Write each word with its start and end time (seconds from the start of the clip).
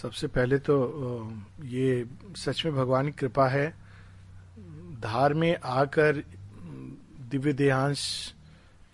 सबसे 0.00 0.26
पहले 0.26 0.58
तो 0.58 1.42
ये 1.64 2.06
सच 2.36 2.64
में 2.64 2.74
भगवान 2.74 3.06
की 3.06 3.12
कृपा 3.12 3.48
है, 3.48 3.74
धार 5.00 5.34
में 5.34 5.58
आकर, 5.64 6.16
दिव्य 7.30 7.52
देहांश 7.52 8.34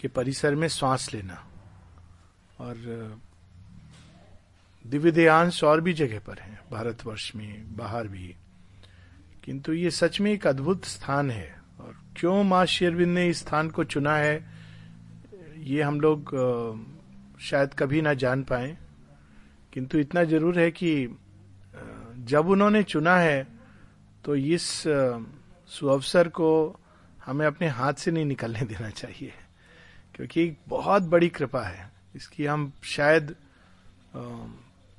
के 0.01 0.09
परिसर 0.09 0.55
में 0.55 0.69
श्वास 0.69 1.15
लेना। 1.15 1.47
और, 2.61 2.75
दिव्य 4.87 5.11
देहांश 5.11 5.65
और 5.65 5.81
भी 5.81 5.93
जगह 5.93 6.19
पर 6.19 6.39
है, 6.39 6.63
भारतवर्ष 6.71 7.33
में, 7.37 7.77
बाहर 7.77 8.09
भी। 8.09 8.37
किंतु 9.45 9.73
ये 9.73 9.91
सच 9.91 10.21
में 10.21 10.33
एक 10.33 10.47
अद्भुत 10.47 10.85
स्थान 10.85 11.31
है। 11.31 11.63
और 11.81 11.97
क्यों 12.17 12.45
माँ 12.45 12.67
शेरविंद 12.67 13.15
ने 13.15 13.29
इस 13.29 13.39
स्थान 13.39 13.71
को 13.71 13.85
चुना 13.85 14.17
है, 14.17 14.47
ये 15.59 15.83
हम 15.83 16.01
लोग 16.01 16.29
शायद 17.41 17.75
कभी 17.75 18.03
ना 18.03 18.15
जान 18.15 18.43
पाए। 18.43 18.77
किंतु 19.79 19.99
इतना 19.99 20.23
ज़रूर 20.25 20.59
है 20.59 20.71
कि 20.71 20.93
जब 22.27 22.49
उन्होंने 22.51 22.83
चुना 22.83 23.15
है 23.17 23.47
तो 24.25 24.35
इस 24.37 24.63
सुअवसर 25.71 26.29
को 26.29 26.49
हमें 27.27 27.45
अपने 27.47 27.69
हाथ 27.69 27.93
से 27.95 28.11
नहीं 28.11 28.25
निकलने 28.25 28.61
देना 28.61 28.89
चाहिए। 28.91 29.33
क्योंकि 30.15 30.43
एक 30.43 30.57
बहुत 30.69 31.03
बड़ी 31.03 31.29
कृपा 31.29 31.63
है। 31.63 31.91
इसकी 32.15 32.47
हम 32.47 32.73
शायद 32.85 33.35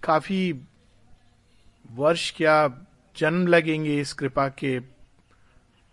काफ़ी 0.03 0.53
वर्ष 1.91 2.31
क्या 2.37 2.55
जन्म 3.17 3.47
लगेंगे 3.47 3.99
इस 4.01 4.13
कृपा 4.13 4.47
के 4.47 4.75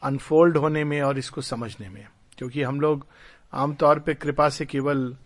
अनफोल्ड 0.02 0.56
होने 0.56 0.84
में 0.84 1.00
और 1.02 1.18
इसको 1.18 1.40
समझने 1.40 1.88
में। 1.88 2.06
क्योंकि 2.38 2.62
हम 2.62 2.80
लोग 2.80 3.06
आमतौर 3.52 3.98
पे 3.98 4.14
कृपा 4.14 4.48
से 4.48 4.66
केवल 4.66 5.16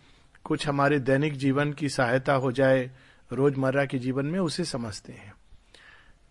कुछ 0.43 0.67
हमारे 0.67 0.99
दैनिक 0.99 1.37
जीवन 1.37 1.73
की 1.73 1.89
सहायता 1.89 2.33
हो 2.33 2.51
जाए 2.51 2.89
रोज़मर्रा 3.33 3.85
के 3.85 3.99
जीवन 3.99 4.25
में 4.25 4.39
उसे 4.39 4.65
समझते 4.65 5.13
हैं। 5.13 5.33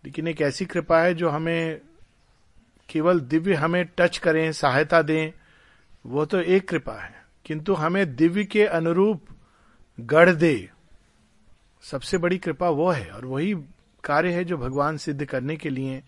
लेकिन 0.05 0.29
एक 0.29 0.41
ऐसी 0.43 0.67
कृपा 0.67 1.01
है 1.03 1.15
जो 1.15 1.29
हमें 1.29 1.81
केवल 2.89 3.21
दिव्य 3.21 3.55
हमें 3.55 3.85
टच 3.99 4.19
करें, 4.19 4.53
सहायता 4.53 5.03
दें, 5.03 5.33
वो 6.07 6.25
तो 6.25 6.41
एक 6.41 6.69
कृपा 6.69 7.01
है। 7.01 7.25
किंतु 7.45 7.75
हमें 7.75 8.15
दिव्य 8.17 8.45
के 8.45 8.65
अनुरूप 8.65 9.27
गढ़ 10.01 10.31
दे। 10.31 10.71
सबसे 11.83 12.19
बड़ी 12.19 12.39
कृपा 12.39 12.69
वो 12.69 12.91
है 12.91 13.11
और 13.11 13.25
वही 13.25 13.55
कार्य 14.05 14.33
है 14.33 14.45
जो 14.45 14.57
भगवान 14.57 14.97
सिद्ध 14.97 15.25
करने 15.25 15.57
के 15.57 15.71
लिए 15.71 16.03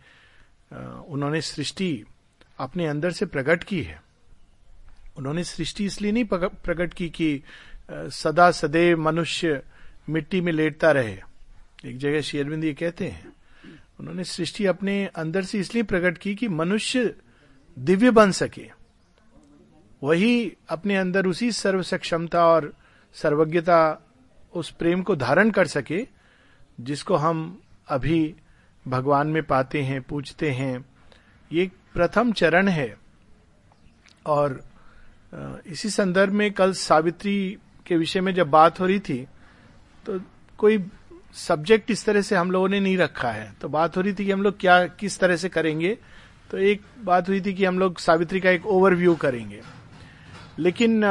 उन्होंने 1.08 1.40
सृष्टि 1.40 2.04
अपने 2.58 2.86
अंदर 2.86 3.10
से 3.10 3.26
प्रकट 3.26 3.64
की 3.64 3.82
है। 3.82 4.02
उन्होंने 5.16 5.44
सृष्टि 5.44 5.84
इसलिए 5.84 6.12
नहीं 6.12 6.24
प्रकट 6.30 6.94
की 6.94 7.08
कि 7.10 7.42
सदा 7.90 8.50
सदैव 8.50 9.00
मनुष्य 9.00 9.62
मिट्टी 10.08 10.40
में 10.40 10.52
लेटता 10.52 10.90
रहे। 10.92 11.18
एक 11.84 11.98
जगह 11.98 12.20
शेरविंद 12.20 12.64
ये 12.64 12.74
कहते 12.74 13.08
हैं, 13.08 13.32
उन्होंने 14.00 14.24
सृष्टि 14.24 14.66
अपने 14.66 15.06
अंदर 15.06 15.42
से 15.42 15.58
इसलिए 15.58 15.82
प्रकट 15.82 16.18
की 16.18 16.34
कि 16.34 16.48
मनुष्य 16.48 17.14
दिव्य 17.78 18.10
बन 18.10 18.30
सके। 18.30 18.70
वही 20.02 20.56
अपने 20.68 20.96
अंदर 20.96 21.26
उसी 21.26 21.52
सर्व 21.52 21.82
सक्षमता 21.82 22.46
और 22.46 22.74
सर्वज्ञता 23.14 24.06
उस 24.54 24.70
प्रेम 24.70 25.02
को 25.02 25.16
धारण 25.16 25.50
कर 25.50 25.66
सके, 25.66 26.06
जिसको 26.80 27.16
हम 27.16 27.60
अभी 27.88 28.34
भगवान 28.88 29.26
में 29.26 29.42
पाते 29.42 29.82
हैं 29.82 30.02
पूछते 30.02 30.50
हैं। 30.50 30.84
ये 31.52 31.70
प्रथम 31.94 32.32
चरण 32.32 32.68
है। 32.68 32.98
और 34.26 34.64
इसी 35.66 35.90
संदर्भ 35.90 36.32
में 36.32 36.52
कल 36.52 36.72
सावित्री 36.72 37.58
के 37.86 37.96
विषय 37.96 38.20
में 38.20 38.34
जब 38.34 38.50
बात 38.50 38.80
हो 38.80 38.86
रही 38.86 38.98
थी 38.98 39.26
तो 40.06 40.20
कोई 40.58 40.84
सब्जेक्ट 41.34 41.90
इस 41.90 42.04
तरह 42.04 42.22
से 42.22 42.36
हम 42.36 42.50
लोगों 42.50 42.68
ने 42.68 42.80
नहीं 42.80 42.96
रखा 42.96 43.30
है। 43.30 43.52
तो 43.60 43.68
बात 43.68 43.96
हो 43.96 44.02
रही 44.02 44.12
थी 44.12 44.24
कि 44.24 44.30
हम 44.30 44.42
लोग 44.42 44.58
क्या, 44.60 44.86
किस 44.86 45.18
तरह 45.18 45.36
से 45.36 45.48
करेंगे। 45.48 45.98
तो 46.50 46.58
एक 46.58 46.82
बात 47.04 47.28
हुई 47.28 47.40
थी 47.40 47.52
कि 47.54 47.64
हम 47.64 47.78
लोग 47.78 47.98
सावित्री 47.98 48.40
का 48.40 48.50
एक 48.50 48.66
ओवरव्यू 48.66 49.14
करेंगे। 49.14 49.60
लेकिन 50.58 51.04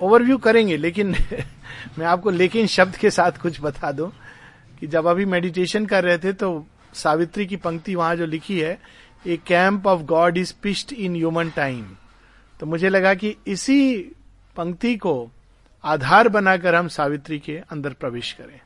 ओवरव्यू 0.00 0.38
करेंगे, 0.38 0.76
लेकिन 0.76 1.14
मैं 1.98 2.06
आपको 2.06 2.30
लेकिन 2.30 2.66
शब्द 2.66 2.96
के 2.96 3.10
साथ 3.10 3.32
कुछ 3.32 3.60
बता 3.60 3.92
दूँ 3.92 4.10
कि 4.80 4.86
जब 4.86 5.06
अभी 5.06 5.24
मेडिटेशन 5.24 5.86
कर 5.86 6.04
रहे 6.04 6.18
थे 6.18 6.32
तो 6.32 6.66
सावित्री 6.94 7.46
की 7.46 7.56
पंक्ति 7.56 7.94
वहाँ 7.94 8.16
जो 8.16 8.26
लिखी 8.26 8.60
है 8.60 8.78
a 9.26 9.36
camp 9.46 9.86
of 9.86 10.02
God 10.02 10.38
is 10.38 10.54
pitched 10.62 10.92
in 10.92 11.14
human 11.14 11.50
time 11.50 11.84
तो 12.60 12.66
मुझे 12.66 12.88
लगा 12.88 13.14
कि 13.14 13.36
इसी 13.46 13.98
पंक्ति 14.56 14.96
को 14.96 15.30
आधार 15.84 16.28
बनाकर 16.28 16.74
हम 16.74 16.88
सावित्री 16.88 17.38
के 17.38 17.58
अंदर 17.70 17.92
प्रवेश 17.92 18.32
करें। 18.32 18.60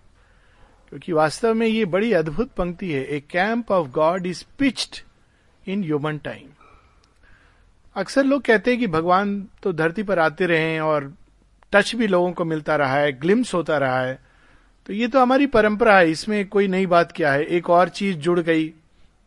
क्योंकि 0.88 1.12
वास्तव 1.12 1.54
में 1.54 1.66
ये 1.66 1.84
बड़ी 1.84 2.12
अद्भुत 2.12 2.50
पंक्ति 2.50 2.92
है। 2.92 3.04
A 3.04 3.20
camp 3.20 3.70
of 3.70 3.88
God 3.88 4.26
is 4.26 4.44
pitched 4.58 5.02
in 5.68 5.84
human 5.84 6.18
time 6.18 6.48
अक्सर 7.96 8.24
लोग 8.24 8.42
कहते 8.42 8.70
हैं 8.70 8.80
कि 8.80 8.86
भगवान 8.86 9.48
तो 9.62 9.72
धरती 9.72 10.02
पर 10.02 10.18
आते 10.18 10.46
रहे 10.46 10.78
और 10.78 11.14
टच 11.72 11.94
भी 11.94 12.06
लोगों 12.06 12.32
को 12.32 12.44
मिलता 12.44 12.76
रहा 12.76 12.94
है 12.94 13.12
ग्लिम्स 13.12 13.54
होता 13.54 13.78
रहा 13.78 14.00
है। 14.00 14.18
तो 14.86 14.92
ये 14.92 15.08
तो 15.08 15.20
हमारी 15.20 15.46
परंपरा 15.46 15.98
है। 15.98 16.10
इसमें 16.10 16.48
कोई 16.48 16.68
नई 16.68 16.86
बात 16.86 17.12
क्या 17.12 17.32
है? 17.32 17.44
एक 17.44 17.70
और 17.70 17.88
चीज़ 17.88 18.16
जुड़ 18.16 18.40
गई। 18.40 18.72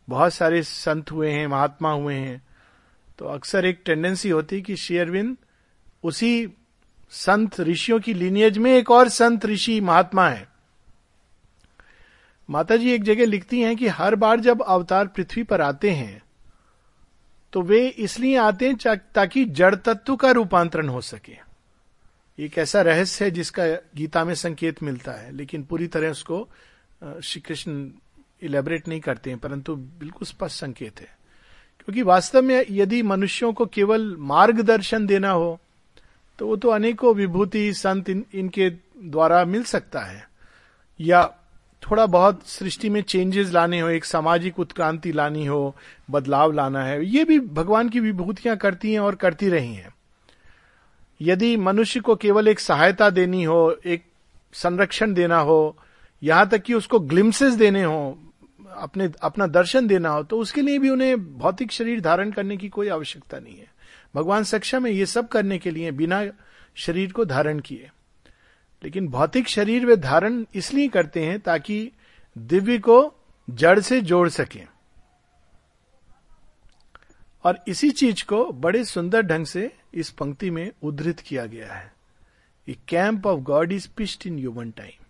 बहुत 0.08 0.34
सारे 0.34 0.62
संत 0.62 1.12
हुए 1.12 1.30
हैं, 1.30 1.46
महात्मा 1.46 1.92
हुए 1.92 2.14
हैं। 2.14 2.42
तो 3.18 3.24
अक्सर 3.24 3.64
एक 3.64 3.82
टेंडेंसी 3.84 4.30
होती 4.30 4.62
कि 4.62 4.76
शेयरविंद 4.76 5.36
उसी 6.04 6.52
संत 7.12 7.60
ऋषियों 7.60 7.98
की 8.00 8.14
लीनियज 8.14 8.58
में 8.58 8.70
एक 8.72 8.90
और 8.90 9.08
संत 9.08 9.46
ऋषि 9.46 9.80
महात्मा 9.80 10.28
है। 10.28 10.46
माता 12.48 12.76
जी 12.76 12.90
एक 12.90 13.02
जगह 13.04 13.26
लिखती 13.26 13.60
हैं 13.60 13.76
कि 13.76 13.88
हर 13.88 14.14
बार 14.14 14.40
जब 14.40 14.62
अवतार 14.62 15.06
पृथ्वी 15.06 15.42
पर 15.42 15.60
आते 15.60 15.90
हैं 15.90 16.22
तो 17.52 17.62
वे 17.62 17.86
इसलिए 17.88 18.36
आते 18.36 18.68
हैं 18.68 18.96
ताकि 19.14 19.44
जड़ 19.44 19.74
तत्व 19.74 20.16
का 20.16 20.30
रूपांतरण 20.30 20.88
हो 20.88 21.00
सके। 21.00 21.36
एक 22.38 22.58
ऐसा 22.58 22.80
रहस्य 22.82 23.24
है 23.24 23.30
जिसका 23.30 23.66
गीता 23.96 24.24
में 24.24 24.34
संकेत 24.34 24.82
मिलता 24.82 25.12
है, 25.12 25.30
लेकिन 25.32 25.62
पूरी 25.62 25.86
तरह 25.86 26.10
उसको 26.10 26.48
श्री 27.24 27.40
कृष्ण 27.40 27.90
इलेबरेट 28.42 28.88
नहीं 28.88 29.00
करते 29.00 29.30
हैं, 29.30 29.38
परंतु 29.38 29.76
बिल्कुल 29.76 30.26
स्पष्ट 30.26 30.56
संकेत 30.56 31.00
है। 31.00 31.16
क्योंकि 31.78 32.02
वास्तव 32.02 32.42
में 32.42 32.64
यदि 32.70 33.02
मनुष्यों 33.02 33.52
को 33.52 33.66
केवल 33.66 34.14
मार्गदर्शन 34.18 35.06
देना 35.06 35.30
हो 35.30 35.58
तो 36.38 36.46
वो 36.46 36.56
तो 36.56 36.68
अनेकों 36.68 37.14
विभूति 37.14 37.72
संत 37.72 38.08
इन, 38.10 38.24
इनके 38.34 38.70
द्वारा 38.70 39.44
मिल 39.44 39.62
सकता 39.64 40.00
है। 40.00 40.26
या 41.00 41.22
थोड़ा 41.82 42.06
बहुत 42.06 42.46
सृष्टि 42.46 42.88
में 42.88 43.00
चेंजेस 43.02 43.52
लाने 43.52 43.80
हो 43.80 43.88
एक 43.88 44.04
सामाजिक 44.04 44.58
उत्क्रांति 44.58 45.12
लानी 45.12 45.44
हो 45.46 45.76
बदलाव 46.10 46.52
लाना 46.52 46.82
है 46.84 47.04
ये 47.06 47.24
भी 47.24 47.38
भगवान 47.40 47.88
की 47.88 48.00
विभूतियाँ 48.00 48.56
करती 48.56 48.92
हैं 48.92 49.00
और 49.00 49.14
करती 49.14 49.48
रही 49.48 49.74
हैं। 49.74 49.94
यदि 51.20 51.56
मनुष्य 51.56 52.00
को 52.00 52.16
केवल 52.16 52.48
एक 52.48 52.60
सहायता 52.60 53.10
देनी 53.10 53.42
हो 53.44 53.76
एक 53.86 54.04
संरक्षण 54.54 55.14
देना 55.14 55.38
हो 55.38 55.76
यहाँ 56.22 56.48
तक 56.48 56.62
कि 56.62 56.74
उसको 56.74 56.98
ग्लिम्सेस 57.00 57.54
देने 57.54 57.82
हो 57.84 58.18
अपने 58.76 59.10
अपना 59.22 59.46
दर्शन 59.46 59.86
देना 59.86 60.08
हो 60.08 60.22
तो 60.22 60.38
उसके 60.38 60.62
लिए 60.62 60.78
भी 60.78 60.90
उन्हें 60.90 61.38
भौतिक 61.38 61.72
शरीर 61.72 62.00
धारण 62.00 62.30
करने 62.30 62.56
की 62.56 62.68
कोई 62.68 62.88
आवश्यकता 62.88 63.38
नहीं 63.38 63.56
है। 63.56 63.66
भगवान 64.14 64.44
सक्षम 64.44 64.86
है 64.86 64.92
ये 64.92 65.06
सब 65.06 65.28
करने 65.28 65.58
के 65.58 65.70
लिए 65.70 65.90
बिना 65.90 66.24
शरीर 66.74 67.12
को 67.12 67.24
धारण 67.24 67.58
किए। 67.58 67.90
लेकिन 68.84 69.08
भौतिक 69.08 69.48
शरीर 69.48 69.86
वे 69.86 69.96
धारण 69.96 70.44
इसलिए 70.54 70.88
करते 70.88 71.26
हैं 71.26 71.40
ताकि 71.40 71.92
दिव्य 72.38 72.78
को 72.78 73.14
जड़ 73.50 73.80
से 73.80 74.00
जोड़ 74.00 74.28
सके। 74.28 74.62
और 77.44 77.64
इसी 77.68 77.90
चीज़ 77.90 78.24
को 78.24 78.52
बड़े 78.52 78.84
सुंदर 78.84 79.22
ढंग 79.22 79.46
से 79.46 79.76
इस 79.94 80.10
पंक्ति 80.10 80.50
में 80.50 80.72
उद्धृत 80.82 81.20
किया 81.20 81.46
गया 81.46 81.74
है। 81.74 81.98
Camp 82.88 83.26
of 83.26 83.40
God 83.40 83.72
is 83.72 83.88
pitched 83.96 84.26
in 84.26 84.38
human 84.38 84.70
time 84.70 85.04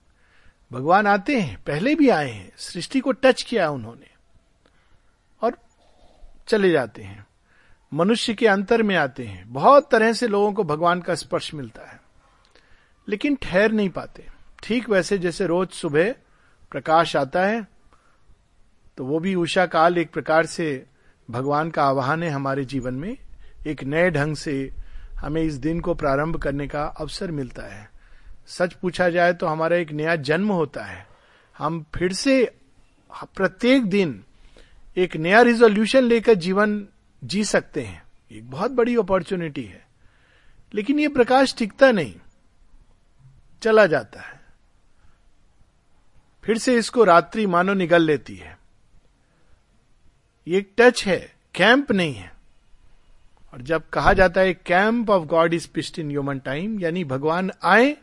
भगवान 0.73 1.07
आते 1.07 1.41
हैं, 1.41 1.65
पहले 1.65 1.95
भी 1.95 2.09
आए 2.09 2.31
हैं, 2.31 2.53
सृष्टि 2.57 3.01
को 3.01 3.13
टच 3.13 3.43
किया 3.43 3.71
उन्होंने। 3.71 4.07
और 5.43 5.59
चले 6.49 6.71
जाते 6.71 7.03
हैं। 7.03 7.28
मनुष्य 7.93 8.35
के 8.35 8.47
अंतर 8.47 8.83
में 8.83 8.95
आते 8.97 9.25
हैं। 9.25 9.45
बहुत 9.53 9.91
तरह 9.91 10.13
से 10.13 10.27
लोगों 10.29 10.53
को 10.53 10.65
भगवान 10.65 11.01
का 11.01 11.15
स्पर्श 11.15 11.53
मिलता 11.55 11.91
है। 11.91 12.01
लेकिन 13.09 13.37
ठहर 13.43 13.73
नहीं 13.73 13.89
पाते। 13.89 14.27
ठीक 14.63 14.89
वैसे 14.91 15.19
जैसे 15.19 15.47
रोज 15.47 15.69
सुबह 15.69 16.13
प्रकाश 16.73 17.17
आता 17.17 17.45
है 17.47 17.67
तो 18.99 19.05
वो 19.05 19.19
भी 19.19 19.35
उषा 19.35 19.65
काल 19.67 19.99
एक 19.99 20.11
प्रकार 20.11 20.47
से 20.47 20.87
भगवान 21.29 21.71
का 21.71 21.85
आवाहन 21.85 22.23
है 22.23 22.31
हमारे 22.31 22.65
जीवन 22.65 22.95
में। 22.95 23.17
एक 23.67 23.85
नए 23.85 24.11
ढंग 24.11 24.37
से 24.37 24.55
हमें 25.15 25.43
इस 25.43 25.55
दिन 25.55 25.81
को 25.81 25.95
प्रारंभ 25.95 26.37
करने 26.37 26.67
का 26.69 26.85
अवसर 27.01 27.31
मिलता 27.31 27.63
है। 27.65 27.89
सच 28.49 28.73
पूछा 28.73 29.09
जाए 29.09 29.33
तो 29.33 29.47
हमारा 29.47 29.77
एक 29.77 29.93
नया 29.93 30.17
जन्म 30.17 30.49
होता 30.49 30.85
है। 30.85 31.07
हम 31.59 31.85
फिर 31.95 32.13
से 32.13 32.45
प्रत्येक 33.11 33.87
दिन 33.87 34.23
एक 34.97 35.17
नया 35.17 35.43
रिजोल्यूशन 35.43 36.03
लेकर 36.03 36.35
जीवन 36.37 36.79
जी 37.25 37.45
सकते 37.45 37.83
हैं। 37.83 38.03
एक 38.33 38.51
बहुत 38.51 38.71
बड़ी 38.71 38.97
अपॉर्चुनिटी 38.97 39.65
है। 39.65 39.87
लेकिन 40.75 41.01
ये 41.01 41.09
प्रकाश 41.09 41.55
टिकता 41.59 41.93
नहीं। 41.93 42.15
चला 43.63 43.87
जाता 43.87 44.21
है। 44.21 44.41
फिर 46.45 46.59
से 46.59 46.77
इसको 46.77 47.05
रात्रि 47.05 47.47
मानो 47.47 47.75
निगल 47.75 48.03
लेती 48.03 48.37
है। 48.37 48.59
ये 50.49 50.59
एक 50.59 50.73
टच 50.79 51.07
है। 51.07 51.35
कैंप 51.55 51.93
नहीं 51.93 52.15
है। 52.15 52.33
और 53.53 53.63
जब 53.63 53.89
कहा 53.89 54.13
जाता 54.13 54.41
है 54.41 54.55
camp 54.55 55.11
of 55.11 55.25
God 55.25 55.55
is 55.55 55.69
pitched 55.75 55.99
in 55.99 56.11
human 56.11 56.39
time 56.39 56.81
यानी 56.81 57.05
भगवान 57.05 57.51
आए 57.63 57.97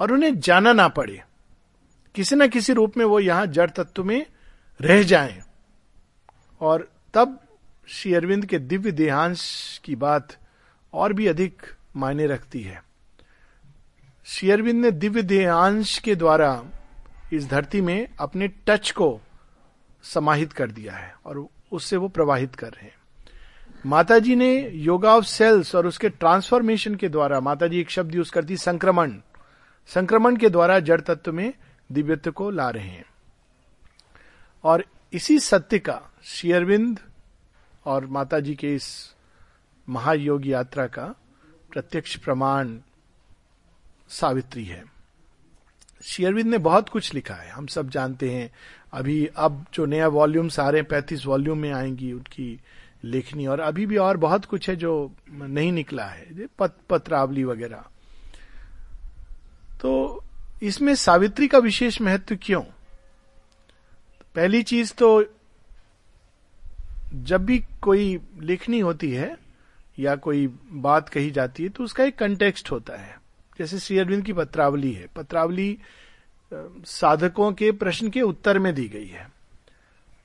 और 0.00 0.12
उन्हें 0.12 0.40
जाना 0.40 0.72
ना 0.72 0.88
पड़े। 0.88 1.22
किसी 2.14 2.36
ना 2.36 2.46
किसी 2.46 2.72
रूप 2.72 2.96
में 2.96 3.04
वो 3.04 3.20
यहाँ 3.20 3.46
जड़ 3.46 3.70
तत्व 3.70 4.04
में 4.04 4.26
रह 4.80 5.02
जाएँ। 5.02 5.42
और 6.60 6.92
तब 7.14 7.43
श्री 7.88 8.14
अरविंद 8.14 8.46
के 8.46 8.58
दिव्य 8.58 8.92
देहांश 8.92 9.80
की 9.84 9.96
बात 9.96 10.36
और 10.92 11.12
भी 11.12 11.26
अधिक 11.26 11.62
मायने 11.96 12.26
रखती 12.26 12.60
है। 12.60 12.84
श्री 14.24 14.50
अरविंद 14.50 14.84
ने 14.84 14.90
दिव्य 14.90 15.22
देहांश 15.22 15.98
के 15.98 16.14
द्वारा 16.14 16.64
इस 17.32 17.48
धरती 17.48 17.80
में 17.80 18.08
अपने 18.20 18.48
टच 18.48 18.90
को 18.90 19.20
समाहित 20.02 20.52
कर 20.52 20.70
दिया 20.70 20.92
है 20.92 21.14
और 21.24 21.48
उससे 21.72 21.96
वो 21.96 22.08
प्रवाहित 22.08 22.54
कर 22.54 22.66
रहे 22.66 22.84
हैं। 22.84 22.96
माता 23.86 24.18
जी 24.18 24.36
ने 24.36 24.68
योगा 24.68 25.16
ऑफ़ 25.16 25.24
सेल्स 25.24 25.74
और 25.74 25.86
उसके 25.86 26.08
ट्रांसफॉर्मेशन 26.08 26.94
के 26.94 27.08
द्वारा 27.08 27.40
माता 27.40 27.66
जी 27.66 27.80
एक 27.80 27.90
शब्द 27.90 28.14
यूज़ 28.14 28.32
करती, 28.32 28.56
संक्रमण 28.56 29.12
संक्रमण 29.86 30.36
के 30.36 30.50
द्वारा 30.50 30.78
जड़ 30.78 31.00
तत्व 31.00 31.32
में 31.32 31.54
दिव्यत्व 31.92 32.30
को 32.30 32.50
ला 32.50 32.70
रहे 32.70 32.88
हैं। 32.88 33.04
और 34.64 34.84
इसी 35.12 35.38
सत्य 35.38 35.78
का 35.78 36.00
शेयरविंद 36.24 37.00
और 37.84 38.06
माता 38.06 38.40
जी 38.40 38.54
के 38.54 38.74
इस 38.74 39.14
महायोग 39.88 40.46
यात्रा 40.46 40.86
का 40.86 41.06
प्रत्यक्ष 41.72 42.16
प्रमाण 42.16 42.78
सावित्री 44.08 44.64
है। 44.64 44.84
शेयरविंद 46.02 46.50
ने 46.50 46.58
बहुत 46.58 46.88
कुछ 46.88 47.14
लिखा 47.14 47.34
है। 47.34 47.50
हम 47.50 47.66
सब 47.66 47.90
जानते 47.90 48.30
हैं। 48.30 48.50
अभी 48.92 49.26
अब 49.36 49.66
जो 49.74 49.86
नया 49.86 50.08
वॉल्यूम 50.08 50.48
हैं 50.48 50.84
पैंतीस 50.84 51.26
वॉल्यूम 51.26 51.58
में 51.58 51.72
आएँगी 51.72 52.12
उनकी 52.12 52.60
लेखनी। 53.04 53.46
और 53.46 53.60
अभी 53.60 53.86
भी 53.86 53.96
और 53.96 54.16
बहुत 54.16 54.44
कुछ 54.44 54.68
है 54.70 54.76
जो 54.76 55.12
नहीं 55.30 55.72
निकला 55.72 56.04
है 56.04 56.46
पत, 56.58 56.76
पत्रावली 56.90 57.44
वगैरह। 57.44 57.84
तो 59.80 60.24
इसमें 60.62 60.94
सावित्री 60.94 61.48
का 61.48 61.58
विशेष 61.58 62.00
महत्व 62.00 62.38
क्यों? 62.42 62.62
पहली 64.34 64.62
चीज़ 64.62 64.94
तो 64.94 65.24
जब 67.14 67.44
भी 67.44 67.58
कोई 67.82 68.20
लिखनी 68.40 68.78
होती 68.80 69.10
है 69.10 69.36
या 69.98 70.14
कोई 70.16 70.46
बात 70.72 71.08
कही 71.08 71.30
जाती 71.30 71.62
है 71.62 71.68
तो 71.68 71.84
उसका 71.84 72.04
एक 72.04 72.18
कंटेक्स्ट 72.18 72.70
होता 72.70 72.96
है। 72.96 73.16
जैसे 73.58 73.78
श्री 73.78 73.98
अरविंद 73.98 74.24
की 74.24 74.32
पत्रावली 74.32 74.92
है। 74.92 75.06
पत्रावली 75.16 75.78
साधकों 76.52 77.52
के 77.52 77.70
प्रश्न 77.72 78.08
के 78.10 78.22
उत्तर 78.22 78.58
में 78.58 78.74
दी 78.74 78.88
गई 78.88 79.06
है। 79.06 79.26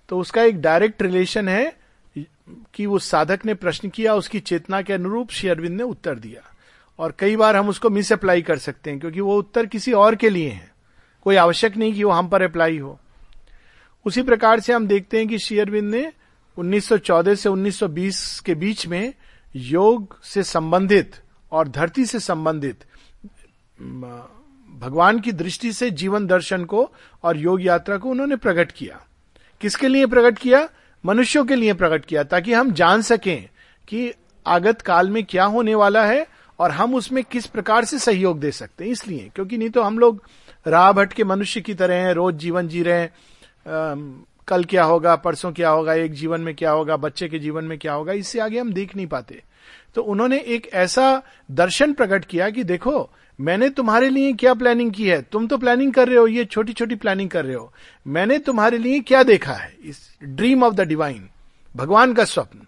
तो 0.10 0.20
उसका 0.20 0.44
एक 0.44 0.62
डायरेक्ट 0.62 1.02
रिलेशन 1.02 1.50
है 1.50 1.74
कि 2.74 2.86
उस 2.86 3.10
साधक 3.10 3.46
ने 3.46 3.54
प्रश्न 3.54 3.90
किया, 3.90 4.14
उसकी 4.16 4.40
चेतना 4.40 4.82
के 4.82 4.94
अनुरूप 4.94 5.32
श्री 5.32 5.50
अरविंद 5.50 5.78
ने 5.78 5.84
उत्तर 5.84 6.16
दिया। 6.16 6.42
और 7.00 7.14
कई 7.20 7.36
बार 7.36 7.56
हम 7.56 7.70
उसको 7.70 7.90
मिस 7.90 8.12
अप्लाई 8.14 8.42
कर 8.42 8.58
सकते 8.58 8.90
हैं, 8.90 9.00
क्योंकि 9.00 9.22
वो 9.22 9.38
उत्तर 9.38 9.66
किसी 9.66 9.94
और 9.94 10.16
के 10.16 10.30
लिए 10.30 10.50
है। 10.50 10.72
कोई 11.24 11.36
आवश्यक 11.36 11.78
नहीं 11.78 11.94
कि 11.94 12.04
वो 12.04 12.12
हम 12.12 12.28
पर 12.30 12.42
अप्लाई 12.42 12.78
हो। 12.78 13.00
उसी 14.06 14.22
प्रकार 14.24 14.60
से 14.60 14.74
हम 14.74 14.88
देखते 14.88 15.18
हैं 15.18 15.28
कि 15.28 15.40
शेयरविंद 15.40 15.92
ने 15.92 16.12
1914 16.60 17.36
से 17.36 17.50
1920 17.50 18.40
के 18.40 18.56
बीच 18.56 18.88
में 18.88 19.14
योग 19.56 20.22
से 20.24 20.44
संबंधित 20.44 21.16
और 21.52 21.68
धरती 21.68 22.06
से 22.06 22.20
संबंधित 22.20 22.84
भगवान 24.80 25.20
की 25.20 25.32
दृष्टि 25.32 25.74
से 25.74 25.90
जीवन 25.92 26.28
दर्शन 26.28 26.66
को 26.66 26.92
और 27.24 27.38
योग 27.38 27.62
यात्रा 27.62 27.98
को 27.98 28.10
उन्होंने 28.10 28.36
प्रकट 28.36 28.72
किया। 28.72 29.02
किसके 29.62 29.88
लिए 29.88 30.06
प्रकट 30.06 30.38
किया? 30.40 30.68
मनुष्यों 31.06 31.46
के 31.46 31.56
लिए 31.56 31.74
प्रकट 31.74 32.06
किया, 32.06 32.24
ताकि 32.24 32.54
हम 32.54 32.72
जान 32.72 33.02
सकें 33.02 33.50
कि 33.88 34.12
आगत 34.46 34.82
काल 34.82 35.10
में 35.10 35.24
क्या 35.24 35.46
होने 35.46 35.76
वाला 35.76 36.06
है 36.06 36.28
और 36.60 36.72
हम 36.72 36.96
उसमें 36.96 37.24
किस 37.24 37.46
प्रकार 37.46 37.86
से 37.86 38.00
सहयोग 38.00 38.40
दे 38.40 38.52
सकते 38.52 38.84
हैं, 38.84 38.92
इसलिए। 38.92 39.30
क्योंकि 39.36 39.58
नहीं 39.58 39.70
तो 39.70 39.82
हम 39.82 40.00
लोग 40.00 40.24
राह 40.68 40.92
भट्ट 40.92 41.14
के 41.14 41.24
मनुष्य 41.24 41.62
की 41.62 41.74
तरह 41.74 41.96
हैं, 41.96 42.14
रोज 42.14 42.36
जीवन 42.36 42.68
जी 42.68 42.84
रहे 42.84 43.00
हैं 43.00 44.24
कल 44.50 44.64
क्या 44.64 44.84
होगा, 44.84 45.16
परसों 45.16 45.52
क्या 45.52 45.70
होगा, 45.70 45.94
एक 45.94 46.14
जीवन 46.14 46.42
में 46.42 46.56
क्या 46.56 46.72
होगा, 46.72 46.98
बच्चे 46.98 47.28
के 47.28 47.40
जीवन 47.40 47.64
में 47.64 47.78
क्या 47.80 47.94
होगा, 47.94 48.14
इससे 48.14 48.40
आगे 48.40 48.60
हम 48.60 48.74
देख 48.74 48.96
नहीं 48.96 49.08
पाते। 49.08 49.44
तो 49.96 50.02
उन्होंने 50.02 50.40
एक 50.40 50.70
ऐसा 50.74 51.24
दर्शन 51.52 51.94
प्रकट 51.94 52.26
किया 52.26 52.50
कि 52.50 52.64
देखो, 52.64 53.10
मैंने 53.42 53.70
तुम्हारे 53.70 54.10
लिए 54.10 54.34
क्या 54.34 54.54
प्लानिंग 54.54 54.92
की 54.92 55.10
है? 55.10 55.22
तुम 55.22 55.48
तो 55.48 55.58
प्लानिंग 55.58 55.94
कर 55.94 56.08
रहे 56.08 56.18
हो, 56.18 56.28
ये 56.28 56.46
छोटी 56.46 56.74
छोटी 56.74 56.96
प्लानिंग 56.96 57.30
कर 57.30 57.46
रहे 57.46 57.56
हो। 57.56 57.74
मैंने 58.08 58.40
तुम्हारे 58.40 58.78
लिए 58.78 59.00
क्या 59.00 59.24
देखा 59.24 59.54
है? 59.54 59.76
इस 59.84 60.18
ड्रीम 60.24 60.64
ऑफ़ 60.64 60.74
द 60.74 60.82
डिवाइन 60.82 61.30
भगवान 61.76 62.14
का 62.14 62.26
स्वप्न। 62.26 62.60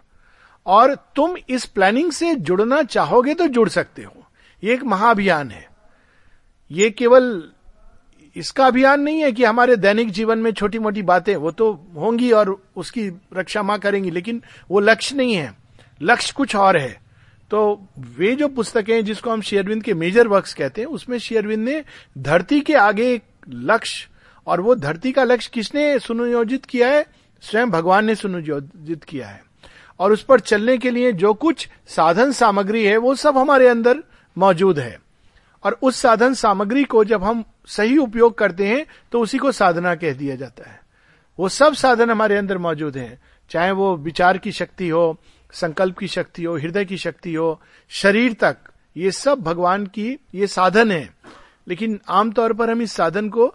और 0.66 0.94
तुम 0.94 1.36
इस 1.48 1.64
प्लानिंग 1.64 2.12
से 2.12 2.34
जुड़ना 2.34 2.82
चाहोगे 2.82 3.34
तो 3.34 3.46
जुड़ 3.46 3.68
सकते 3.68 4.02
हो। 4.02 4.26
ये 4.64 4.74
एक 4.74 4.84
महाअभियान 4.84 5.50
है। 5.50 5.68
ये 6.70 6.90
केवल 6.90 7.50
इसका 8.36 8.66
अभियान 8.66 9.00
नहीं 9.00 9.20
है 9.20 9.32
कि 9.32 9.44
हमारे 9.44 9.76
दैनिक 9.76 10.10
जीवन 10.10 10.38
में 10.38 10.52
छोटी 10.52 10.78
मोटी 10.78 11.02
बातें, 11.02 11.36
वो 11.36 11.50
तो 11.50 11.86
होंगी 11.96 12.32
और 12.32 12.62
उसकी 12.76 13.08
रक्षा 13.36 13.62
माँ 13.62 13.78
करेंगी, 13.78 14.10
लेकिन 14.10 14.42
वो 14.70 14.80
लक्ष्य 14.80 15.16
नहीं 15.16 15.34
है। 15.34 15.54
लक्ष्य 16.02 16.32
कुछ 16.36 16.56
और 16.56 16.76
है। 16.76 17.02
तो 17.50 17.86
वे 18.18 18.36
जो 18.36 18.48
पुस्तकें 18.48 18.94
हैं, 18.94 19.04
जिसको 19.04 19.30
हम 19.30 19.40
शेयरविंद 19.40 19.82
के 19.82 19.94
मेजर 19.94 20.28
वर्क्स 20.28 20.54
कहते 20.54 20.80
हैं, 20.80 20.88
उसमें 20.88 21.18
शेयरविंद 21.18 21.68
ने 21.68 21.84
धरती 22.18 22.60
के 22.60 22.74
आगे 22.74 23.14
एक 23.14 23.22
लक्ष्य, 23.48 24.08
और 24.46 24.60
वो 24.60 24.74
धरती 24.74 25.12
का 25.12 25.24
लक्ष्य 25.24 25.50
किसने 25.54 25.98
सुनियोजित 25.98 26.64
किया 26.64 26.88
है? 26.88 27.06
स्वयं 27.42 27.70
भगवान 27.70 28.04
ने 28.04 28.14
सुनियोजित 28.14 29.04
किया 29.04 29.28
है। 29.28 29.44
और 29.98 30.12
उस 30.12 30.24
पर 30.24 30.40
चलने 30.40 30.78
के 30.78 30.90
लिए 30.90 31.12
जो 31.12 31.34
कुछ 31.34 31.68
साधन 31.86 32.32
सामग्री 32.32 32.84
है, 32.84 32.96
वो 32.96 33.14
सब 33.14 33.38
हमारे 33.38 33.68
अंदर 33.68 33.96
मौजूद 34.38 34.78
है। 34.78 35.00
और 35.64 35.78
उस 35.82 35.96
साधन 35.96 36.34
सामग्री 36.34 36.84
को 36.84 37.04
जब 37.04 37.24
हम 37.24 37.44
सही 37.66 37.98
उपयोग 37.98 38.38
करते 38.38 38.66
हैं 38.66 38.86
तो 39.12 39.20
उसी 39.20 39.38
को 39.38 39.52
साधना 39.52 39.94
कह 39.94 40.12
दिया 40.12 40.36
जाता 40.36 40.70
है। 40.70 40.80
वो 41.38 41.48
सब 41.48 41.74
साधन 41.74 42.10
हमारे 42.10 42.36
अंदर 42.36 42.58
मौजूद 42.58 42.96
हैं। 42.96 43.22
चाहे 43.50 43.70
वो 43.70 43.96
विचार 43.96 44.38
की 44.38 44.52
शक्ति 44.52 44.88
हो, 44.88 45.18
संकल्प 45.52 45.98
की 45.98 46.08
शक्ति 46.08 46.44
हो, 46.44 46.56
हृदय 46.56 46.84
की 46.84 46.96
शक्ति 46.96 47.34
हो, 47.34 47.60
शरीर 47.88 48.32
तक, 48.32 48.56
ये 48.96 49.10
सब 49.10 49.40
भगवान 49.40 49.86
की, 49.86 50.18
ये 50.34 50.46
साधन 50.46 50.92
है। 50.92 51.14
लेकिन 51.68 52.00
आमतौर 52.08 52.52
पर 52.52 52.70
हम 52.70 52.82
इस 52.82 52.92
साधन 52.92 53.28
को 53.28 53.46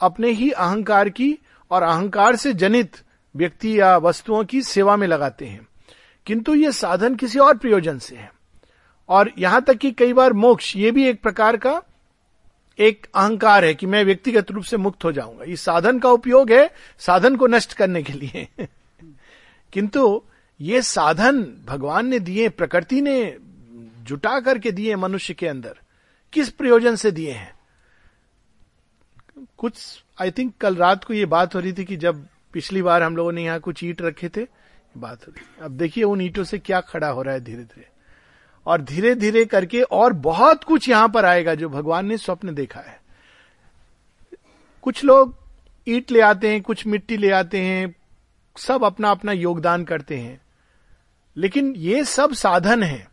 अपने 0.00 0.30
ही 0.30 0.50
अहंकार 0.50 1.08
की 1.08 1.38
और 1.70 1.82
अहंकार 1.82 2.36
से 2.36 2.52
जनित 2.52 2.96
व्यक्ति 3.36 3.80
या 3.80 3.96
वस्तुओं 3.96 4.44
की 4.44 4.62
सेवा 4.62 4.96
में 4.96 5.06
लगाते 5.06 5.46
हैं। 5.46 5.66
किंतु 6.26 6.54
ये 6.54 6.72
साधन 6.72 7.14
किसी 7.14 7.38
और 7.38 7.56
प्रयोजन 7.56 7.98
से 7.98 8.16
है। 8.16 8.32
और 9.08 9.30
यहाँ 9.38 9.62
तक 9.62 9.74
कि 9.74 9.92
कई 9.92 10.12
बार 10.12 10.32
मोक्ष, 10.32 10.76
ये 10.76 10.90
भी 10.90 11.08
एक 11.08 11.22
प्रकार 11.22 11.56
का 11.56 11.82
एक 12.78 13.06
अहंकार 13.14 13.64
है 13.64 13.74
कि 13.74 13.86
मैं 13.86 14.04
व्यक्तिगत 14.04 14.50
रूप 14.50 14.64
से 14.64 14.76
मुक्त 14.76 15.04
हो 15.04 15.12
जाऊँगा। 15.12 15.44
इस 15.44 15.60
साधन 15.60 15.98
का 15.98 16.10
उपयोग 16.10 16.52
है 16.52 16.70
साधन 16.98 17.36
को 17.36 17.46
नष्ट 17.46 17.72
करने 17.72 18.02
के 18.02 18.12
लिए। 18.12 18.48
किंतु 19.72 20.22
ये 20.60 20.82
साधन 20.82 21.42
भगवान 21.66 22.06
ने 22.06 22.18
दिए, 22.18 22.48
प्रकृति 22.48 23.00
ने 23.00 23.36
जुटा 24.02 24.40
करके 24.40 24.72
दिए 24.72 24.96
मनुष्य 24.96 25.34
के 25.34 25.48
अंदर, 25.48 25.78
किस 26.32 26.48
प्रयोजन 26.50 26.96
से 26.96 27.10
दिए 27.10 27.32
हैं? 27.32 27.56
कुछ 29.56 30.02
आई 30.20 30.30
थिंक 30.30 30.54
कल 30.60 30.76
रात 30.76 31.04
को 31.04 31.14
ये 31.14 31.26
बात 31.26 31.54
हो 31.54 31.60
रही 31.60 31.72
थी 31.72 31.84
कि 31.84 31.96
जब 31.96 32.26
पिछली 32.52 32.82
बार 32.82 33.02
हम 33.02 33.16
लोगों 33.16 33.32
ने 33.32 33.44
यहाँ 33.44 33.60
कुछ 33.60 33.84
ईट 33.84 34.02
रखे 34.02 34.28
थे 34.28 34.46
बात 34.96 35.26
हो 35.26 35.32
रही 35.32 35.64
अब 35.64 35.70
देखिए 35.70 36.04
उन 36.04 36.20
ईटों 36.20 36.44
से 36.44 36.58
क्या 36.58 36.80
खड़ा 36.80 37.08
हो 37.08 37.22
रहा 37.22 37.34
है 37.34 37.40
धीरे 37.40 37.64
धीरे 37.64 37.88
और 38.66 38.82
धीरे 38.82 39.14
धीरे 39.14 39.44
करके 39.44 39.82
और 39.82 40.12
बहुत 40.12 40.64
कुछ 40.64 40.88
यहाँ 40.88 41.08
पर 41.08 41.24
आएगा 41.24 41.54
जो 41.54 41.68
भगवान 41.68 42.06
ने 42.06 42.16
स्वप्न 42.16 42.54
देखा 42.54 42.80
है। 42.80 43.00
कुछ 44.82 45.04
लोग 45.04 45.36
ईट 45.88 46.10
ले 46.10 46.20
आते 46.20 46.50
हैं, 46.50 46.62
कुछ 46.62 46.86
मिट्टी 46.86 47.16
ले 47.16 47.30
आते 47.30 47.60
हैं, 47.60 47.96
सब 48.56 48.84
अपना 48.84 49.10
अपना 49.10 49.32
योगदान 49.32 49.84
करते 49.84 50.18
हैं। 50.18 50.40
लेकिन 51.36 51.74
ये 51.76 52.04
सब 52.04 52.32
साधन 52.32 52.82
है। 52.82 53.10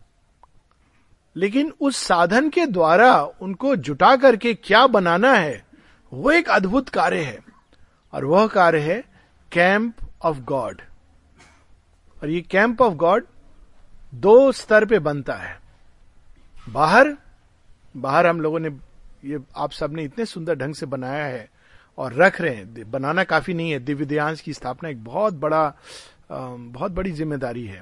लेकिन 1.36 1.74
उस 1.82 1.98
साधन 1.98 2.50
के 2.50 2.66
द्वारा 2.66 3.24
उनको 3.24 3.76
जुटा 3.76 4.16
करके 4.16 4.54
क्या 4.54 4.88
बनाना 4.88 5.34
है, 5.34 5.66
वो 6.14 6.32
एक 6.32 6.50
अद्भुत 6.50 6.90
कार्य 6.90 7.22
है। 7.22 7.40
और 8.14 8.26
वह 8.26 8.48
कार्य 8.48 8.80
है 8.80 9.04
कैंप 9.52 9.96
ऑफ़ 10.22 10.38
गॉड। 10.38 10.82
और 12.24 12.30
ये 12.30 12.42
कैंप 12.42 12.82
ऑफ़ 12.82 12.94
गॉड 12.94 13.26
दो 14.14 14.52
स्तर 14.52 14.86
पे 14.86 15.00
बनता 15.00 15.34
है। 15.34 15.58
बाहर 16.70 17.16
बाहर 17.98 18.28
हम 18.28 18.42
लोगों 18.42 18.60
ने 18.60 18.70
ये 19.26 19.40
आप 19.56 19.72
सबने 19.72 20.04
इतने 20.04 20.26
सुंदर 20.26 20.56
ढंग 20.56 20.76
से 20.76 20.86
बनाया 20.86 21.26
है 21.26 21.50
और 21.98 22.14
रख 22.14 22.42
रहे 22.42 22.56
हैं। 22.56 22.92
बनाना 22.92 23.24
काफ़ी 23.24 23.54
नहीं 23.54 23.72
है। 23.72 23.80
दिव्य 23.80 24.06
दिव्यांश 24.06 24.42
की 24.42 24.54
स्थापना 24.54 24.90
एक 24.90 25.04
बहुत 25.04 25.34
बड़ा 25.34 25.74
बहुत 26.32 26.92
बड़ी 26.92 27.12
ज़िम्मेदारी 27.12 27.66
है। 27.66 27.82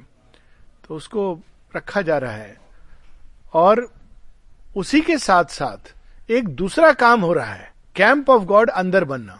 तो 0.87 0.95
उसको 0.95 1.33
रखा 1.75 2.01
जा 2.01 2.17
रहा 2.17 2.31
है। 2.31 2.57
और 3.53 3.87
उसी 4.75 5.01
के 5.01 5.17
साथ 5.17 5.45
साथ 5.45 6.31
एक 6.31 6.47
दूसरा 6.47 6.91
काम 6.93 7.21
हो 7.21 7.33
रहा 7.33 7.53
है। 7.53 7.71
कैंप 7.95 8.29
ऑफ़ 8.29 8.43
गॉड 8.43 8.69
अंदर 8.69 9.03
बनना। 9.03 9.39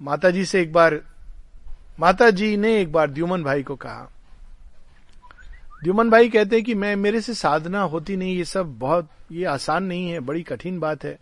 माता 0.00 0.30
जी 0.30 0.44
से 0.44 0.60
एक 0.62 0.72
बार 0.72 1.00
माता 2.00 2.30
जी 2.30 2.56
ने 2.56 2.80
एक 2.80 2.92
बार 2.92 3.10
द्युमन 3.10 3.42
भाई 3.42 3.62
को 3.62 3.76
कहा 3.76 4.08
द्युमन 5.82 6.10
भाई 6.10 6.28
कहते 6.28 6.56
हैं 6.56 6.64
कि 6.64 6.74
मैं, 6.74 6.96
मेरे 6.96 7.20
से 7.20 7.34
साधना 7.34 7.82
होती 7.82 8.16
नहीं, 8.16 8.36
ये 8.36 8.44
सब 8.44 8.78
बहुत, 8.78 9.10
ये 9.32 9.44
आसान 9.44 9.84
नहीं 9.84 10.10
है, 10.10 10.20
बड़ी 10.20 10.42
कठिन 10.42 10.80
बात 10.80 11.04
है। 11.04 11.18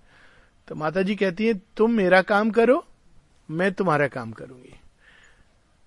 तो 0.69 0.75
माता 0.75 1.03
जी 1.03 1.15
कहती 1.15 1.47
है, 1.47 1.55
तुम 1.55 1.91
मेरा 1.91 2.23
काम 2.23 2.51
करो, 2.51 2.87
मैं 3.51 3.73
तुम्हारा 3.73 4.07
काम 4.07 4.31
करूँगी। 4.31 4.81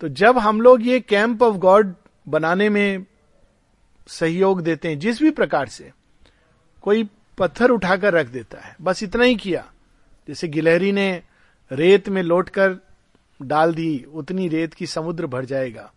तो 0.01 0.07
जब 0.07 0.37
हम 0.37 0.61
लोग 0.61 0.87
ये 0.87 0.99
कैंप 0.99 1.43
ऑफ़ 1.43 1.55
गॉड 1.55 1.93
बनाने 2.27 2.69
में 2.69 3.05
सहयोग 4.07 4.61
देते 4.61 4.87
हैं, 4.87 4.99
जिस 4.99 5.21
भी 5.21 5.31
प्रकार 5.31 5.67
से, 5.67 5.91
कोई 6.81 7.09
पत्थर 7.37 7.69
उठाकर 7.69 8.13
रख 8.13 8.27
देता 8.27 8.59
है, 8.59 8.75
बस 8.81 9.03
इतना 9.03 9.23
ही 9.23 9.35
किया। 9.35 9.71
जैसे 10.27 10.47
गिलहरी 10.47 10.91
ने 10.91 11.23
रेत 11.71 12.09
में 12.09 12.23
लौटकर 12.23 12.77
डाल 13.41 13.73
दी, 13.73 14.05
उतनी 14.13 14.47
रेत 14.47 14.73
की 14.73 14.87
समुद्र 14.87 15.27
भर 15.27 15.45
जाएगा। 15.45 15.91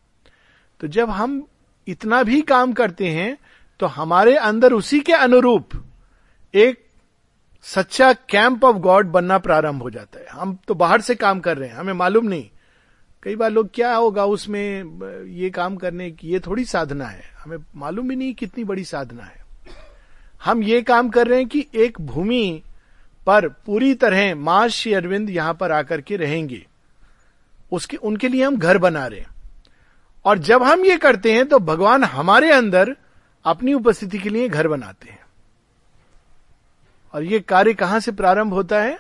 तो 0.81 0.87
जब 0.87 1.11
हम 1.11 1.47
इतना 1.87 2.23
भी 2.23 2.41
काम 2.43 2.73
करते 2.73 3.09
हैं 3.09 3.37
तो 3.81 3.87
हमारे 3.87 4.37
अंदर 4.37 4.73
उसी 4.73 5.01
के 5.01 5.13
अनुरूप 5.13 5.71
एक 6.55 6.85
सच्चा 7.65 8.13
कैंप 8.13 8.65
ऑफ़ 8.65 8.77
गॉड 8.77 9.07
बनना 9.07 9.39
प्रारंभ 9.39 9.83
हो 9.83 9.91
जाता 9.91 10.19
है। 10.19 10.27
हम 10.31 10.59
तो 10.69 10.75
बाहर 10.75 11.01
से 11.01 11.15
काम 11.15 11.41
कर 11.41 11.57
रहे 11.57 11.69
हैं, 11.69 11.77
हमें 11.77 11.93
मालूम 11.93 12.27
नहीं। 12.27 12.49
कई 13.23 13.37
बार 13.37 13.51
लोग 13.51 13.71
क्या 13.75 13.95
होगा 13.95 14.25
उसमें, 14.25 15.27
ये 15.27 15.51
काम 15.51 15.77
करने 15.77 16.11
की, 16.11 16.29
ये 16.29 16.41
थोड़ी 16.41 16.65
साधना 16.65 17.07
है। 17.07 17.23
हमें 17.39 17.57
मालूम 17.77 18.09
भी 18.09 18.17
नहीं 18.17 18.35
कितनी 18.35 18.65
बड़ी 18.65 18.85
साधना 18.85 19.25
है। 19.25 19.45
हम 20.45 20.63
ये 20.63 20.81
काम 20.83 21.09
कर 21.09 21.27
रहे 21.27 21.39
हैं 21.39 21.49
कि 21.49 21.67
एक 21.75 22.01
भूमि 22.01 22.63
पर 23.27 23.49
पूरी 23.49 23.95
तरह 23.95 24.35
माँ 24.35 24.69
श्री 24.69 24.93
अरविंद 24.93 25.31
यहाँ 25.31 25.55
पर 25.55 25.73
आकर 25.73 26.01
के 26.01 26.17
रहेंगे। 26.17 26.67
उसके, 27.73 27.97
उनके 27.97 28.29
लिए 28.29 28.45
हम 28.45 28.57
घर 28.57 28.79
बना 28.79 29.07
रहे 29.07 29.21
हैं। 29.21 29.35
और 30.27 30.39
जब 30.39 30.63
हम 30.63 30.85
ये 30.85 30.97
करते 30.97 31.33
हैं 31.33 31.47
तो 31.47 31.59
भगवान 31.59 32.05
हमारे 32.05 32.53
अंदर 32.53 32.97
अपनी 33.45 33.75
उपस्थिति 33.75 34.19
के 34.19 34.29
लिए 34.29 34.49
घर 34.49 34.69
बनाते 34.69 35.09
हैं। 35.09 35.21
और 37.13 37.25
ये 37.25 37.41
कार्य 37.41 37.75
कहाँ 37.75 38.01
से 38.01 38.13
प्रारंभ 38.13 38.53
होता 38.53 38.83
है? 38.83 38.99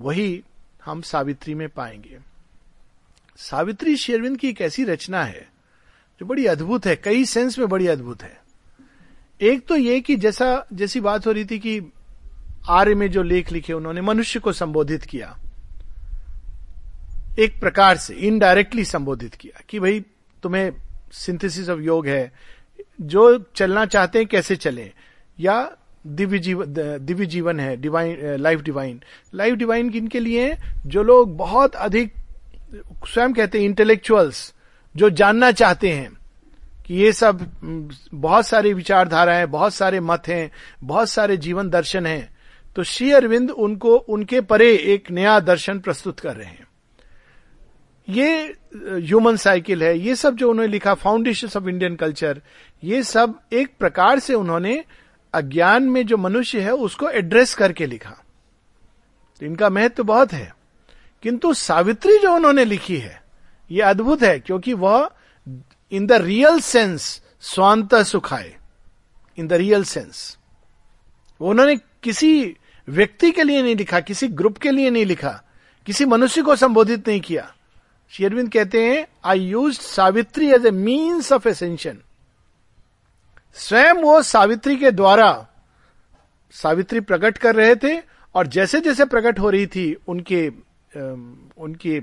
वही 0.00 0.44
हम 0.84 1.00
सावित्री 1.00 1.54
में 1.54 1.68
पाएँगे। 1.68 2.18
सावित्री 3.36 3.96
शेरविंद 3.96 4.36
की 4.36 4.48
एक 4.48 4.60
ऐसी 4.60 4.84
रचना 4.84 5.24
है, 5.24 5.48
जो 6.20 6.26
बड़ी 6.26 6.46
अद्भुत 6.46 6.86
है, 6.86 6.96
कई 6.96 7.24
सेंस 7.24 7.58
में 7.58 7.68
बड़ी 7.68 7.86
अद्भुत 7.86 8.22
है। 8.22 8.40
एक 9.40 9.66
तो 9.66 9.76
ये 9.76 10.00
कि 10.00 10.16
जैसा, 10.16 10.66
जैसी 10.72 11.00
बात 11.00 11.26
हो 11.26 11.32
रही 11.32 11.44
थी 11.44 11.58
कि 11.58 11.92
आर्य 12.68 12.94
में 12.94 13.10
जो 13.10 13.22
लेख 13.22 13.52
लिखे 13.52 13.72
उन्होंने, 13.72 14.00
मनुष्य 14.00 14.40
को 14.40 14.52
संबोधित 14.52 15.02
किया। 15.02 15.38
एक 17.38 17.60
प्रकार 17.60 17.96
से 17.96 18.14
इनडायरेक्टली 18.14 18.84
संबोधित 18.84 19.34
किया 19.34 19.60
कि 19.68 19.80
भाई 19.80 20.04
तुम्हें 20.42 20.72
सिंथेसिस 21.12 21.68
ऑफ़ 21.68 21.80
योग 21.80 22.06
है। 22.06 22.32
जो 23.00 23.38
चलना 23.56 23.84
चाहते 23.86 24.18
हैं 24.18 24.28
कैसे 24.28 24.56
चले? 24.56 24.90
या 25.40 25.76
दिव्य 26.06 26.38
जीवन 26.38 26.74
दिव्य 27.00 27.26
जीवन 27.26 27.60
है 27.60 27.76
divine 27.76 28.36
life 28.36 28.60
divine 28.60 29.00
life 29.34 29.54
divine 29.54 29.90
किनके 29.90 30.20
लिए 30.20 30.56
जो 30.86 31.02
लोग 31.02 31.36
बहुत 31.36 31.74
अधिक, 31.76 32.14
स्वयं 33.06 33.32
कहते 33.32 33.58
हैं 33.58 33.64
इंटेलेक्चुअल्स 33.64 34.52
जो 34.96 35.10
जानना 35.10 35.50
चाहते 35.52 35.90
हैं 35.90 36.12
कि 36.86 36.94
ये 36.94 37.12
सब 37.12 37.40
बहुत 38.14 38.46
सारी 38.46 38.72
विचारधाराएँ 38.74 39.46
बहुत 39.46 39.74
सारे 39.74 40.00
मत 40.00 40.28
हैं, 40.28 40.50
बहुत 40.82 41.08
सारे 41.08 41.36
जीवन 41.36 41.70
दर्शन 41.70 42.06
हैं 42.06 42.28
तो 42.76 42.82
श्री 42.82 43.12
अरविंद 43.12 43.50
उनको, 43.50 43.94
उनके 43.94 44.40
परे 44.40 44.72
एक 44.74 45.10
नया 45.10 45.38
दर्शन 45.40 45.78
प्रस्तुत 45.78 46.20
कर 46.20 46.36
रहे 46.36 46.46
हैं। 46.46 46.66
ये 48.08 48.56
ह्यूमन 48.76 49.36
साइकिल 49.36 49.82
है, 49.82 49.98
ये 49.98 50.16
सब 50.16 50.36
जो 50.36 50.50
उन्होंने 50.50 50.72
लिखा 50.72 50.94
फाउंडेशन 50.94 51.48
ऑफ़ 51.56 51.68
इंडियन 51.68 51.96
कल्चर 51.96 52.40
ये 52.84 53.02
सब 53.02 53.38
एक 53.52 53.76
प्रकार 53.78 54.18
से 54.18 54.34
उन्होंने 54.34 54.84
अज्ञान 55.34 55.82
में 55.82 56.06
जो 56.06 56.16
मनुष्य 56.16 56.60
है 56.60 56.70
उसको 56.70 57.08
एड्रेस 57.08 57.54
करके 57.54 57.86
लिखा। 57.86 58.16
तो 59.40 59.46
इनका 59.46 59.70
महत्व 59.70 59.94
तो 59.94 60.04
बहुत 60.04 60.32
है। 60.32 60.52
किंतु 61.22 61.52
सावित्री 61.54 62.18
जो 62.18 62.34
उन्होंने 62.34 62.64
लिखी 62.64 62.96
है, 62.96 63.22
ये 63.70 63.82
अद्भुत 63.82 64.22
है, 64.22 64.38
क्योंकि 64.40 64.72
वह 64.72 65.10
इन 65.92 66.06
द 66.06 66.12
रियल 66.12 66.60
सेंस 66.60 67.22
स्वांत 67.40 67.94
सुखाए। 67.94 68.54
इन 69.38 69.46
द 69.46 69.52
रियल 69.52 69.84
सेंस 69.84 70.38
उन्होंने 71.40 71.76
किसी 71.76 72.56
व्यक्ति 72.88 73.30
के 73.30 73.42
लिए 73.42 73.62
नहीं 73.62 73.76
लिखा, 73.76 74.00
किसी 74.00 74.28
ग्रुप 74.28 74.58
के 74.58 74.70
लिए 74.70 74.90
नहीं 74.90 75.06
लिखा, 75.06 75.42
किसी 75.86 76.04
मनुष्य 76.04 76.42
को 76.42 76.56
संबोधित 76.56 77.08
नहीं 77.08 77.20
किया। 77.20 77.52
शेरविंद 78.12 78.52
कहते 78.52 78.86
हैं 78.86 79.06
I 79.24 79.40
use 79.40 79.80
Savitri 79.80 80.52
as 80.52 80.66
a 80.66 80.70
means 80.70 81.32
of 81.32 81.48
ascension 81.48 81.98
स्वयं 83.54 83.94
वो 83.94 84.22
सावित्री 84.22 84.76
के 84.76 84.90
द्वारा 84.90 85.48
सावित्री 86.50 87.00
प्रकट 87.00 87.38
कर 87.38 87.54
रहे 87.54 87.76
थे 87.76 88.02
और 88.34 88.46
जैसे 88.46 88.80
जैसे 88.80 89.04
प्रकट 89.04 89.38
हो 89.38 89.50
रही 89.50 89.66
थी 89.66 89.96
उनके 90.08 90.48
उनके 91.58 92.02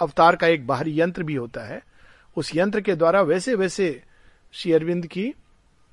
अवतार 0.00 0.36
का 0.36 0.46
एक 0.46 0.66
बाहरी 0.66 1.00
यंत्र 1.00 1.22
भी 1.22 1.34
होता 1.34 1.60
है। 1.60 1.82
उस 2.36 2.56
यंत्र 2.56 2.80
के 2.80 2.94
द्वारा 2.94 3.22
वैसे 3.22 3.54
वैसे 3.54 4.02
श्री 4.52 4.72
अरविंद 4.72 5.06
की 5.06 5.34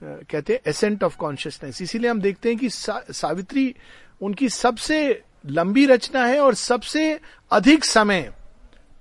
कहते 0.03 0.53
हैं 0.53 0.59
एसेंट 0.67 1.03
ऑफ़ 1.03 1.17
कॉन्शियसनेस 1.17 1.81
इसीलिए 1.81 2.09
हम 2.09 2.21
देखते 2.21 2.49
हैं 2.49 2.57
कि 2.57 2.69
सा, 2.69 3.03
सावित्री 3.11 3.75
उनकी 4.21 4.49
सबसे 4.49 5.23
लंबी 5.45 5.85
रचना 5.85 6.25
है 6.25 6.39
और 6.39 6.53
सबसे 6.53 7.19
अधिक 7.51 7.85
समय 7.85 8.33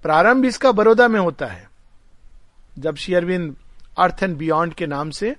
प्रारंभ 0.07 0.45
इसका 0.45 0.73
बड़ौदा 0.73 1.09
में 1.09 1.21
होता 1.21 1.47
है। 1.47 1.71
जब 2.79 2.97
Sri 2.97 3.15
Aurobindo 3.15 3.57
earth 3.99 4.23
and 4.23 4.37
beyond 4.37 4.75
के 4.75 4.87
नाम 4.87 5.11
से 5.11 5.37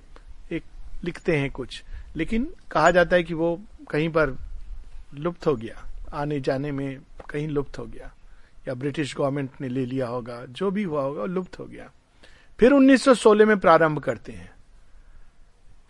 एक 0.52 0.62
लिखते 1.04 1.36
हैं 1.36 1.50
कुछ, 1.50 1.82
लेकिन 2.16 2.54
कहा 2.70 2.90
जाता 2.90 3.16
है 3.16 3.22
कि 3.22 3.34
वो 3.34 3.60
कहीं 3.90 4.08
पर 4.08 4.36
लुप्त 5.14 5.46
हो 5.46 5.56
गया। 5.56 5.84
आने 6.14 6.40
जाने 6.40 6.72
में 6.72 7.00
कहीं 7.30 7.48
लुप्त 7.48 7.78
हो 7.78 7.84
गया। 7.84 8.14
या 8.68 8.74
ब्रिटिश 8.74 9.16
गवर्नमेंट 9.16 9.50
ने 9.60 9.68
ले 9.68 9.86
लिया 9.86 10.06
होगा, 10.06 10.44
जो 10.48 10.70
भी 10.70 10.82
हुआ 10.82 11.02
होगा 11.02 11.24
लुप्त 11.24 11.58
हो 11.58 11.64
गया। 11.64 11.90
फिर 12.60 12.72
1916 12.72 13.46
में 13.46 13.58
प्रारंभ 13.58 13.98
करते 13.98 14.32
हैं। 14.32 14.50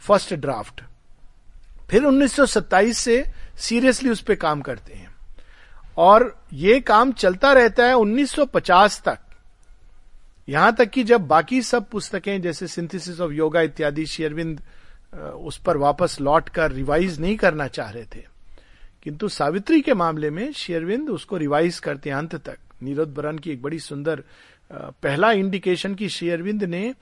First 0.00 0.34
draft. 0.34 0.80
फिर 1.90 2.04
1927 2.04 2.98
से 2.98 3.24
सीरियसली 3.58 4.10
उस 4.10 4.20
पर 4.20 4.34
काम 4.34 4.60
करते 4.60 4.94
हैं। 4.94 5.17
और 5.98 6.44
ये 6.52 6.80
काम 6.80 7.12
चलता 7.12 7.52
रहता 7.52 7.86
है 7.86 7.94
1950 7.94 9.02
तक। 9.04 9.18
यहाँ 10.48 10.74
तक 10.74 10.90
कि 10.90 11.04
जब 11.04 11.20
बाकी 11.20 11.62
सब 11.62 11.88
पुस्तकें, 11.88 12.42
जैसे 12.42 12.66
सिंथेसिस 12.66 13.20
ऑफ़ 13.20 13.32
योगा 13.32 13.60
इत्यादि 13.60 14.06
शेरविंद 14.06 14.60
उस 15.18 15.58
पर 15.58 15.76
वापस 15.76 16.20
लौट 16.20 16.48
कर 16.48 16.72
रिवाइज 16.72 17.20
नहीं 17.20 17.36
करना 17.36 17.66
चाह 17.66 17.90
रहे 17.90 18.04
थे। 18.04 18.24
किंतु 19.02 19.28
सावित्री 19.28 19.80
के 19.80 19.94
मामले 19.94 20.30
में 20.30 20.52
शेरविंद 20.52 21.10
उसको 21.10 21.36
रिवाइज 21.36 21.78
करते 21.78 22.10
अंत 22.10 22.34
तक। 22.34 22.58
नीरद 22.82 23.08
बरन 23.08 23.38
की 23.38 23.50
एक 23.50 23.62
बड़ी 23.62 23.78
सुंदर 23.78 24.22
पहला 24.72 25.32
इंडिकेशन 25.32 25.94
की 25.94 26.08
शेयरविंद 26.08 26.64
ने 26.64 26.94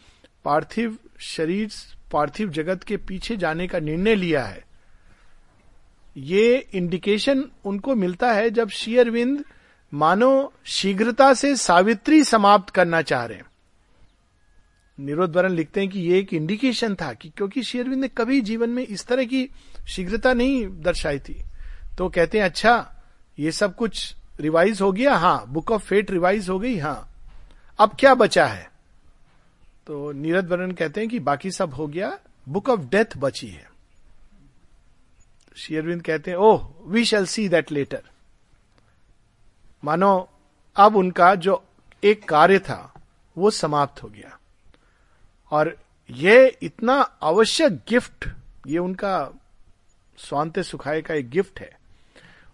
पार्थिव 0.45 0.99
शरीर, 1.19 1.71
पार्थिव 2.13 2.51
जगत 2.51 2.83
के 2.83 2.97
पीछे 2.97 3.37
जाने 3.37 3.67
का 3.67 3.79
निर्णय 3.79 4.15
लिया 4.15 4.45
है। 4.45 4.65
ये 6.17 6.69
इंडिकेशन 6.75 7.45
उनको 7.65 7.95
मिलता 7.95 8.33
है 8.33 8.51
जब 8.51 8.69
शेयरविंद 8.69 9.45
मानो 9.95 10.53
शीघ्रता 10.65 11.35
से 11.35 11.57
सावित्री 11.57 12.25
समाप्त 12.25 12.75
करना 12.75 13.03
चाह 13.03 13.25
रहे 13.25 13.39
हैं। 13.39 13.45
निरोधवरण 15.01 15.53
लिखते 15.53 15.81
हैं 15.81 15.89
कि 15.91 16.01
ये 16.01 16.19
एक 16.19 16.35
इंडिकेशन 16.35 16.95
था 16.95 17.13
कि 17.13 17.29
क्योंकि 17.29 17.63
शेयरविंद 17.63 18.01
ने 18.01 18.09
कभी 18.09 18.41
जीवन 18.41 18.71
में 18.71 18.87
इस 18.87 19.07
तरह 19.07 19.25
की 19.25 19.49
शीघ्रता 19.89 20.33
नहीं 20.35 20.83
दर्शाई 20.83 21.19
थी। 21.19 21.43
तो 21.99 22.09
कहते 22.09 22.39
हैं 22.39 22.45
अच्छा 22.45 22.93
ये 23.39 23.53
सब 23.53 23.77
कुछ 23.77 24.15
रिवाइज 24.41 24.81
हो 24.81 24.93
गया? 24.93 25.15
हाँ 25.15 25.45
बुक 25.49 25.71
ऑफ़ 25.71 25.83
फेट 25.83 26.11
रिवाइज 26.11 26.49
हो 26.49 26.59
गई? 26.59 26.79
हाँ। 26.79 27.09
अब 27.79 27.97
क्या 28.01 28.15
बचा 28.15 28.47
है? 28.47 28.71
तो 29.87 30.13
नीरद 30.13 30.49
वरण 30.49 30.73
कहते 30.73 31.01
हैं 31.01 31.11
कि 31.11 31.19
बाकी 31.19 31.51
सब 31.51 31.75
हो 31.75 31.87
गया 31.87 32.19
बुक 32.49 32.69
ऑफ़ 32.69 32.81
डेथ 32.81 33.17
बची 33.17 33.49
है। 33.49 33.76
शेयरविंद 35.57 36.03
कहते 36.03 36.31
हैं, 36.31 36.39
ओह 36.39 36.69
we 36.87 37.05
shall 37.05 37.27
see 37.27 37.49
that 37.49 37.73
letter 37.73 38.03
मानो, 39.85 40.29
अब 40.77 40.97
उनका 40.97 41.35
जो 41.35 41.65
एक 42.05 42.29
कार्य 42.29 42.59
था, 42.59 42.95
वो 43.39 43.51
समाप्त 43.51 44.03
हो 44.03 44.09
गया। 44.09 44.39
और 45.51 45.77
ये 46.11 46.59
इतना 46.63 46.95
आवश्यक 47.23 47.73
गिफ्ट, 47.89 48.29
ये 48.67 48.79
उनका 48.79 49.31
स्वांत 50.19 50.59
सुखाए 50.61 51.03
का 51.03 51.15
एक 51.15 51.31
गिफ्ट 51.31 51.61
है। 51.61 51.79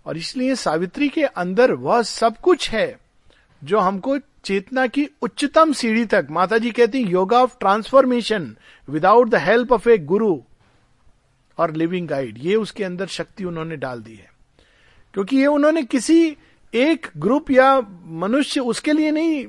और 0.07 0.17
इसलिए 0.17 0.55
सावित्री 0.55 1.09
के 1.09 1.25
अंदर 1.25 1.73
वह 1.73 2.03
सब 2.03 2.37
कुछ 2.37 2.71
है, 2.71 3.01
जो 3.65 3.79
हमको 3.79 4.19
चेतना 4.19 4.87
की 4.87 5.09
उच्चतम 5.23 5.73
सीढ़ी 5.73 6.05
तक 6.05 6.27
माता 6.31 6.59
जी 6.59 6.71
कहती 6.71 6.99
yoga 6.99 7.43
of 7.43 7.59
transformation 7.59 8.57
without 8.89 9.29
the 9.29 9.35
help 9.35 9.73
of 9.73 9.89
a 9.89 9.99
guru 9.99 10.43
और 11.59 11.73
लिविंग 11.73 12.09
गाइड, 12.09 12.39
ये 12.39 12.57
उसके 12.57 12.85
अंदर 12.85 13.07
शक्ति 13.07 13.45
उन्होंने 13.45 13.77
डाल 13.77 14.03
दी 14.03 14.15
है। 14.15 14.33
क्योंकि 15.15 15.37
ये 15.37 15.47
उन्होंने 15.47 15.83
किसी 15.83 16.37
एक 16.75 17.07
ग्रुप 17.17 17.51
या 17.51 17.81
मनुष्य 18.07 18.61
उसके 18.61 18.93
लिए 18.93 19.11
नहीं 19.11 19.47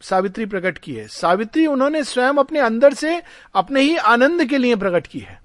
सावित्री 0.00 0.46
प्रकट 0.46 0.78
की 0.78 0.94
है। 0.94 1.08
सावित्री 1.08 1.66
उन्होंने 1.66 2.04
स्वयं 2.04 2.34
अपने 2.34 2.58
अंदर 2.58 2.94
से 2.94 3.22
अपने 3.54 3.80
ही 3.80 3.96
आनंद 3.96 4.44
के 4.44 4.58
लिए 4.58 4.76
प्रकट 4.76 5.06
की 5.06 5.18
है। 5.18 5.40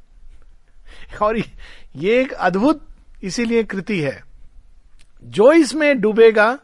और 1.22 1.38
ये 1.96 2.22
एक 2.22 2.32
अद्भुत 2.32 2.88
इसीलिए 3.24 3.64
कृति 3.64 4.00
है। 4.00 4.24
जो 5.24 5.54
इसमें 5.54 6.02
डूबेगा, 6.02 6.60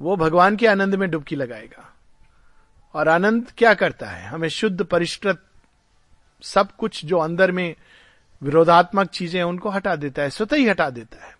वो 0.00 0.16
भगवान 0.16 0.56
के 0.56 0.66
आनंद 0.66 0.94
में 0.94 1.10
डुबकी 1.10 1.36
लगाएगा। 1.36 1.94
और 2.94 3.08
आनंद 3.08 3.52
क्या 3.58 3.74
करता 3.74 4.06
है? 4.06 4.28
हमें 4.28 4.48
शुद्ध, 4.48 4.84
परिष्कृत 4.84 5.42
सब 6.42 6.76
कुछ 6.76 7.04
जो 7.04 7.18
अंदर 7.18 7.52
में 7.52 7.74
विरोधात्मक 8.42 9.08
चीज़ें 9.08 9.42
उनको 9.42 9.70
हटा 9.70 9.96
देता 9.96 10.22
है, 10.22 10.30
स्वतः 10.30 10.56
ही 10.56 10.66
हटा 10.66 10.88
देता 10.90 11.26
है। 11.26 11.34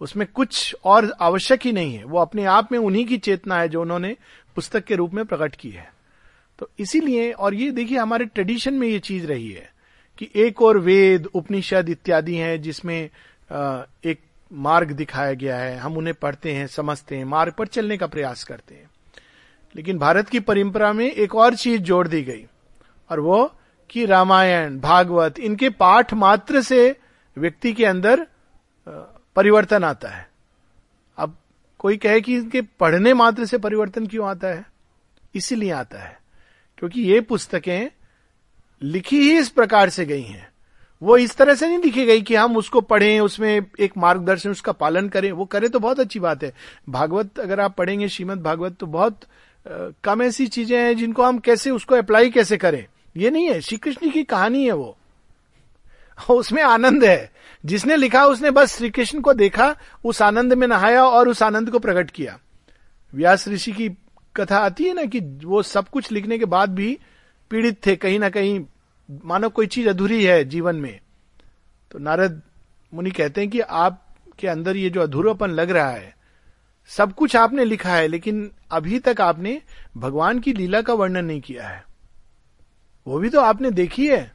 उसमें 0.00 0.26
कुछ 0.34 0.76
और 0.84 1.12
आवश्यक 1.20 1.60
ही 1.60 1.72
नहीं 1.72 1.94
है। 1.94 2.04
वो 2.04 2.18
अपने 2.18 2.44
आप 2.44 2.72
में 2.72 2.78
उन्हीं 2.78 3.04
की 3.06 3.18
चेतना 3.18 3.58
है 3.60 3.68
जो 3.68 3.80
उन्होंने 3.82 4.16
पुस्तक 4.56 4.84
के 4.84 4.94
रूप 4.94 5.14
में 5.14 5.24
प्रकट 5.24 5.54
की 5.54 5.70
है। 5.70 5.92
तो 6.58 6.68
इसीलिए, 6.78 7.30
और 7.32 7.54
ये 7.54 7.70
देखिए, 7.70 7.98
हमारे 7.98 8.24
ट्रेडिशन 8.24 8.74
में 8.74 8.88
ये 8.88 8.98
चीज़ 8.98 9.26
रही 9.26 9.50
है 9.50 9.72
कि 10.18 10.28
एक 10.36 10.62
और 10.62 10.78
वेद, 10.78 11.26
उपनिषद 11.26 11.88
इत्यादि 11.88 12.34
हैं 12.34 12.60
जिसमें 12.62 12.98
एक 14.04 14.18
मार्ग 14.52 14.90
दिखाया 14.90 15.32
गया 15.32 15.56
है। 15.56 15.76
हम 15.76 15.96
उन्हें 15.96 16.14
पढ़ते 16.14 16.52
हैं, 16.52 16.66
समझते 16.66 17.16
हैं, 17.16 17.24
मार्ग 17.24 17.52
पर 17.52 17.66
चलने 17.66 17.96
का 17.96 18.06
प्रयास 18.06 18.44
करते 18.44 18.74
हैं। 18.74 18.90
लेकिन 19.74 19.98
भारत 19.98 20.28
की 20.28 20.40
परंपरा 20.40 20.92
में 20.92 21.10
एक 21.12 21.34
और 21.34 21.54
चीज़ 21.54 21.82
जोड़ 21.82 22.06
दी 22.08 22.22
गई, 22.22 22.44
और 23.10 23.20
वो 23.20 23.52
कि 23.90 24.04
रामायण, 24.06 24.78
भागवत, 24.80 25.38
इनके 25.40 25.70
पाठ 25.70 26.14
मात्र 26.14 26.62
से 26.62 26.96
व्यक्ति 27.36 27.72
के 27.72 27.84
अंदर 27.84 28.26
परिवर्तन 29.36 29.84
आता 29.84 30.08
है। 30.08 30.26
अब 31.18 31.36
कोई 31.80 31.96
कहे 31.96 32.20
कि 32.20 32.34
इनके 32.34 32.62
पढ़ने 32.80 33.14
मात्र 33.14 33.44
से 33.46 33.58
परिवर्तन 33.58 34.06
क्यों 34.06 34.28
आता 34.28 34.48
है? 34.48 34.64
इसीलिए 35.34 35.70
आता 35.72 35.98
है, 35.98 36.18
क्योंकि 36.78 37.02
ये 37.02 37.20
पुस्तकें 37.22 37.90
लिखी 38.82 39.20
ही 39.20 39.38
इस 39.38 39.48
प्रकार 39.50 39.88
से 39.90 40.04
गई 40.06 40.22
हैं। 40.22 40.46
वो 41.02 41.16
इस 41.16 41.36
तरह 41.36 41.54
से 41.54 41.66
नहीं 41.68 41.78
लिखी 41.78 42.04
गई 42.06 42.22
कि 42.22 42.34
हम 42.34 42.56
उसको 42.56 42.80
पढ़ें, 42.82 43.20
उसमें 43.20 43.66
एक 43.78 43.96
मार्गदर्शन, 43.98 44.50
उसका 44.50 44.72
पालन 44.74 45.08
करें। 45.08 45.30
वो 45.32 45.44
करें 45.46 45.68
तो 45.70 45.78
बहुत 45.78 46.00
अच्छी 46.00 46.20
बात 46.20 46.42
है। 46.44 46.52
भागवत 46.88 47.38
अगर 47.38 47.60
आप 47.60 47.74
पढ़ेंगे, 47.76 48.08
श्रीमद 48.08 48.42
भागवत 48.42 48.76
तो 48.76 48.86
बहुत 48.88 49.20
कम 50.04 50.22
ऐसी 50.22 50.46
चीज़ें 50.48 50.78
हैं 50.78 50.96
जिनको 50.96 51.22
हम 51.22 51.38
कैसे, 51.40 51.70
उसको 51.70 51.94
अप्लाई 51.94 52.30
कैसे 52.30 52.56
करें? 52.56 52.86
ये 53.16 53.30
नहीं 53.30 53.46
है 53.46 53.60
श्री 53.60 53.76
कृष्ण 53.76 54.10
की 54.10 54.24
कहानी 54.24 54.64
है 54.64 54.72
वो। 54.72 54.96
उसमें 56.30 56.62
आनंद 56.62 57.04
है। 57.04 57.32
जिसने 57.64 57.96
लिखा, 57.96 58.24
उसने 58.24 58.50
बस 58.50 58.76
श्री 58.76 58.90
कृष्ण 58.90 59.20
को 59.20 59.34
देखा, 59.34 59.76
उस 60.04 60.22
आनंद 60.22 60.52
में 60.52 60.66
नहाया 60.66 61.04
और 61.04 61.28
उस 61.28 61.42
आनंद 61.42 61.70
को 61.70 61.78
प्रकट 61.78 62.10
किया। 62.10 62.38
व्यास 63.14 63.48
ऋषि 63.48 63.72
की 63.72 63.88
कथा 64.36 64.58
आती 64.58 64.84
है 64.84 64.94
ना 64.94 65.04
कि 65.04 65.20
वो 65.44 65.62
सब 65.62 65.88
कुछ 65.88 66.12
लिखने 66.12 66.38
के 66.38 66.44
बाद 66.44 66.74
भी 66.74 66.98
पीड़ित 67.50 67.86
थे, 67.86 67.96
कहीं 67.96 68.18
ना 68.18 68.28
कहीं 68.28 68.64
मानो 69.24 69.48
कोई 69.48 69.66
चीज़ 69.66 69.88
अधूरी 69.88 70.24
है 70.24 70.44
जीवन 70.44 70.76
में। 70.76 71.00
तो 71.90 71.98
नारद 71.98 72.42
मुनि 72.94 73.10
कहते 73.10 73.40
हैं 73.40 73.50
कि 73.50 73.60
आपके 73.60 74.48
अंदर 74.48 74.76
ये 74.76 74.90
जो 74.90 75.00
अधूरापन 75.00 75.50
लग 75.50 75.70
रहा 75.70 75.90
है, 75.90 76.16
सब 76.88 77.14
कुछ 77.14 77.36
आपने 77.36 77.64
लिखा 77.64 77.94
है, 77.94 78.08
लेकिन 78.08 78.50
अभी 78.70 78.98
तक 78.98 79.20
आपने 79.20 79.62
भगवान 79.96 80.38
की 80.38 80.52
लीला 80.52 80.82
का 80.82 80.94
वर्णन 80.94 81.24
नहीं 81.24 81.40
किया 81.40 81.68
है। 81.68 81.87
वो 83.08 83.18
भी 83.18 83.28
तो 83.28 83.40
आपने 83.40 83.70
देखी 83.70 84.08
है। 84.08 84.32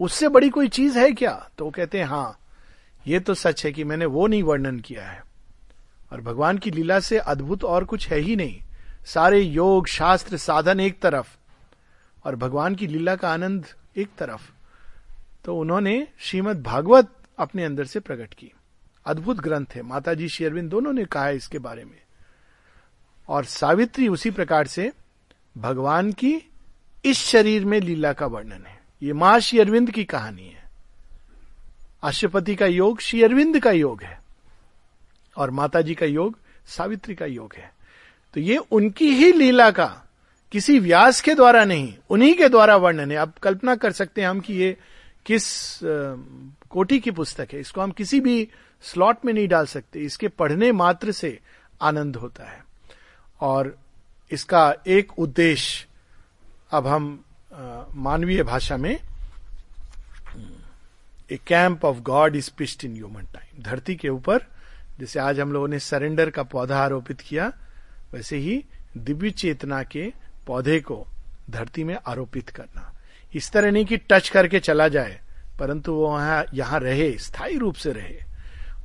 उससे 0.00 0.28
बड़ी 0.28 0.48
कोई 0.48 0.68
चीज़ 0.68 0.98
है 0.98 1.12
क्या? 1.12 1.50
तो 1.58 1.64
वो 1.64 1.70
कहते 1.70 1.98
हैं 1.98 2.06
हाँ 2.06 2.38
ये 3.06 3.20
तो 3.20 3.34
सच 3.34 3.66
है 3.66 3.72
कि 3.72 3.84
मैंने 3.84 4.06
वो 4.06 4.26
नहीं 4.26 4.42
वर्णन 4.42 4.80
किया 4.80 5.06
है। 5.06 5.24
और 6.12 6.20
भगवान 6.20 6.58
की 6.58 6.70
लीला 6.70 7.00
से 7.00 7.18
अद्भुत 7.18 7.64
और 7.64 7.84
कुछ 7.84 8.08
है 8.08 8.18
ही 8.18 8.36
नहीं। 8.36 8.62
सारे 9.06 9.40
योग, 9.40 9.86
शास्त्र, 9.86 10.36
साधन 10.36 10.80
एक 10.80 11.00
तरफ़ 11.00 11.36
और 12.24 12.36
भगवान 12.36 12.74
की 12.74 12.86
लीला 12.86 13.16
का 13.16 13.32
आनंद 13.32 13.66
एक 13.96 14.08
तरफ़। 14.18 14.50
तो 15.44 15.56
उन्होंने 15.58 16.08
श्रीमद 16.18 16.62
भागवत 16.62 17.08
अपने 17.38 17.64
अंदर 17.64 17.84
से 17.84 18.00
प्रकट 18.00 18.34
की। 18.34 18.52
अद्भुत 19.06 19.36
ग्रंथ 19.36 19.66
है। 19.74 19.82
माता 19.82 20.14
जी 20.14 20.28
दोनों 20.50 20.92
ने 20.92 21.04
कहा 21.04 21.26
है 21.26 21.36
इसके 21.36 21.58
बारे 21.58 21.84
में। 21.84 22.00
और 23.28 23.44
सावित्री 23.44 24.08
उसी 24.08 24.30
प्रकार 24.30 24.66
से 24.66 24.92
भगवान 25.58 26.12
की 26.12 26.50
इस 27.06 27.18
शरीर 27.18 27.64
में 27.64 27.80
लीला 27.80 28.12
का 28.12 28.26
वर्णन 28.26 28.64
है। 28.66 28.80
ये 29.02 29.12
माँ 29.12 29.38
श्री 29.40 29.58
अरविंद 29.58 29.90
की 29.90 30.04
कहानी 30.04 30.46
है। 30.46 30.64
अष्टपति 32.02 32.54
का 32.54 32.66
योग 32.66 33.00
श्री 33.00 33.22
अरविंद 33.22 33.58
का 33.60 33.70
योग 33.70 34.02
है 34.02 34.20
और 35.36 35.50
माता 35.50 35.80
जी 35.80 35.94
का 35.94 36.06
योग 36.06 36.38
सावित्री 36.66 37.14
का 37.14 37.26
योग 37.26 37.54
है। 37.56 37.72
तो 38.34 38.40
ये 38.40 38.56
उनकी 38.56 39.10
ही 39.10 39.32
लीला 39.32 39.70
का 39.70 40.02
किसी 40.52 40.78
व्यास 40.78 41.20
के 41.20 41.34
द्वारा 41.34 41.64
नहीं, 41.64 41.94
उन्हीं 42.10 42.34
के 42.34 42.48
द्वारा 42.48 42.76
वर्णन 42.76 43.10
है। 43.10 43.16
आप 43.16 43.38
कल्पना 43.38 43.74
कर 43.76 43.92
सकते 43.92 44.20
हैं 44.20 44.28
हम 44.28 44.40
कि 44.40 44.54
ये 44.54 44.76
किस 45.26 45.78
कोटि 46.70 46.98
की 46.98 47.10
पुस्तक 47.10 47.48
है। 47.52 47.60
इसको 47.60 47.80
हम 47.80 47.90
किसी 47.90 48.20
भी 48.20 48.48
स्लॉट 48.82 49.24
में 49.24 49.32
नहीं 49.32 49.48
डाल 49.48 49.66
सकते। 49.66 50.00
इसके 50.00 50.28
पढ़ने 50.28 50.72
मात्र 50.72 51.12
से 51.12 51.38
आनंद 51.82 52.16
होता 52.16 52.44
है। 52.44 52.64
और 53.40 53.78
इसका 54.30 54.74
एक 54.86 55.18
उद्देश्य 55.18 55.86
अब 56.70 56.86
हम 56.86 57.04
मानवीय 57.96 58.42
भाषा 58.42 58.76
में 58.76 58.98
a 61.30 61.38
camp 61.46 61.84
of 61.84 62.00
God 62.02 62.36
is 62.36 62.50
pitched 62.58 62.84
in 62.84 62.94
human 62.94 63.24
time 63.34 63.62
धरती 63.62 63.94
के 63.96 64.08
ऊपर, 64.08 64.46
जैसे 65.00 65.18
आज 65.20 65.40
हम 65.40 65.52
लोगों 65.52 65.68
ने 65.68 65.78
सरेंडर 65.78 66.30
का 66.30 66.42
पौधा 66.42 66.78
आरोपित 66.78 67.20
किया, 67.20 67.46
वैसे 68.12 68.36
ही 68.36 68.62
दिव्य 68.96 69.30
चेतना 69.32 69.82
के 69.82 70.12
पौधे 70.46 70.80
को 70.80 71.06
धरती 71.50 71.84
में 71.84 71.96
आरोपित 72.06 72.50
करना। 72.50 72.92
इस 73.32 73.50
तरह 73.52 73.70
नहीं 73.70 73.84
कि 73.84 73.96
टच 74.10 74.28
करके 74.28 74.60
चला 74.60 74.88
जाए, 74.88 75.20
परंतु 75.58 75.92
वो 75.92 76.08
वहाँ, 76.08 76.44
यहाँ 76.54 76.80
रहे, 76.80 77.10
स्थायी 77.18 77.58
रूप 77.58 77.74
से 77.74 77.92
रहे। 77.92 78.18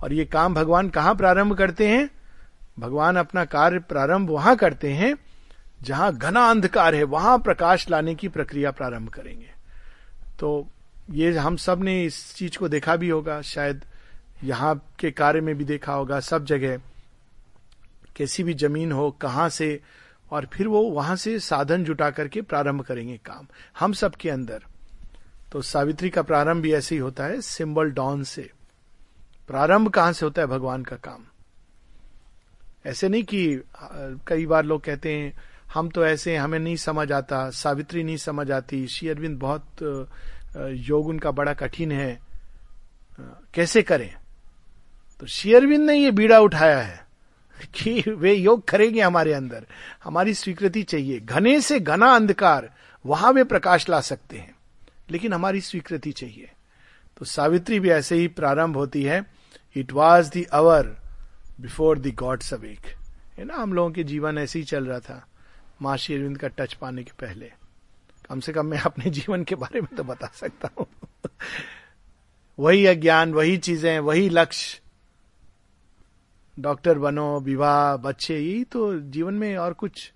और 0.03 0.13
ये 0.13 0.25
काम 0.25 0.53
भगवान 0.53 0.89
कहाँ 0.89 1.15
प्रारंभ 1.15 1.57
करते 1.57 1.87
हैं? 1.87 2.09
भगवान 2.79 3.15
अपना 3.15 3.45
कार्य 3.47 3.79
प्रारंभ 3.81 4.29
वहाँ 4.29 4.55
करते 4.55 4.93
हैं 4.93 5.15
जहाँ 5.81 6.11
घना 6.17 6.49
अंधकार 6.49 6.95
है, 6.95 7.03
वहाँ 7.03 7.37
प्रकाश 7.39 7.89
लाने 7.89 8.15
की 8.15 8.27
प्रक्रिया 8.27 8.71
प्रारंभ 8.71 9.09
करेंगे। 9.09 9.49
तो 10.39 10.67
ये 11.11 11.31
हम 11.37 11.55
सबने 11.57 12.03
इस 12.05 12.35
चीज़ 12.35 12.57
को 12.57 12.67
देखा 12.69 12.95
भी 12.95 13.09
होगा, 13.09 13.41
शायद 13.41 13.83
यहाँ 14.43 14.75
के 14.99 15.11
कार्य 15.11 15.41
में 15.41 15.55
भी 15.55 15.65
देखा 15.65 15.93
होगा, 15.93 16.19
सब 16.19 16.45
जगह। 16.45 16.77
कैसी 18.15 18.43
भी 18.43 18.53
ज़मीन 18.53 18.91
हो, 18.91 19.09
कहाँ 19.11 19.49
से, 19.49 19.79
और 20.31 20.45
फिर 20.45 20.67
वो 20.67 20.81
वहाँ 20.83 21.15
से 21.15 21.37
साधन 21.39 21.83
जुटा 21.83 22.09
करके 22.09 22.41
प्रारंभ 22.41 22.81
करेंगे 22.81 23.17
काम, 23.17 23.47
हम 23.79 23.93
सब 23.93 24.15
के 24.15 24.29
अंदर। 24.29 24.63
तो 25.51 25.61
सावित्री 25.61 26.09
का 26.09 26.21
प्रारंभ 26.21 26.61
भी 26.61 26.73
ऐसे 26.73 26.95
ही 26.95 26.99
होता 26.99 27.23
है, 27.23 27.41
सिंबल 27.41 27.91
डॉन 27.91 28.23
से। 28.23 28.49
प्रारंभ 29.47 29.89
कहाँ 29.89 30.13
से 30.13 30.25
होता 30.25 30.41
है? 30.41 30.47
भगवान 30.47 30.83
का 30.83 30.95
काम। 30.97 31.25
ऐसे 32.85 33.09
नहीं 33.09 33.23
कि 33.23 33.61
कई 34.27 34.45
बार 34.45 34.65
लोग 34.65 34.83
कहते 34.83 35.13
हैं 35.13 35.33
हम 35.73 35.89
तो 35.89 36.05
ऐसे 36.05 36.37
हमें 36.37 36.59
नहीं 36.59 36.75
समझ 36.75 37.11
आता, 37.11 37.49
सावित्री 37.49 38.03
नहीं 38.03 38.17
समझ 38.17 38.51
आती। 38.51 38.87
श्री 38.87 39.09
अरविंद 39.09 39.39
बहुत 39.39 39.65
योग 40.71 41.07
उनका 41.07 41.31
बड़ा 41.31 41.53
कठिन 41.53 41.91
है। 41.91 42.19
कैसे 43.53 43.81
करें? 43.81 44.15
तो 45.19 45.25
श्री 45.25 45.53
अरविंद 45.53 45.89
ने 45.89 45.97
ये 45.97 46.11
बीड़ा 46.11 46.39
उठाया 46.39 46.79
है 46.79 47.05
कि 47.75 48.03
वे 48.07 48.33
योग 48.33 48.67
करेंगे 48.67 49.01
हमारे 49.01 49.33
अंदर। 49.33 49.65
हमारी 50.03 50.33
स्वीकृति 50.33 50.83
चाहिए। 50.83 51.19
घने 51.19 51.61
से 51.61 51.79
घना 51.79 52.11
अंधकार, 52.11 52.73
वहाँ 53.05 53.31
वे 53.31 53.43
प्रकाश 53.43 53.89
ला 53.89 54.01
सकते 54.01 54.37
हैं, 54.37 54.55
लेकिन 55.11 55.33
हमारी 55.33 55.61
स्वीकृति 55.61 56.11
चाहिए। 56.11 56.51
तो 57.17 57.25
सावित्री 57.25 57.79
भी 57.79 57.89
ऐसे 57.89 58.15
ही 58.15 58.27
प्रारंभ 58.27 58.75
होती 58.75 59.03
है। 59.03 59.25
It 59.75 59.91
was 59.91 60.29
the 60.29 60.43
hour 60.43 60.97
before 61.61 61.99
the 61.99 62.07
gods 62.07 62.53
awake 62.53 62.95
है 63.37 63.45
ना? 63.45 63.55
हम 63.55 63.73
लोगों 63.73 63.91
के 63.91 64.03
जीवन 64.03 64.37
ऐसे 64.37 64.59
ही 64.59 64.65
चल 64.65 64.85
रहा 64.85 64.99
था। 64.99 65.27
माँ 65.81 65.97
अरविंद 65.97 66.37
का 66.37 66.47
टच 66.47 66.73
पाने 66.73 67.03
के 67.03 67.11
पहले। 67.11 67.51
कम 68.29 68.39
से 68.39 68.53
कम 68.53 68.65
मैं 68.65 68.79
अपने 68.79 69.09
जीवन 69.09 69.43
के 69.43 69.55
बारे 69.55 69.81
में 69.81 69.95
तो 69.97 70.03
बता 70.03 70.31
सकता 70.33 70.69
हूँ। 70.79 70.87
वही 72.59 72.85
अज्ञान, 72.85 73.33
वही 73.33 73.57
चीज़ें, 73.57 73.99
वही 73.99 74.29
लक्ष्य। 74.29 74.81
डॉक्टर 76.59 76.99
बनो, 76.99 77.39
विवाह, 77.39 77.97
बच्चे 77.97 78.39
यही 78.39 78.63
तो 78.63 78.99
जीवन 78.99 79.33
में 79.33 79.57
और 79.57 79.73
कुछ। 79.73 80.13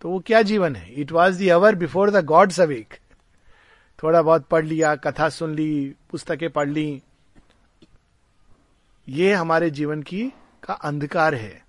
तो 0.00 0.10
वो 0.10 0.20
क्या 0.20 0.42
जीवन 0.42 0.76
है? 0.76 0.94
It 0.94 1.12
was 1.12 1.38
the 1.38 1.48
hour 1.48 1.74
before 1.74 2.10
the 2.10 2.24
gods 2.24 2.60
awake 2.60 2.98
थोड़ा 4.02 4.22
बहुत 4.22 4.46
पढ़ 4.46 4.64
लिया, 4.64 4.96
कथा 4.96 5.28
सुन 5.28 5.54
ली, 5.54 5.94
पुस्तकें 6.10 6.50
पढ़ 6.50 6.68
ली। 6.68 7.02
ये 9.08 9.34
हमारे 9.34 9.70
जीवन 9.70 10.02
की 10.02 10.32
का 10.62 10.74
अंधकार 10.74 11.34
है। 11.34 11.63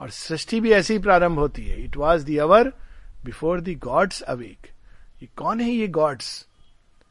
और 0.00 0.10
सृष्टि 0.10 0.60
भी 0.60 0.72
ऐसे 0.72 0.94
ही 0.94 1.00
प्रारंभ 1.00 1.38
होती 1.38 1.62
है। 1.62 1.82
It 1.84 1.96
was 1.96 2.24
the 2.24 2.36
hour 2.36 2.68
before 3.24 3.60
the 3.60 3.74
gods 3.74 4.20
awake 4.22 4.66
ये 5.22 5.28
कौन 5.36 5.60
है 5.60 5.70
ये 5.70 5.88
गॉड्स 5.88 6.46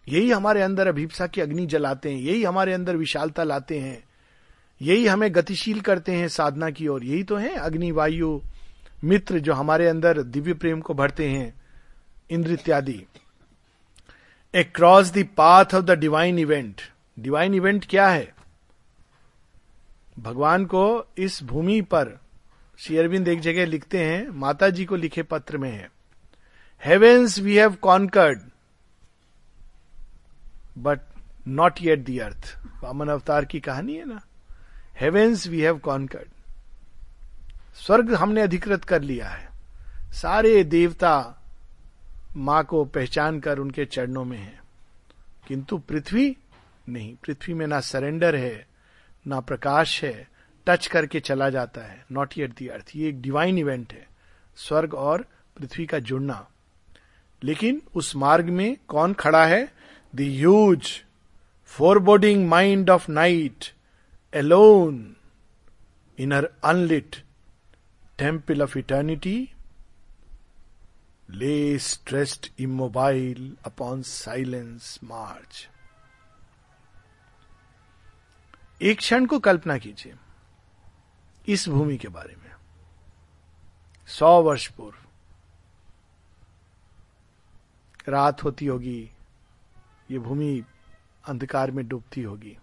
यही 0.07 0.31
हमारे 0.31 0.61
अंदर 0.61 0.87
अभिप्सा 0.87 1.27
की 1.27 1.41
अग्नि 1.41 1.65
जलाते 1.65 2.11
हैं, 2.13 2.19
यही 2.19 2.43
हमारे 2.43 2.73
अंदर 2.73 2.95
विशालता 2.95 3.43
लाते 3.43 3.79
हैं, 3.79 4.03
यही 4.81 5.07
हमें 5.07 5.33
गतिशील 5.35 5.79
करते 5.81 6.11
हैं 6.11 6.27
साधना 6.27 6.69
की 6.69 6.87
ओर। 6.87 7.03
यही 7.03 7.23
तो 7.23 7.35
है 7.35 7.49
अग्नि, 7.49 7.91
वायु, 7.91 8.39
मित्र 9.03 9.39
जो 9.39 9.53
हमारे 9.53 9.87
अंदर 9.87 10.21
दिव्य 10.21 10.53
प्रेम 10.53 10.81
को 10.81 10.93
भरते 10.93 11.29
हैं, 11.29 11.53
इंद्र 12.29 12.51
इत्यादि। 12.51 13.05
Cross 14.53 15.11
the 15.11 15.27
path 15.37 15.65
of 15.65 15.85
the 15.85 15.91
divine 15.91 16.39
event 16.39 16.81
divine 17.19 17.53
event 17.53 17.85
क्या 17.89 18.07
है? 18.07 18.33
भगवान 20.19 20.65
को 20.65 21.05
इस 21.17 21.43
भूमि 21.43 21.81
पर 21.81 22.17
श्री 22.77 22.97
अरविंद 22.97 23.27
एक 23.27 23.39
जगह 23.39 23.65
लिखते 23.65 24.05
हैं 24.05 24.27
माता 24.27 24.69
जी 24.69 24.85
को 24.85 24.95
लिखे 24.95 25.23
पत्र 25.23 25.57
में 25.57 25.71
है। 25.71 25.91
Heavens 26.85 27.39
we 27.39 27.55
have 27.55 27.73
conquered 27.73 28.41
but 30.77 30.99
not 31.47 31.73
yet 31.81 31.99
the 31.99 32.19
earth 32.19 32.57
Vamana 32.83 33.07
avatar 33.07 33.45
की 33.45 33.59
कहानी 33.59 33.95
है 33.95 34.05
ना? 34.05 34.21
हेवेंस 34.99 35.47
वी 35.47 35.61
हैव 35.61 35.77
कॉन्कर्ड 35.77 36.29
स्वर्ग 37.75 38.13
हमने 38.13 38.41
अधिकृत 38.41 38.83
कर 38.83 39.01
लिया 39.01 39.29
है। 39.29 39.49
सारे 40.13 40.63
देवता 40.63 41.41
माँ 42.38 42.63
को 42.63 42.85
पहचान 42.85 43.39
कर 43.39 43.59
उनके 43.59 43.85
चरणों 43.85 44.25
में 44.25 44.38
है। 44.38 44.59
किंतु 45.47 45.77
पृथ्वी 45.77 46.38
नहीं, 46.89 47.15
पृथ्वी 47.15 47.53
में 47.53 47.67
ना 47.67 47.79
सरेंडर 47.79 48.35
है, 48.35 48.67
ना 49.27 49.39
प्रकाश 49.39 50.03
है 50.03 50.34
टच 50.67 50.88
करके 50.88 51.19
चला 51.19 51.49
जाता 51.49 51.82
है 51.82 52.06
नॉट 52.12 52.38
येट 52.38 52.54
दी 52.58 52.67
अर्थ 52.67 52.91
ये 52.95 53.10
एक 53.10 53.21
डिवाइन 53.21 53.58
इवेंट 53.58 53.93
है, 53.93 54.08
स्वर्ग 54.58 54.93
और 54.93 55.25
पृथ्वी 55.58 55.86
का 55.86 55.99
जुड़ना। 55.99 56.47
लेकिन 57.41 57.82
उस 57.95 58.15
मार्ग 58.15 58.49
में 58.49 58.78
कौन 58.88 59.13
खड़ा 59.13 59.45
है? 59.45 59.65
The 60.15 60.21
huge 60.21 60.89
foreboding 61.65 62.47
mind 62.49 62.89
of 62.89 63.10
night 63.12 63.65
alone 64.34 65.15
in 66.17 66.34
her 66.34 66.49
unlit 66.63 67.15
temple 68.17 68.62
of 68.62 68.78
eternity 68.78 69.38
lay 71.30 71.78
stretched 71.80 72.47
immobile 72.60 73.56
upon 73.65 74.01
silence 74.01 74.99
marge 75.04 75.67
एक 78.82 78.97
क्षण 78.97 79.25
को 79.25 79.39
कल्पना 79.39 79.78
कीजिए। 79.78 80.13
इस 81.47 81.69
भूमि 81.69 81.97
के 81.97 82.08
बारे 82.08 82.36
में। 82.36 82.51
सौ 84.08 84.41
वर्ष 84.41 84.67
पूर्व। 84.67 84.97
रात 88.12 88.43
होती 88.43 88.65
होगी, 88.65 89.12
ये 90.12 90.19
भूमि 90.19 90.63
अंधकार 91.27 91.71
में 91.71 91.88
डूबती 91.88 92.21
होगी। 92.23 92.58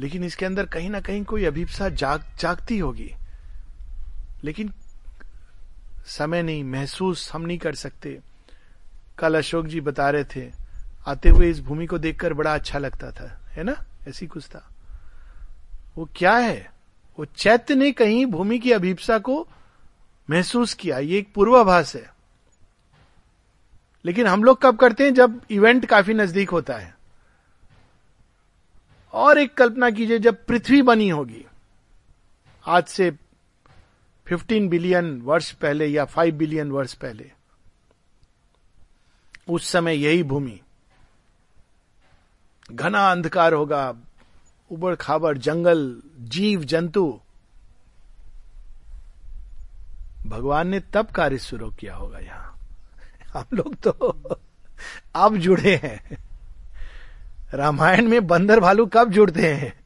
लेकिन 0.00 0.24
इसके 0.24 0.46
अंदर 0.46 0.66
कहीं 0.66 0.90
ना 0.90 1.00
कहीं 1.00 1.24
कोई 1.24 1.44
अभिप्सा 1.44 1.88
जाग, 1.88 2.24
जागती 2.40 2.78
होगी। 2.78 3.14
लेकिन 4.44 4.72
समय 6.06 6.42
नहीं, 6.42 6.64
महसूस 6.64 7.32
हम 7.32 7.42
नहीं 7.42 7.58
कर 7.58 7.74
सकते। 7.74 8.20
कल 9.18 9.38
अशोक 9.38 9.66
जी 9.66 9.80
बता 9.80 10.10
रहे 10.10 10.24
थे, 10.24 10.52
आते 11.06 11.28
हुए 11.28 11.50
इस 11.50 11.60
भूमि 11.60 11.86
को 11.86 11.98
देखकर 11.98 12.34
बड़ा 12.34 12.54
अच्छा 12.54 12.78
लगता 12.78 13.10
था, 13.10 13.40
है 13.48 13.62
ना? 13.62 13.84
ऐसी 14.08 14.26
कुछ 14.26 14.46
था। 14.46 14.70
वो 15.98 16.08
क्या 16.16 16.36
है? 16.36 16.72
वो 17.18 17.24
चैत्य 17.24 17.74
ने 17.74 17.92
कहीं 17.92 18.26
भूमि 18.26 18.58
की 18.58 18.72
अभिप्सा 18.72 19.18
को 19.18 19.48
महसूस 20.30 20.74
किया। 20.74 20.98
ये 20.98 21.18
एक 21.18 21.32
पूर्वाभास 21.34 21.96
है। 21.96 22.14
लेकिन 24.04 24.26
हम 24.26 24.44
लोग 24.44 24.62
कब 24.62 24.78
करते 24.78 25.04
हैं? 25.04 25.14
जब 25.14 25.42
इवेंट 25.50 25.86
काफ़ी 25.86 26.14
नज़दीक 26.14 26.50
होता 26.50 26.74
है। 26.74 26.96
और 29.12 29.38
एक 29.38 29.54
कल्पना 29.54 29.90
कीजिए, 29.90 30.18
जब 30.18 30.44
पृथ्वी 30.44 30.82
बनी 30.82 31.08
होगी। 31.08 31.46
आज 32.66 32.84
से 32.84 33.10
15 34.30 34.68
बिलियन 34.68 35.20
वर्ष 35.20 35.52
पहले 35.52 35.86
या 35.86 36.04
5 36.04 36.34
बिलियन 36.34 36.70
वर्ष 36.70 36.94
पहले। 36.94 37.32
उस 39.48 39.70
समय 39.70 39.94
यही 39.94 40.22
भूमि। 40.22 40.60
घना 42.72 43.10
अंधकार 43.10 43.52
होगा 43.52 43.94
उबड़ 44.70 44.94
खाबड़, 44.94 45.38
जंगल, 45.38 46.02
जीव, 46.18 46.64
जंतु। 46.64 47.20
भगवान 50.26 50.68
ने 50.68 50.80
तब 50.80 51.06
कार्य 51.06 51.38
शुरू 51.38 51.70
किया 51.70 51.94
होगा 51.94 52.18
यहाँ। 52.18 52.58
हम 53.34 53.44
लोग 53.54 53.74
तो 53.74 53.92
अब 55.14 55.36
जुड़े 55.36 55.76
हैं। 55.76 56.18
रामायण 57.54 58.08
में 58.08 58.26
बंदर 58.26 58.60
भालू 58.60 58.86
कब 58.86 59.10
जुड़ते 59.10 59.54
हैं? 59.54 59.80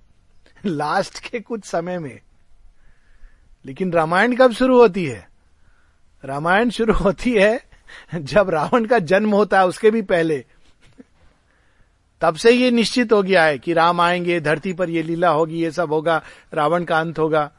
लास्ट 0.66 1.29
के 1.29 1.40
कुछ 1.40 1.64
समय 1.64 1.99
में। 1.99 2.21
लेकिन 3.66 3.92
रामायण 3.92 4.37
कब 4.37 4.53
शुरू 4.53 4.81
होती 4.81 5.07
है? 5.07 5.31
रामायण 6.25 6.71
शुरू 6.71 6.95
होती 6.95 7.33
है 7.33 7.64
जब 8.14 8.51
रावण 8.51 8.85
का 8.85 8.99
जन्म 8.99 9.35
होता 9.35 9.59
है 9.59 9.66
उसके 9.66 9.90
भी 9.90 10.03
पहले। 10.03 10.47
तब 12.23 12.35
से 12.35 12.51
ये 12.51 12.71
निश्चित 12.71 13.13
हो 13.13 13.23
गया 13.23 13.45
है 13.45 13.59
कि 13.59 13.73
राम 13.73 14.01
आएँगे, 14.01 14.41
धरती 14.41 14.73
पर 14.73 14.91
ये 14.91 15.03
लीला 15.03 15.29
होगी, 15.29 15.63
ये 15.63 15.71
सब 15.71 15.93
होगा, 15.93 16.23
रावण 16.55 16.85
का 16.85 17.01
अंत 17.01 17.19
होगा। 17.19 17.53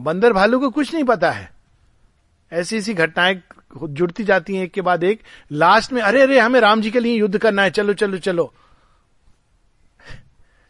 बंदर 0.00 0.32
भालू 0.32 0.60
को 0.60 0.70
कुछ 0.70 0.94
नहीं 0.94 1.04
पता 1.04 1.30
है। 1.30 1.52
ऐसी 2.52 2.76
ऐसी 2.76 2.94
घटनाएँ 2.94 3.42
जुड़ती 3.84 4.24
जाती 4.24 4.56
हैं 4.56 4.64
एक 4.64 4.72
के 4.72 4.80
बाद 4.80 5.04
एक। 5.04 5.20
लास्ट 5.52 5.92
में, 5.92 6.02
अरे 6.02 6.22
अरे, 6.22 6.40
हमें 6.40 6.60
राम 6.60 6.80
जी 6.80 6.90
के 6.90 7.00
लिए 7.00 7.14
युद्ध 7.14 7.38
करना 7.38 7.62
है, 7.62 7.70
चलो 7.70 7.92
चलो 7.92 8.18
चलो। 8.18 8.54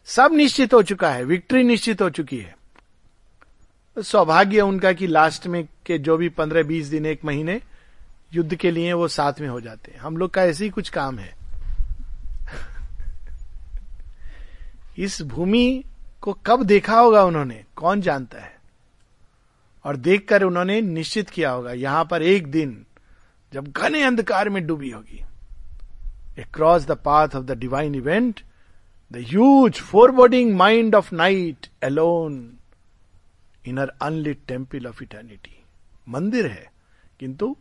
सब 0.05 0.31
निश्चित 0.33 0.73
हो 0.73 0.83
चुका 0.83 1.09
है 1.09 1.23
विक्ट्री 1.23 1.63
निश्चित 1.63 2.01
हो 2.01 2.09
चुकी 2.09 2.37
है। 2.37 2.57
सौभाग्य 3.99 4.61
उनका 4.61 4.93
कि 4.93 5.07
लास्ट 5.07 5.47
में 5.47 5.67
के 5.85 5.97
जो 5.97 6.17
भी 6.17 6.29
पंद्रह 6.29 6.63
बीस 6.63 6.87
दिन, 6.87 7.05
एक 7.05 7.25
महीने 7.25 7.61
युद्ध 8.33 8.55
के 8.55 8.71
लिए 8.71 8.93
वो 8.93 9.07
साथ 9.07 9.33
में 9.39 9.47
हो 9.47 9.61
जाते 9.61 9.91
हैं। 9.91 9.99
हम 9.99 10.17
लोग 10.17 10.31
का 10.31 10.43
ऐसे 10.43 10.63
ही 10.63 10.69
कुछ 10.69 10.89
काम 10.89 11.19
है। 11.19 11.44
इस 14.97 15.21
भूमि 15.23 15.83
को 16.21 16.33
कब 16.45 16.63
देखा 16.63 16.99
होगा 16.99 17.23
उन्होंने? 17.23 17.63
कौन 17.75 18.01
जानता 18.01 18.39
है? 18.39 18.53
और 19.85 19.95
देखकर 19.97 20.43
उन्होंने 20.43 20.79
निश्चित 20.81 21.29
किया 21.29 21.51
होगा, 21.51 21.71
यहाँ 21.71 22.05
पर 22.05 22.21
एक 22.23 22.47
दिन 22.47 22.85
जब 23.53 23.67
घने 23.67 24.03
अंधकार 24.03 24.49
में 24.49 24.65
डूबी 24.67 24.89
होगी। 24.89 25.23
Cross 26.53 26.85
the 26.85 26.91
path 27.05 27.35
of 27.35 27.43
the 27.45 27.57
divine 27.57 27.95
event 27.95 28.39
the 29.11 29.17
huge 29.19 29.79
foreboding 29.81 30.55
mind 30.55 30.95
of 30.95 31.13
night 31.15 31.67
alone 31.83 32.57
in 33.67 33.77
her 33.77 33.91
unlit 34.01 34.39
temple 34.47 34.87
of 34.87 35.03
eternity 35.03 35.63
मंदिर 36.09 36.47
है, 36.47 36.71
किंतु 37.19 37.55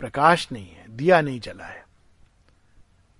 प्रकाश 0.00 0.48
नहीं 0.52 0.66
है, 0.66 0.84
दिया 0.88 1.20
नहीं 1.20 1.40
जला 1.40 1.64
है। 1.64 1.84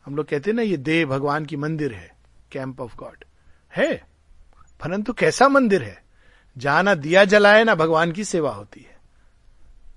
हम 0.07 0.16
लोग 0.16 0.27
कहते 0.27 0.51
हैं 0.51 0.57
ना, 0.57 0.62
ये 0.62 0.77
देह 0.77 1.05
भगवान 1.07 1.44
की 1.44 1.57
मंदिर 1.57 1.92
है 1.94 2.11
कैंप 2.53 2.81
ऑफ़ 2.81 2.97
गॉड 2.97 3.25
है। 3.76 4.07
परंतु 4.81 5.12
कैसा 5.12 5.48
मंदिर 5.48 5.83
है? 5.83 6.04
जहाँ 6.59 6.83
ना 6.83 6.94
दिया 6.94 7.24
जलाए, 7.24 7.64
ना 7.64 7.74
भगवान 7.74 8.12
की 8.12 8.24
सेवा 8.24 8.50
होती 8.50 8.81
है। 8.81 8.98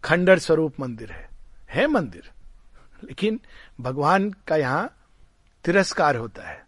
खंडर 0.03 0.39
स्वरूप 0.39 0.79
मंदिर 0.79 1.11
है। 1.11 1.29
है 1.69 1.87
मंदिर। 1.87 2.31
लेकिन 3.03 3.39
भगवान 3.81 4.31
का 4.47 4.55
यहाँ 4.55 4.97
तिरस्कार 5.65 6.15
होता 6.15 6.43
है। 6.43 6.65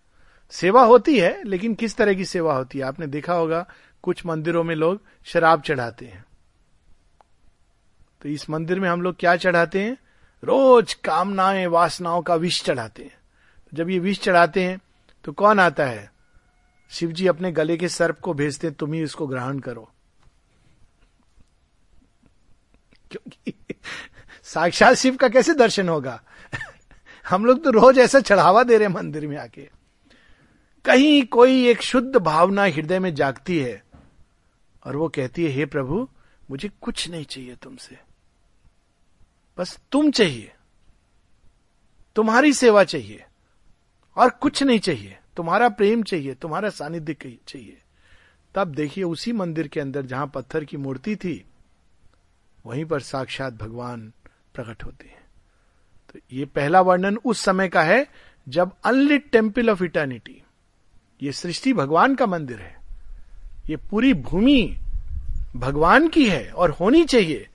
सेवा 0.52 0.84
होती 0.84 1.20
है, 1.20 1.44
लेकिन 1.44 1.76
किस 1.76 1.96
तरह 1.96 2.14
की 2.14 2.26
सेवा 2.26 2.54
होती 2.54 2.80
है? 2.80 2.86
आपने 2.86 3.08
देखा 3.08 3.34
होगा, 3.34 3.70
कुछ 4.04 4.26
मंदिरों 4.26 4.64
में 4.64 4.76
लोग 4.76 5.02
शराब 5.26 5.62
चढ़ाते 5.62 6.06
हैं। 6.06 6.26
तो 8.22 8.30
इस 8.30 8.50
मंदिर 8.50 8.80
में 8.80 8.90
हम 8.90 9.02
लोग 9.02 9.16
क्या 9.20 9.36
चढ़ाते 9.36 9.82
हैं? 9.82 9.98
रोज 10.44 10.94
कामनाएँ, 10.94 11.68
वासनाओं 11.68 12.22
का 12.22 12.36
विष 12.36 12.64
चढ़ाते 12.64 13.04
हैं। 13.04 13.18
जब 13.74 13.90
ये 13.90 14.00
विष 14.00 14.20
चढ़ाते 14.20 14.64
हैं 14.64 14.80
तो 15.24 15.32
कौन 15.32 15.60
आता 15.60 15.86
है? 15.86 16.13
शिव 16.94 17.12
जी 17.12 17.28
अपने 17.28 17.52
गले 17.52 17.78
के 17.78 17.90
सर्प 17.90 18.20
को 18.20 18.34
भेजते 18.34 18.72
तुम 18.72 18.94
ही 18.94 19.04
इसको 19.04 19.28
ग्रहण 19.28 19.60
करो। 19.60 19.92
क्योंकि 23.12 23.54
साक्षात 24.44 24.94
शिव 24.94 25.16
का 25.16 25.30
कैसे 25.30 25.54
दर्शन 25.54 25.90
होगा? 25.90 26.24
हम 27.30 27.46
लोग 27.46 27.64
तो 27.64 27.70
रोज 27.70 27.98
ऐसा 27.98 28.20
चढ़ावा 28.20 28.64
दे 28.64 28.78
रहे 28.78 28.88
हैं 28.88 28.96
मंदिर 28.96 29.28
में 29.28 29.38
आके। 29.38 29.70
कहीं 30.86 31.26
कोई 31.26 31.68
एक 31.68 31.82
शुद्ध 31.82 32.16
भावना 32.16 32.64
हृदय 32.64 33.00
में 33.00 33.16
जागती 33.16 33.60
है 33.60 33.84
और 34.86 34.96
वो 34.96 35.10
कहती 35.10 35.44
है, 35.44 35.50
हे 35.50 35.66
प्रभु, 35.66 36.08
मुझे 36.52 36.70
कुछ 36.82 37.10
नहीं 37.10 37.26
चाहिए 37.26 37.56
तुमसे। 37.56 38.00
बस 39.58 39.80
तुम 39.92 40.12
चाहिए। 40.12 40.54
तुम्हारी 42.16 42.54
सेवा 42.54 42.84
चाहिए 42.84 43.26
और 44.18 44.30
कुछ 44.30 44.64
नहीं 44.64 44.80
चाहिए। 44.80 45.20
तुम्हारा 45.38 45.70
प्रेम 45.70 46.04
चाहिए, 46.04 46.34
तुम्हारा 46.34 46.70
सानिध्य 46.70 47.14
चाहिए। 47.48 47.78
तब 48.56 48.68
देखिए 48.68 49.04
उसी 49.04 49.32
मंदिर 49.32 49.68
के 49.68 49.80
अंदर 49.80 50.06
जहाँ 50.06 50.32
पत्थर 50.36 50.64
की 50.64 50.78
मूर्ति 50.78 51.16
थी, 51.16 51.44
वहीं 52.66 52.86
पर 52.86 53.00
साक्षात 53.00 53.54
भगवान 53.54 54.12
प्रकट 54.54 54.84
होते 54.84 55.08
हैं। 55.08 55.22
तो 56.10 56.20
ये 56.32 56.46
पहला 56.46 56.82
वर्णन 56.82 57.18
उस 57.26 57.40
समय 57.40 57.70
का 57.70 57.84
है, 57.84 58.06
जब 58.48 58.72
अनलिट 58.86 59.30
टेंपल 59.32 59.70
ऑफ़ 59.70 59.84
इटर्निटी, 59.84 60.42
ये 61.22 61.32
सृष्टि 61.32 61.74
भगवान 61.74 62.16
का 62.16 62.26
मंदिर 62.26 62.60
है। 62.60 62.76
ये 63.70 63.76
पूरी 63.90 64.14
भूमि 64.14 64.78
भगवान 65.56 66.08
की 66.08 66.26
है 66.30 66.50
और 66.50 66.70
होनी 66.72 67.04
चाहिए, 67.06 67.48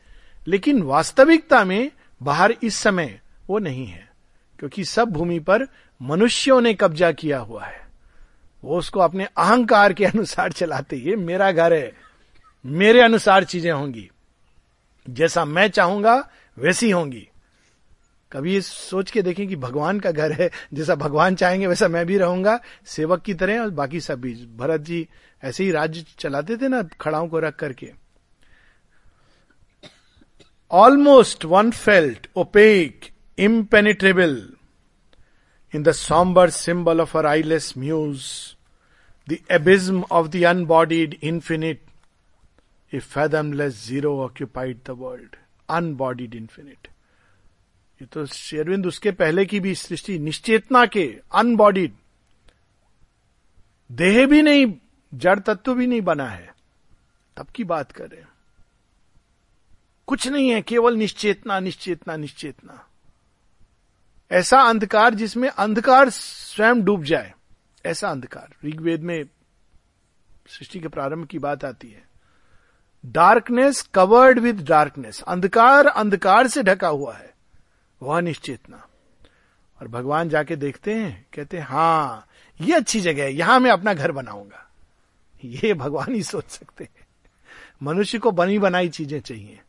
लेकिन 0.46 0.82
वास्तविकता 0.82 1.64
में 1.64 1.90
बाहर 2.20 2.54
इस 2.62 2.74
समय 2.74 3.20
वो 3.48 3.58
नहीं 3.58 3.86
है, 3.86 4.08
क्योंकि 4.58 4.84
सब 4.84 5.10
भूमि 5.10 5.38
पर 5.40 5.66
मनुष्यों 6.02 6.60
ने 6.60 6.74
कब्जा 6.74 7.12
किया 7.12 7.38
हुआ 7.38 7.64
है। 7.64 7.88
वो 8.64 8.78
उसको 8.78 9.00
अपने 9.00 9.24
अहंकार 9.24 9.92
के 9.92 10.04
अनुसार 10.04 10.52
चलाते 10.52 10.96
ये 10.96 11.16
मेरा 11.16 11.52
घर 11.52 11.72
है। 11.72 11.92
मेरे 12.66 13.00
अनुसार 13.00 13.44
चीज़ें 13.44 13.72
होंगी। 13.72 14.10
जैसा 15.10 15.44
मैं 15.44 15.68
चाहूँगा, 15.68 16.30
वैसी 16.58 16.90
होंगी। 16.90 17.28
कभी 18.32 18.54
ये 18.54 18.60
सोच 18.60 19.10
के 19.10 19.22
देखें 19.22 19.48
कि 19.48 19.56
भगवान 19.56 20.00
का 20.00 20.10
घर 20.10 20.32
है। 20.32 20.50
जैसा 20.74 20.94
भगवान 20.94 21.34
चाहेंगे, 21.34 21.66
वैसा 21.66 21.88
मैं 21.88 22.06
भी 22.06 22.18
रहूँगा। 22.18 22.60
सेवक 22.86 23.22
की 23.22 23.34
तरह 23.34 23.60
और 23.60 23.70
बाकी 23.70 24.00
सब 24.00 24.20
भी। 24.20 24.34
भरत 24.34 24.80
जी 24.80 25.08
ऐसे 25.44 25.64
ही 25.64 25.70
राज्य 25.70 26.04
चलाते 26.18 26.56
थे 26.56 26.68
ना, 26.68 26.82
खड़ाओं 26.82 27.28
को 27.28 27.38
रख 27.38 27.56
करके। 27.56 27.92
Almost 30.70 31.44
one 31.44 31.70
felt 31.70 32.26
opaque 32.36 33.00
impenetrable 33.38 34.52
in 35.74 35.82
the 35.82 35.92
sombre 35.92 36.50
symbol 36.50 37.00
of 37.00 37.18
her 37.18 37.26
eyeless 37.26 37.74
muse 37.78 38.22
the 39.28 39.36
abysm 39.50 40.04
of 40.12 40.28
the 40.28 40.44
unbodied 40.44 41.18
infinite 41.22 41.82
a 42.94 42.98
fathomless 42.98 43.86
zero 43.86 44.20
occupied 44.24 44.78
the 44.86 44.90
world 44.90 45.36
unbodied 45.70 46.34
infinite 46.34 46.88
ये 48.02 48.06
तो 48.06 48.26
शेरविंद 48.26 48.86
उसके 48.86 49.10
पहले 49.10 49.46
की 49.46 49.60
भी 49.60 49.74
सृष्टि 49.74 50.18
निश्चेतना 50.18 50.86
के 50.86 51.20
अनबॉडीड 51.34 51.92
देह 53.92 54.26
भी 54.26 54.42
नहीं, 54.42 54.74
जड़ 55.14 55.38
तत्व 55.38 55.74
भी 55.74 55.86
नहीं 55.86 56.00
बना 56.00 56.28
है। 56.28 56.54
तब 57.36 57.46
की 57.46 57.64
बात 57.64 57.92
कर। 57.92 58.26
कुछ 60.06 60.28
नहीं 60.28 60.50
है, 60.50 60.62
केवल 60.62 60.96
निश्चेतना 60.96 61.60
निश्चेतना 61.60 62.16
निश्चेतना। 62.16 62.87
ऐसा 64.30 64.60
अंधकार 64.60 65.14
जिसमें 65.14 65.48
अंधकार 65.48 66.10
स्वयं 66.10 66.82
डूब 66.84 67.04
जाए, 67.04 67.32
ऐसा 67.84 68.10
अंधकार। 68.10 68.54
ऋग्वेद 68.64 69.02
में 69.02 69.24
सृष्टि 70.48 70.80
के 70.80 70.88
प्रारंभ 70.88 71.26
की 71.26 71.38
बात 71.38 71.64
आती 71.64 71.88
है। 71.88 72.06
डार्कनेस 73.06 73.82
कवर्ड 73.94 74.38
विद 74.38 74.64
डार्कनेस 74.68 75.22
अंधकार 75.22 75.86
अंधकार 75.86 76.46
से 76.46 76.62
ढका 76.62 76.88
हुआ 76.88 77.14
है। 77.16 77.34
वह 78.02 78.20
निश्चेतना 78.20 78.86
और 79.80 79.88
भगवान 79.88 80.28
जाके 80.28 80.56
देखते 80.56 80.94
हैं, 80.94 81.26
कहते 81.34 81.58
हैं 81.58 81.64
हाँ 81.64 82.26
ये 82.60 82.74
अच्छी 82.74 83.00
जगह 83.00 83.22
है, 83.22 83.32
यहाँ 83.32 83.60
मैं 83.60 83.70
अपना 83.70 83.94
घर 83.94 84.12
बनाऊँगा। 84.12 84.64
ये 85.44 85.74
भगवान 85.74 86.14
ही 86.14 86.22
सोच 86.22 86.50
सकते 86.50 86.84
हैं। 86.84 87.06
मनुष्य 87.82 88.18
को 88.18 88.30
बनी 88.30 88.58
बनाई 88.58 88.88
चीज़ें 88.88 89.20
चाहिए। 89.20 89.60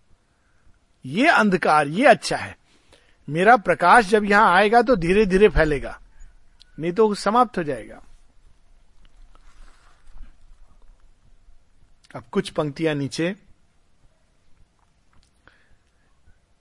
ये 1.06 1.28
अंधकार, 1.28 1.88
ये 1.88 2.06
अच्छा 2.06 2.38
है। 2.38 2.59
मेरा 3.30 3.56
प्रकाश 3.58 4.06
जब 4.06 4.26
यहाँ 4.26 4.54
आएगा 4.56 4.82
तो 4.82 4.96
धीरे 4.96 5.26
धीरे 5.26 5.50
फैलेगा, 5.50 6.00
नहीं 6.80 6.92
तो 6.92 7.14
समाप्त 7.16 7.58
हो 7.58 7.64
जाएगा। 7.64 8.02
अब 12.16 12.24
कुछ 12.32 12.50
पंक्तियाँ 12.50 12.94
नीचे। 12.96 13.36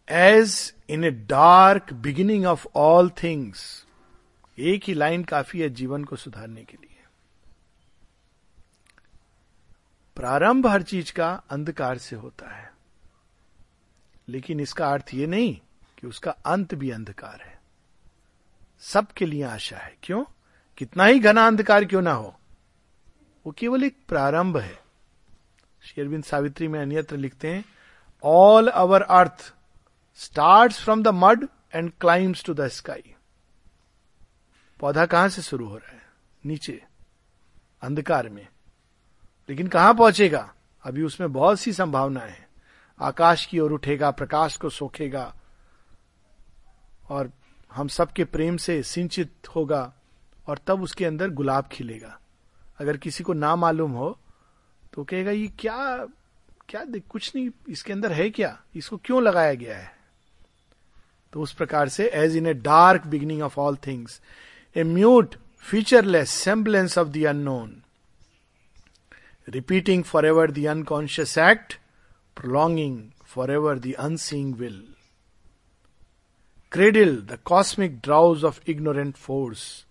As 0.08 0.74
in 0.90 1.04
a 1.04 1.10
dark 1.10 1.92
beginning 1.92 2.46
of 2.46 2.66
all 2.76 3.10
things 3.22 3.86
एक 4.58 4.84
ही 4.84 4.94
लाइन 4.94 5.24
काफ़ी 5.24 5.60
है 5.60 5.68
जीवन 5.70 6.04
को 6.04 6.16
सुधारने 6.16 6.64
के 6.64 6.76
लिए। 6.76 6.96
प्रारंभ 10.16 10.66
हर 10.66 10.82
चीज़ 10.82 11.12
का 11.12 11.30
अंधकार 11.50 11.98
से 11.98 12.16
होता 12.16 12.50
है। 12.50 12.70
लेकिन 14.28 14.60
इसका 14.60 14.88
अर्थ 14.88 15.14
यह 15.14 15.26
नहीं 15.26 15.56
कि 15.98 16.06
उसका 16.06 16.30
अंत 16.30 16.74
भी 16.74 16.90
अंधकार 16.90 17.42
है। 17.42 17.60
सबके 18.80 19.26
लिए 19.26 19.42
आशा 19.42 19.76
है। 19.76 19.96
क्यों? 20.02 20.24
कितना 20.76 21.04
ही 21.04 21.18
घना 21.18 21.46
अंधकार 21.46 21.84
क्यों 21.84 22.02
ना 22.02 22.12
हो। 22.12 22.40
वो 23.46 23.52
केवल 23.52 23.84
एक 23.84 23.96
प्रारंभ 24.08 24.56
है। 24.56 24.78
शेरविंद 25.82 26.24
सावित्री 26.24 26.68
में 26.68 26.80
अन्यत्र 26.80 27.16
लिखते 27.16 27.48
हैं 27.48 27.64
all 28.22 28.68
our 28.68 29.02
earth 29.02 29.54
start 30.16 30.72
from 30.72 31.02
the 31.02 31.08
mud 31.08 31.48
and 31.74 31.92
climbs 32.00 32.44
to 32.44 32.54
the 32.54 32.68
sky 32.68 33.14
पौधा 34.80 35.06
कहाँ 35.06 35.28
से 35.28 35.42
शुरू 35.42 35.68
हो 35.68 35.76
रहा 35.76 35.92
है? 35.92 36.02
नीचे, 36.46 36.84
अंधकार 37.82 38.28
में। 38.28 38.48
लेकिन 39.48 39.66
कहाँ 39.66 39.94
पहुंचेगा? 39.94 40.54
अभी 40.82 41.02
उसमें 41.02 41.32
बहुत 41.32 41.60
सी 41.60 41.72
संभावनाएँ 41.72 42.30
हैं। 42.30 42.48
आकाश 43.00 43.46
की 43.46 43.58
ओर 43.58 43.72
उठेगा, 43.72 44.10
प्रकाश 44.10 44.56
को 44.56 44.70
सोखेगा 44.70 45.34
और 47.08 47.30
हम 47.70 47.88
सबके 47.88 48.24
प्रेम 48.24 48.56
से 48.56 48.82
सिंचित 48.82 49.48
होगा 49.56 49.92
और 50.48 50.58
तब 50.66 50.82
उसके 50.82 51.04
अंदर 51.04 51.30
गुलाब 51.30 51.68
खिलेगा। 51.72 52.18
अगर 52.80 52.96
किसी 52.96 53.24
को 53.24 53.32
ना 53.32 53.54
मालूम 53.56 53.92
हो 53.92 54.16
तो 54.92 55.04
कहेगा, 55.04 55.30
ये 55.30 55.46
क्या 55.58 56.06
क्या 56.68 56.84
कुछ 57.08 57.30
नहीं, 57.34 57.50
इसके 57.68 57.92
अंदर 57.92 58.12
है 58.12 58.28
क्या? 58.30 58.58
इसको 58.76 58.96
क्यों 58.96 59.22
लगाया 59.22 59.54
गया 59.54 59.76
है? 59.76 59.96
तो 61.32 61.42
उस 61.42 61.52
प्रकार 61.52 61.88
से 61.88 62.08
as 62.14 62.36
in 62.36 62.46
a 62.46 62.54
dark 62.54 63.06
beginning 63.06 63.42
of 63.42 63.58
all 63.60 63.76
things 63.86 64.20
a 64.76 64.84
mute 64.84 65.34
featureless 65.64 66.30
semblance 66.30 66.98
of 66.98 67.08
the 67.08 67.24
unknown 67.26 67.82
repeating 69.48 70.04
for 70.04 70.26
ever 70.26 70.50
the 70.50 70.66
unconscious 70.66 71.36
act 71.38 71.74
prolonging 72.36 73.02
for 73.26 73.50
ever 73.50 73.78
the 73.78 73.92
unseeing 73.98 74.54
will 74.54 74.82
cradled 76.72 77.16
the 77.22 77.38
cosmic 77.44 77.98
drowse 78.00 78.44
of 78.44 78.60
ignorant 78.70 79.16
force 79.16 79.86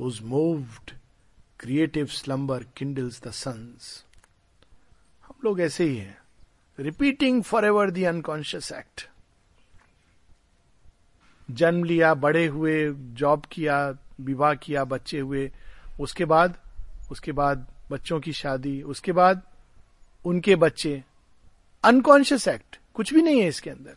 whose 0.00 0.20
moved 0.22 0.90
creative 1.60 2.06
slumber 2.06 2.64
kindles 2.76 3.22
the 3.22 3.30
suns 3.30 4.04
हम 5.24 5.34
लोग 5.44 5.60
ऐसे 5.60 5.84
ही 5.84 5.96
हैं 5.96 6.18
repeating 6.78 7.42
for 7.42 7.64
ever 7.64 7.90
the 7.90 8.04
unconscious 8.04 8.72
act 8.72 9.08
जन्म 11.50 11.84
लिया, 11.84 12.14
बड़े 12.14 12.46
हुए 12.46 12.92
job 12.92 13.42
किया, 13.52 13.94
विवाह 14.20 14.54
किया, 14.54 14.84
बच्चे 14.84 15.18
हुए, 15.18 15.50
उसके 16.00 16.24
बाद 16.24 16.58
उसके 17.10 17.32
बाद 17.32 17.66
बच्चों 17.90 18.20
की 18.20 18.32
शादी, 18.32 18.82
उसके 18.82 19.12
बाद 19.12 19.42
उनके 20.24 20.56
बच्चे। 20.56 21.02
अनकॉन्शियस 21.84 22.48
एक्ट 22.48 22.78
कुछ 22.94 23.14
भी 23.14 23.22
नहीं 23.22 23.40
है 23.40 23.48
इसके 23.48 23.70
अंदर। 23.70 23.96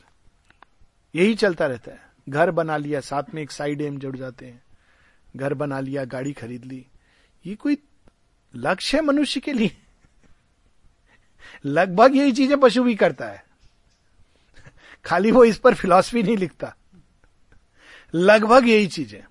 यही 1.16 1.36
चलता 1.36 1.68
रहता 1.68 1.92
है। 1.92 2.02
घर 2.30 2.52
बना 2.52 2.78
लिया, 2.78 3.00
साथ 3.00 3.24
में 3.34 3.42
एक 3.42 3.52
साइड 3.52 3.82
एम 3.82 4.00
जुड़ 4.00 4.18
जाते 4.18 4.46
हैं। 4.46 4.64
घर 5.36 5.54
बना 5.54 5.80
लिया, 5.80 6.06
गाड़ी 6.06 6.34
खरीद 6.34 6.66
ली। 6.66 6.86
ये 7.46 7.56
कोई 7.56 7.78
लक्ष्य 8.56 8.98
है 8.98 9.04
मनुष्य 9.04 9.40
के 9.40 9.54
लिए? 9.54 9.78
लगभग 11.66 12.16
यही 12.16 12.32
चीज़ें 12.32 12.60
पशु 12.60 12.84
भी 12.84 12.96
करता 12.96 13.28
है। 13.28 13.46
खाली 15.06 15.32
वो 15.32 15.46
इस 15.46 15.58
पर 15.58 15.76
फिलॉसफी 15.76 16.24
नहीं 16.24 16.38
लिखता। 16.38 16.76
लगभग 18.16 18.68
यही 18.68 18.88
चीज़ें। 18.88 19.24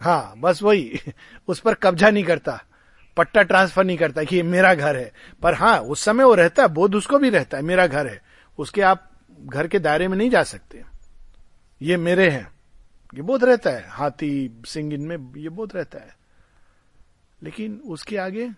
हाँ 0.00 0.34
बस 0.36 0.62
वही। 0.62 1.00
उस 1.48 1.60
पर 1.60 1.74
कब्जा 1.74 2.10
नहीं 2.10 2.24
करता। 2.24 2.64
पट्टा 3.16 3.42
ट्रांसफ़र 3.42 3.84
नहीं 3.84 3.96
करता 3.96 4.24
कि 4.24 4.36
ये 4.36 4.42
मेरा 4.42 4.74
घर 4.74 4.96
है। 4.96 5.12
पर 5.42 5.54
हाँ 5.54 5.80
उस 5.80 6.00
समय 6.00 6.24
वो 6.24 6.34
रहता 6.34 6.62
है, 6.62 6.68
बोध 6.68 6.94
उसको 6.94 7.18
भी 7.18 7.30
रहता 7.30 7.56
है, 7.56 7.62
मेरा 7.62 7.86
घर 7.86 8.06
है। 8.06 8.22
उसके 8.58 8.80
आप 8.80 9.10
घर 9.40 9.68
के 9.68 9.78
दायरे 9.78 10.08
में 10.08 10.16
नहीं 10.16 10.30
जा 10.30 10.42
सकते। 10.42 10.82
ये 11.82 11.96
मेरे 11.96 12.30
हैं। 12.30 12.52
ये 13.14 13.22
बोध 13.22 13.44
रहता 13.44 13.70
है। 13.70 13.84
हाथी 13.88 14.62
सिंह 14.66 14.94
इनमें 14.94 15.32
ये 15.36 15.48
बोध 15.48 15.72
रहता 15.74 15.98
है। 15.98 16.16
लेकिन 17.42 17.82
उसके 17.86 18.16
आगे 18.16 18.50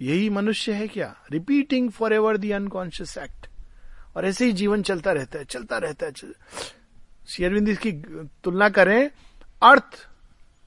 यही 0.00 0.30
मनुष्य 0.30 0.72
है 0.72 0.88
क्या? 0.88 1.16
Repeating 1.32 1.90
for 1.90 2.12
ever 2.12 2.36
the 2.36 2.50
unconscious 2.50 3.18
act 3.18 3.46
और 4.16 4.26
ऐसे 4.26 4.44
ही 4.44 4.52
जीवन 4.52 4.82
चलता 4.82 5.12
रहता 5.12 5.38
है, 5.38 5.44
चलता 5.44 5.78
रहता 5.78 6.06
है, 6.06 6.12
चल... 6.12 6.34
शेरविंद 7.28 7.68
इसकी 7.68 7.92
तुलना 8.44 8.68
करें, 8.68 9.10
अर्थ 9.62 10.08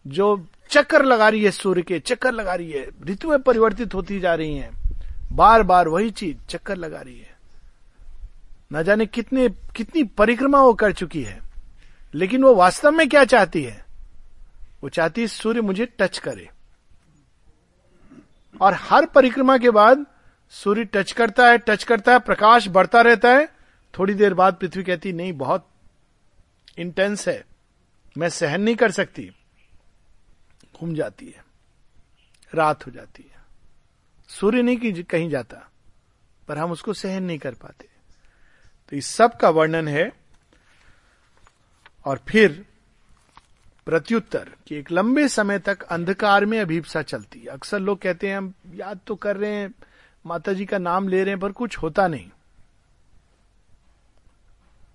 जो 0.08 0.48
चक्कर 0.70 1.06
लगा 1.06 1.30
रही 1.30 1.44
है 1.44 1.52
सूर्य 1.52 1.82
के, 1.82 2.00
चक्कर 2.00 2.32
लगा 2.32 2.56
रही 2.56 2.72
है। 2.72 2.88
ऋतुएँ 3.06 3.40
परिवर्तित 3.40 3.94
होती 3.94 4.20
जा 4.20 4.36
रही 4.36 4.58
हैं। 4.58 4.72
बार 5.32 5.64
बार 5.64 5.88
वही 5.88 6.10
चीज़, 6.10 6.38
चक्कर 6.38 6.76
लगा 6.76 7.02
रही 7.02 7.20
है। 7.20 7.38
न 8.74 8.84
जाने 8.84 9.06
कितने, 9.06 9.50
कितनी 9.50 10.04
परिक्रमा 10.04 10.62
वो 10.62 10.74
कर 10.74 10.92
चुकी 10.92 11.24
है। 11.24 11.40
लेकिन 12.14 12.44
वो 12.44 12.56
वास्तव 12.56 12.92
में 12.92 13.10
क्या 13.10 13.26
चाहती 13.26 13.64
है? 13.64 13.86
वो 14.84 14.90
चाहती 14.90 15.22
है 15.22 15.28
सूर्य 15.28 15.62
मुझे 15.62 15.86
टच 15.86 16.18
करे। 16.18 16.50
और 18.62 18.74
हर 18.74 19.06
परिक्रमा 19.06 19.58
के 19.58 19.70
बाद 19.70 20.06
सूर्य 20.50 20.84
टच 20.84 21.12
करता 21.12 21.48
है, 21.48 21.58
टच 21.58 21.84
करता 21.84 22.12
है, 22.12 22.20
प्रकाश 22.20 22.68
बढ़ता 22.68 23.02
रहता 23.02 23.30
है। 23.30 23.50
थोड़ी 24.00 24.14
देर 24.14 24.34
बाद 24.34 24.54
पृथ्वी 24.54 24.84
कहती, 24.84 25.14
नहीं, 25.14 25.34
बहुत 25.34 25.70
इंटेंस 26.78 27.28
है। 27.28 27.46
मैं 28.18 28.30
सहन 28.30 28.62
नहीं 28.62 28.76
कर 28.76 28.92
सकती। 28.92 29.36
घूम 30.80 30.94
जाती 30.96 31.26
है। 31.28 31.44
रात 32.54 32.86
हो 32.88 32.92
जाती 32.92 33.24
है। 33.24 33.38
सूर्य 34.30 34.62
नहीं 34.62 35.04
कहीं 35.04 35.30
जाता 35.30 35.65
पर 36.48 36.58
हम 36.58 36.72
उसको 36.72 36.94
सहन 36.94 37.24
नहीं 37.24 37.39
कर 37.39 37.54
पाते। 37.54 37.88
तो 38.92 38.96
इस 38.96 39.08
सब 39.08 39.38
का 39.38 39.50
वर्णन 39.50 39.88
है 39.88 40.12
और 42.06 42.22
फिर 42.28 42.65
प्रत्युत्तर 43.88 44.50
कि 44.68 44.76
एक 44.76 44.92
लंबे 44.92 45.28
समय 45.28 45.60
तक 45.60 45.82
अंधकार 45.82 46.46
में 46.46 46.60
अभीपसा 46.60 47.02
चलती 47.02 47.39
है। 47.39 47.46
अक्सर 47.46 47.80
लोग 47.80 48.02
कहते 48.02 48.30
हैं 48.30 48.38
हम 48.38 48.54
याद 48.74 49.00
तो 49.08 49.15
कर 49.15 49.38
रहे 49.38 49.54
हैं 49.54 49.74
माता 50.26 50.54
जी 50.54 50.65
का 50.65 50.78
नाम 50.78 51.08
ले 51.08 51.24
रहे 51.24 51.34
हैं 51.34 51.39
पर 51.39 51.52
कुछ 51.52 51.78
होता 51.78 52.08
नहीं। 52.08 52.30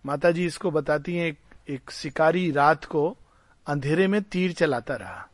माता 0.06 0.30
जी 0.30 0.46
इसको 0.46 0.70
बताती 0.70 1.16
हैं 1.16 1.26
एक, 1.26 1.38
एक 1.68 1.90
शिकारी 1.90 2.50
रात 2.50 2.84
को 2.84 3.16
अंधेरे 3.66 4.06
में 4.06 4.22
तीर 4.22 4.52
चलाता 4.52 4.94
रहा। 4.94 5.28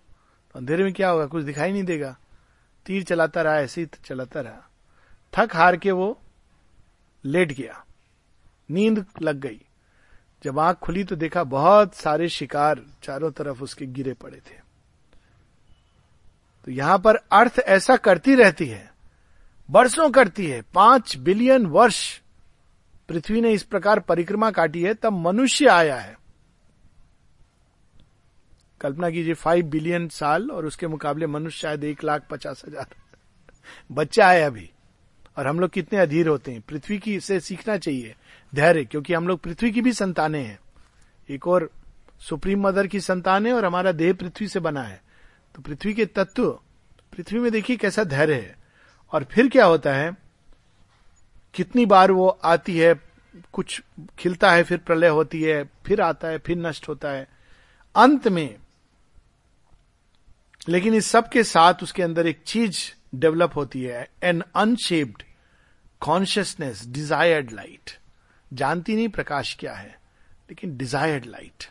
तो 0.52 0.58
अंधेरे 0.58 0.84
में 0.84 0.92
क्या 0.92 1.10
होगा? 1.10 1.26
कुछ 1.26 1.44
दिखाई 1.44 1.72
नहीं 1.72 1.84
देगा। 1.84 2.16
तीर 2.86 3.02
चलाता 3.02 3.42
रहा, 3.42 3.60
ऐसे 3.60 3.80
ही 3.80 3.86
चलाता 4.04 4.40
रहा। 4.40 4.70
थक 5.38 5.56
हार 5.56 5.76
के 5.76 5.90
वो 5.90 6.20
लेट 7.24 7.52
गया। 7.52 7.84
नींद 8.70 9.06
लग 9.22 9.36
गई। 9.36 9.60
जब 10.44 10.58
आँख 10.58 10.76
खुली 10.76 11.04
तो 11.04 11.16
देखा 11.16 11.44
बहुत 11.44 11.94
सारे 11.94 12.28
शिकार 12.28 12.82
चारों 13.02 13.30
तरफ़ 13.30 13.62
उसके 13.62 13.86
गिरे 13.86 14.14
पड़े 14.14 14.36
थे। 14.36 14.60
तो 16.64 16.70
यहाँ 16.70 16.98
पर 16.98 17.16
अर्थ 17.16 17.58
ऐसा 17.58 17.96
करती 17.96 18.34
रहती 18.34 18.66
है 18.66 18.90
बरसों 19.70 20.10
करती 20.10 20.46
है, 20.46 20.62
पाँच 20.62 21.16
बिलियन 21.16 21.66
वर्ष 21.66 22.20
पृथ्वी 23.08 23.40
ने 23.40 23.52
इस 23.52 23.62
प्रकार 23.62 24.00
परिक्रमा 24.00 24.50
काटी 24.50 24.82
है, 24.82 24.94
तब 24.94 25.12
मनुष्य 25.12 25.66
आया 25.66 25.96
है। 25.96 26.19
कल्पना 28.80 29.10
कीजिए 29.10 29.34
फाइव 29.34 29.66
बिलियन 29.66 30.08
साल 30.08 30.50
और 30.50 30.66
उसके 30.66 30.86
मुकाबले 30.86 31.26
मनुष्य 31.26 31.58
शायद 31.58 31.84
एक 31.84 32.04
लाख 32.04 32.26
पचास 32.30 32.62
हज़ार। 32.66 32.86
बच्चा 33.92 34.28
है 34.30 34.42
अभी। 34.42 34.70
और 35.38 35.46
हम 35.46 35.60
लोग 35.60 35.70
कितने 35.70 35.98
अधीर 35.98 36.28
होते 36.28 36.52
हैं। 36.52 36.60
पृथ्वी 36.60 36.98
की 36.98 37.20
से 37.20 37.40
सीखना 37.40 37.76
चाहिए, 37.76 38.14
धैर्य, 38.54 38.84
क्योंकि 38.84 39.14
हम 39.14 39.28
लोग 39.28 39.40
पृथ्वी 39.40 39.70
की 39.70 39.80
भी 39.80 39.92
संतानें 39.92 40.44
हैं। 40.44 40.58
एक 41.28 41.46
और 41.46 41.70
सुप्रीम 42.20 42.60
मदर 42.60 42.86
की 42.86 43.00
संतान 43.00 43.46
है 43.46 43.52
और 43.52 43.64
हमारा 43.64 43.92
देह 43.92 44.12
पृथ्वी 44.12 44.48
से 44.48 44.60
बना 44.60 44.82
है। 44.82 45.00
तो 45.54 45.62
पृथ्वी 45.62 45.94
के 45.94 46.06
तत्व, 46.06 46.50
पृथ्वी 47.12 47.38
में 47.38 47.52
देखिए 47.52 47.76
कैसा 47.76 48.04
धैर्य 48.04 48.34
है। 48.34 48.56
और 49.12 49.24
फिर 49.24 49.48
क्या 49.48 49.64
होता 49.64 49.92
है? 49.92 50.16
कितनी 51.54 51.86
बार 51.86 52.12
वो 52.12 52.28
आती 52.28 52.78
है, 52.78 52.94
कुछ 53.52 53.82
खिलता 54.18 54.52
है, 54.52 54.62
फिर 54.62 54.78
प्रलय 54.78 55.08
होती 55.08 55.42
है, 55.42 55.70
फिर 55.86 56.00
आता 56.00 56.28
है, 56.28 56.38
फिर 56.38 56.56
नष्ट 56.56 56.88
होता 56.88 57.10
है। 57.10 57.28
अंत 57.94 58.28
में 58.28 58.56
लेकिन 60.70 60.94
इस 60.94 61.06
सब 61.06 61.28
के 61.28 61.44
साथ 61.44 61.82
उसके 61.82 62.02
अंदर 62.02 62.26
एक 62.26 62.42
चीज़ 62.46 62.78
डेवलप 63.14 63.56
होती 63.56 63.82
है 63.82 64.08
an 64.22 64.42
unshaped 64.56 65.22
consciousness 66.00 66.86
desired 66.86 67.52
light 67.52 67.98
जानती 68.52 68.96
नहीं 68.96 69.08
प्रकाश 69.08 69.56
क्या 69.60 69.72
है, 69.72 69.98
लेकिन 70.50 70.76
डिजायर्ड 70.76 71.26
लाइट 71.26 71.64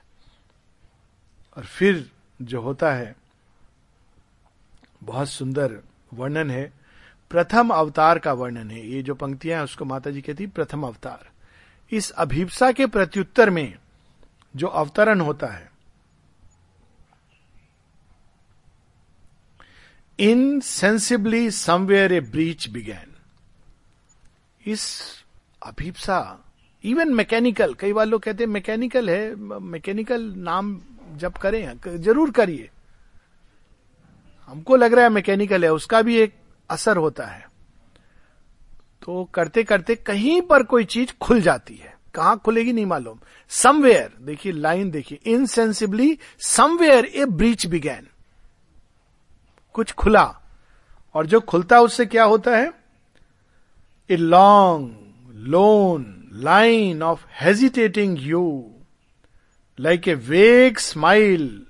और 1.58 1.64
फिर 1.64 2.10
जो 2.42 2.62
होता 2.62 2.94
है, 2.94 3.16
बहुत 5.04 5.30
सुंदर 5.30 5.78
वर्णन 6.14 6.52
है। 6.52 6.74
प्रथम 7.32 7.70
अवतार 7.70 8.20
का 8.20 8.34
वर्णन 8.34 8.72
है। 8.72 8.88
ये 8.88 9.02
जो 9.04 9.16
पंक्तियाँ 9.16 9.64
उसको 9.64 9.86
माता 9.86 10.12
जी 10.12 10.22
कहती 10.22 10.48
प्रथम 10.48 10.84
अवतार। 10.84 11.30
इस 11.92 12.12
अभिप्सा 12.12 12.72
के 12.72 12.86
प्रत्युत्तर 12.86 13.50
में 13.50 13.76
जो 14.56 14.68
अवतरण 14.68 15.22
होता 15.22 15.48
है 15.48 15.69
insensibly 20.20 21.50
somewhere 21.52 22.14
a 22.14 22.20
breach 22.22 22.68
began 22.70 23.16
इस 24.62 24.86
अभिप्सा 25.66 26.20
इवन 26.84 27.14
मैकेनिकल 27.14 27.74
कई 27.74 27.94
बार 27.94 28.06
लोग 28.06 28.22
कहते 28.22 28.44
हैं 28.44 28.52
मैकेनिकल 28.52 29.10
है 29.10 29.36
मैकेनिकल 29.36 30.22
नाम 30.38 30.80
जब 31.18 31.38
करें, 31.38 31.80
ज़रूर 31.86 32.32
करिए। 32.32 32.70
हमको 34.50 34.76
लग 34.76 34.94
रहा 34.94 35.04
है 35.04 35.10
मैकेनिकल 35.10 35.64
है, 35.64 35.72
उसका 35.74 36.02
भी 36.02 36.18
एक 36.18 36.34
असर 36.70 36.98
होता 36.98 37.26
है। 37.26 37.48
तो 39.02 39.24
करते 39.34 39.64
करते 39.64 39.96
कहीं 39.96 40.42
पर 40.42 40.64
कोई 40.64 40.84
चीज़ 40.86 41.14
खुल 41.22 41.42
जाती 41.42 41.76
है। 41.76 41.98
कहाँ 42.16 42.38
खुलेगी 42.46 42.74
नहीं 42.74 42.86
मालूम। 42.86 43.20
समवेयर 43.52 44.12
देखिए 44.22 44.52
लाइन 44.52 44.92
देखिए 44.92 45.20
insensibly 45.26 46.18
somewhere 46.40 47.06
a 47.06 47.26
breach 47.28 47.66
began 47.68 48.08
कुछ 49.80 49.92
खुला। 49.94 50.26
और 51.16 51.26
जो 51.26 51.40
खुलता 51.40 51.80
उससे 51.80 52.06
क्या 52.06 52.24
होता 52.24 52.58
है? 52.58 52.72
A 54.10 54.16
long 54.16 55.34
lone 55.48 56.30
line 56.34 57.04
of 57.04 57.26
hesitating 57.42 58.18
hue 58.20 58.44
like 59.80 60.08
a 60.08 60.14
vague 60.14 60.78
smile 60.78 61.66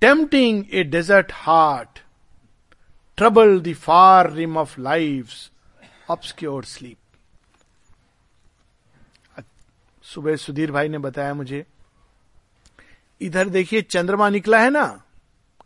tempting 0.00 0.64
a 0.72 0.82
desert 0.84 1.32
heart 1.32 1.98
troubled 3.16 3.60
the 3.60 3.74
far 3.74 4.32
rim 4.32 4.56
of 4.56 4.80
life 4.80 5.32
obscure 6.10 6.64
sleep 6.64 6.96
सुबह 10.04 10.36
सुधीर 10.36 10.72
भाई 10.72 10.88
ने 10.88 10.98
बताया 10.98 11.34
मुझे, 11.34 11.64
इधर 13.20 13.48
देखिए, 13.48 13.82
चंद्रमा 13.82 14.28
निकला 14.28 14.58
है 14.60 14.70
ना? 14.70 15.02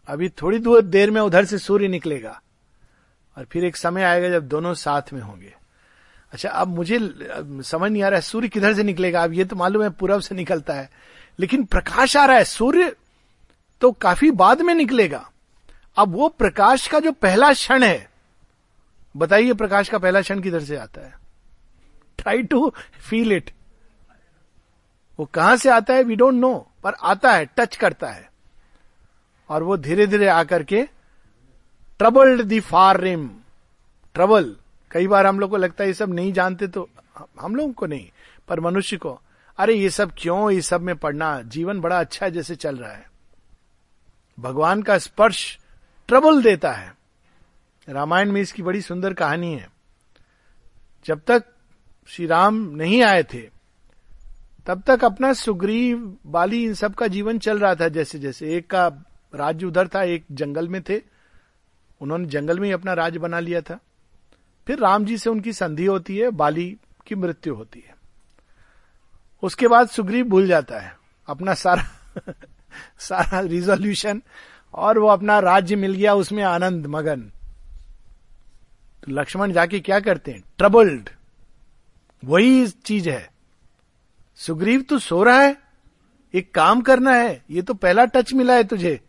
अभी 0.09 0.29
थोड़ी 0.43 0.59
दूर 0.59 0.83
देर 0.83 1.11
में 1.11 1.21
उधर 1.21 1.45
से 1.45 1.59
सूर्य 1.59 1.89
निकलेगा। 1.89 2.41
और 3.37 3.45
फिर 3.45 3.65
एक 3.65 3.77
समय 3.77 4.03
आएगा 4.03 4.29
जब 4.29 4.49
दोनों 4.49 4.75
साथ 4.75 5.13
में 5.13 5.21
होंगे। 5.21 5.55
अच्छा 6.33 6.49
अब 6.49 6.69
मुझे 6.69 6.99
समझ 7.63 7.91
नहीं 7.91 8.03
आ 8.03 8.09
रहा 8.09 8.17
है, 8.17 8.23
सूर्य 8.23 8.49
किधर 8.49 8.75
से 8.75 8.83
निकलेगा? 8.83 9.23
अब 9.25 9.33
ये 9.33 9.45
तो 9.45 9.57
मालूम 9.57 9.83
है 9.83 9.91
पूरब 9.91 10.21
से 10.21 10.35
निकलता 10.35 10.75
है। 10.75 10.91
लेकिन 11.39 11.65
प्रकाश 11.65 12.17
आ 12.17 12.25
रहा 12.25 12.37
है, 12.37 12.45
सूर्य 12.45 12.95
तो 13.81 13.91
काफ़ी 13.93 14.31
बाद 14.31 14.63
में 14.63 14.75
निकलेगा। 14.75 15.29
अब 15.97 16.13
वो 16.13 16.29
प्रकाश 16.29 16.87
का 16.89 17.01
जो 17.01 17.13
पहला 17.13 17.53
क्षण 17.53 17.83
है, 17.83 18.09
बताइए 19.17 19.53
प्रकाश 19.53 19.89
का 19.89 19.99
पहला 19.99 20.21
क्षण 20.21 20.41
किधर 20.41 20.63
से 20.63 20.77
आता 20.77 21.01
है? 21.01 21.13
ट्राई 22.19 22.43
टू 22.43 22.73
फील 23.01 23.33
इट 23.33 23.51
वो 25.19 25.25
कहाँ 25.27 25.57
से 25.57 25.71
आता 25.71 25.95
है? 25.95 26.03
वी 26.03 26.17
डोंट 26.17 26.35
नो 26.35 26.55
पर 26.83 26.95
आता 27.03 27.33
है 27.33 27.45
टच 27.57 27.77
करता 27.77 28.09
है। 28.09 28.29
और 29.49 29.63
वो 29.63 29.77
धीरे 29.77 30.07
धीरे 30.07 30.27
आकर 30.27 30.63
के 30.63 30.83
troubled 31.99 32.43
the 32.43 32.61
far 32.61 33.01
rim 33.01 33.29
trouble 34.15 34.57
कई 34.91 35.07
बार 35.07 35.27
हम 35.27 35.41
लोग 35.41 35.51
को 35.51 35.57
लगता 35.57 35.85
है 35.85 35.91
ये 35.91 35.95
सब 35.95 36.15
नहीं 36.15 36.33
जानते 36.33 36.69
तो 36.69 36.89
हम 37.41 37.57
लोगों 37.57 37.73
को 37.73 37.87
नहीं, 37.87 38.09
पर 38.49 38.61
मनुष्य 38.61 38.97
को। 38.97 39.21
अरे 39.59 39.75
ये 39.75 39.91
सब 39.91 40.13
क्यों 40.19 40.51
ये 40.51 40.61
सब 40.61 40.81
में 40.81 40.97
पढ़ना? 40.97 41.41
जीवन 41.43 41.81
बड़ा 41.81 42.01
अच्छा 42.01 42.27
है 42.27 42.33
जैसे 42.33 42.57
चल 42.57 42.77
रहा 42.77 42.93
है। 42.93 43.07
भगवान 44.41 44.83
का 44.83 44.99
स्पर्श 44.99 45.59
ट्रबल 46.09 46.43
देता 46.43 46.73
है। 46.73 46.93
रामायण 47.89 48.33
में 48.33 48.41
इसकी 48.41 48.63
बड़ी 48.63 48.81
सुंदर 48.81 49.15
कहानी 49.15 49.55
है। 49.55 49.69
जब 51.07 51.21
तक 51.27 51.45
श्री 52.09 52.27
राम 52.27 52.55
नहीं 52.55 53.03
आए 53.03 53.23
थे, 53.23 53.41
तब 54.67 54.83
तक 54.87 55.05
अपना 55.05 55.33
सुग्रीव, 55.33 56.17
बाली 56.27 56.65
इन 56.65 56.75
सब 56.75 56.95
का 56.95 57.07
जीवन 57.07 57.39
चल 57.39 57.59
रहा 57.59 57.75
था 57.75 57.89
जैसे 57.89 58.19
जैसे 58.19 58.55
एक 58.57 58.71
का 58.71 58.89
राज्य 59.35 59.67
उधर 59.67 59.89
था, 59.89 60.03
एक 60.03 60.25
जंगल 60.33 60.69
में 60.69 60.83
थे। 60.83 61.03
उन्होंने 62.01 62.27
जंगल 62.27 62.59
में 62.59 62.69
ही 62.69 62.73
अपना 62.73 62.93
राज्य 62.93 63.19
बना 63.19 63.41
लिया 63.41 63.61
था। 63.61 63.79
फिर 64.67 64.79
राम 64.79 65.05
जी 65.05 65.19
से 65.19 65.31
उनकी 65.31 65.53
संधि 65.53 65.87
होती 65.87 66.19
है, 66.19 66.31
बाली 66.31 66.77
की 67.07 67.15
मृत्यु 67.15 67.55
होती 67.55 67.85
है। 67.89 67.95
उसके 69.43 69.69
बाद 69.69 69.89
सुग्रीव 69.89 70.27
भूल 70.27 70.47
जाता 70.47 70.79
है। 70.79 70.97
अपना 71.27 71.55
सारा 71.55 71.85
सारा 72.99 73.41
रिजोल्यूशन 73.41 74.23
और 74.75 74.99
वो 74.99 75.09
अपना 75.09 75.39
राज्य 75.39 75.77
मिल 75.77 75.93
गया, 75.93 76.15
उसमें 76.15 76.43
आनंद, 76.43 76.87
मगन। 76.87 77.21
तो 79.05 79.13
लक्ष्मण 79.13 79.53
जाके 79.53 79.81
क्या 79.81 80.01
करते 80.01 80.31
हैं? 80.31 80.45
ट्रबल्ड 80.59 81.11
वही 82.25 82.67
चीज़ 82.67 83.11
है। 83.11 83.31
सुग्रीव 84.35 84.81
तो 84.81 84.99
सो 84.99 85.23
रहा 85.23 85.39
है? 85.39 85.57
एक 86.35 86.55
काम 86.55 86.81
करना 86.81 87.15
है। 87.15 87.45
ये 87.51 87.63
तो 87.63 87.75
पहला 87.75 88.05
टच 88.05 88.33
मिला 88.33 88.55
है 88.55 88.65
तुझे। 88.65 89.01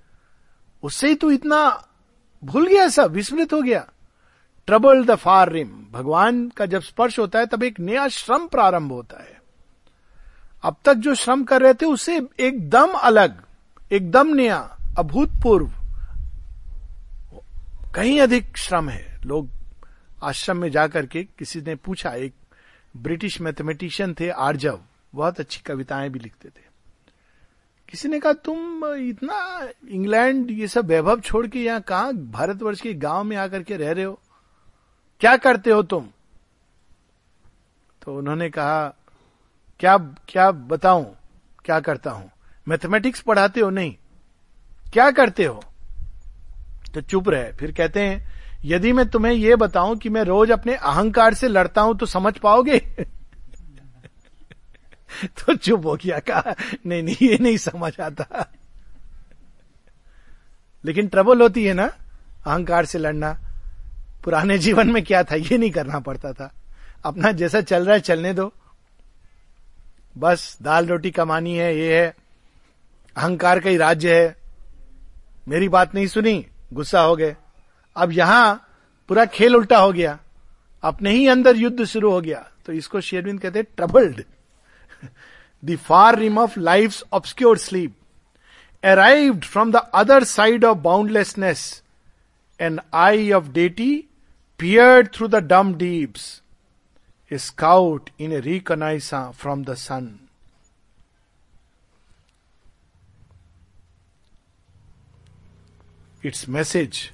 उससे 0.85 1.07
ही 1.07 1.15
तू 1.15 1.31
इतना 1.31 1.87
भूल 2.43 2.67
गया 2.67 2.87
सब, 2.87 3.11
विस्मृत 3.11 3.53
हो 3.53 3.61
गया। 3.61 3.89
ट्रबल 4.67 5.05
द 5.05 5.15
फार 5.15 5.51
रिम 5.51 5.87
भगवान 5.91 6.49
का 6.49 6.65
जब 6.65 6.81
स्पर्श 6.81 7.19
होता 7.19 7.39
है, 7.39 7.45
तब 7.45 7.63
एक 7.63 7.79
नया 7.79 8.07
श्रम 8.07 8.47
प्रारंभ 8.47 8.91
होता 8.91 9.23
है। 9.23 9.41
अब 10.63 10.75
तक 10.85 10.93
जो 10.93 11.15
श्रम 11.15 11.43
कर 11.43 11.61
रहे 11.61 11.73
थे 11.73 11.85
उससे 11.85 12.27
एकदम 12.39 12.91
अलग, 12.91 13.43
एकदम 13.91 14.27
नया, 14.27 14.77
अभूतपूर्व। 14.97 15.71
कहीं 17.95 18.21
अधिक 18.21 18.57
श्रम 18.57 18.89
है। 18.89 19.21
लोग 19.25 19.49
आश्रम 20.23 20.57
में 20.57 20.71
जाकर 20.71 21.05
के 21.05 21.23
किसी 21.23 21.61
ने 21.61 21.75
पूछा, 21.75 22.09
एक 22.09 22.33
ब्रिटिश 22.97 23.41
मैथमेटिशियन 23.41 24.15
थे 24.19 24.29
आर्जव, 24.29 24.79
बहुत 25.15 25.39
अच्छी 25.39 25.61
कविताएँ 25.61 26.09
भी 26.09 26.19
लिखते 26.19 26.49
थे। 26.49 26.64
किसी 27.89 28.07
ने 28.07 28.19
कहा, 28.19 28.33
तुम 28.33 28.85
इतना 28.85 29.67
इंग्लैंड, 29.89 30.51
ये 30.51 30.67
सब 30.67 30.85
वैभव 30.85 31.19
छोड़ 31.19 31.47
के 31.47 31.59
यहाँ 31.59 31.81
कहा 31.81 32.11
भारतवर्ष 32.11 32.81
के 32.81 32.93
गाँव 32.93 33.23
में 33.23 33.37
आकर 33.37 33.63
के 33.63 33.77
रह 33.77 33.91
रहे 33.91 34.03
हो? 34.03 34.19
क्या 35.19 35.37
करते 35.37 35.71
हो 35.71 35.83
तुम? 35.83 36.07
तो 38.05 38.17
उन्होंने 38.17 38.49
कहा, 38.49 38.95
क्या 39.79 39.97
क्या 40.27 40.51
बताऊँ? 40.51 41.15
क्या 41.65 41.79
करता 41.79 42.11
हूँ? 42.11 42.31
मैथमेटिक्स 42.67 43.19
पढ़ाते 43.21 43.59
हो 43.59 43.69
नहीं? 43.69 43.95
क्या 44.93 45.11
करते 45.11 45.45
हो? 45.45 45.63
तो 46.93 47.01
चुप 47.01 47.29
रहे। 47.29 47.51
फिर 47.51 47.71
कहते 47.71 47.99
हैं, 47.99 48.35
यदि 48.65 48.93
मैं 48.93 49.09
तुम्हें 49.09 49.33
यह 49.33 49.55
बताऊँ 49.55 49.97
कि 49.97 50.09
मैं 50.09 50.23
रोज 50.23 50.51
अपने 50.51 50.75
अहंकार 50.75 51.33
से 51.33 51.47
लड़ता 51.47 51.81
हूँ 51.81 51.97
तो 51.97 52.05
समझ 52.05 52.37
पाओगे? 52.37 52.95
तो 55.25 55.55
चुप 55.55 55.85
हो 55.85 55.95
गया 55.95 56.19
कहा 56.19 56.55
नहीं 56.85 57.03
नहीं, 57.03 57.27
ये 57.27 57.37
नहीं 57.41 57.57
समझ 57.57 57.99
आता। 57.99 58.53
लेकिन 60.85 61.07
ट्रबल 61.07 61.41
होती 61.41 61.65
है 61.65 61.73
ना, 61.73 61.85
अहंकार 62.47 62.85
से 62.85 62.97
लड़ना। 62.97 63.39
पुराने 64.23 64.57
जीवन 64.57 64.91
में 64.91 65.03
क्या 65.03 65.23
था, 65.23 65.35
ये 65.35 65.57
नहीं 65.57 65.71
करना 65.71 65.99
पड़ता 65.99 66.33
था। 66.33 66.53
अपना 67.05 67.31
जैसा 67.31 67.61
चल 67.61 67.85
रहा 67.85 67.93
है, 67.93 67.99
चलने 67.99 68.33
दो। 68.33 68.53
बस, 70.17 70.57
दाल 70.61 70.85
रोटी 70.85 71.11
कमानी 71.11 71.57
है, 71.57 71.77
ये 71.77 72.01
है। 72.01 72.15
अहंकार 73.17 73.59
का 73.59 73.69
ही 73.69 73.77
राज्य 73.77 74.23
है। 74.23 74.37
मेरी 75.47 75.69
बात 75.69 75.95
नहीं 75.95 76.07
सुनी, 76.07 76.47
गुस्सा 76.73 77.01
हो 77.01 77.15
गए। 77.15 77.35
अब 77.95 78.11
यहाँ 78.11 78.67
पूरा 79.07 79.25
खेल 79.25 79.55
उल्टा 79.55 79.77
हो 79.77 79.93
गया। 79.93 80.19
अपने 80.83 81.11
ही 81.11 81.27
अंदर 81.27 81.55
युद्ध 81.55 81.83
शुरू 81.83 82.11
हो 82.11 82.21
गया। 82.21 82.49
तो 82.65 82.73
इसको 82.73 83.01
शेरविंद 83.01 83.41
कहते 83.41 83.59
हैं 83.59 83.67
troubled 83.77 84.23
the 85.61 85.75
far 85.75 86.15
rim 86.15 86.37
of 86.37 86.57
life's 86.57 87.03
obscure 87.11 87.55
sleep, 87.55 87.93
arrived 88.83 89.43
from 89.43 89.71
the 89.71 89.83
other 89.95 90.23
side 90.25 90.63
of 90.63 90.83
boundlessness, 90.83 91.81
an 92.59 92.79
eye 92.93 93.31
of 93.31 93.53
deity 93.53 94.07
peered 94.57 95.13
through 95.13 95.29
the 95.29 95.41
dumb 95.41 95.77
deeps, 95.77 96.41
a 97.29 97.39
scout 97.39 98.11
in 98.17 98.31
a 98.31 98.41
reconnaissance 98.41 99.35
from 99.35 99.63
the 99.63 99.75
sun. 99.75 100.19
Its 106.21 106.47
message 106.47 107.11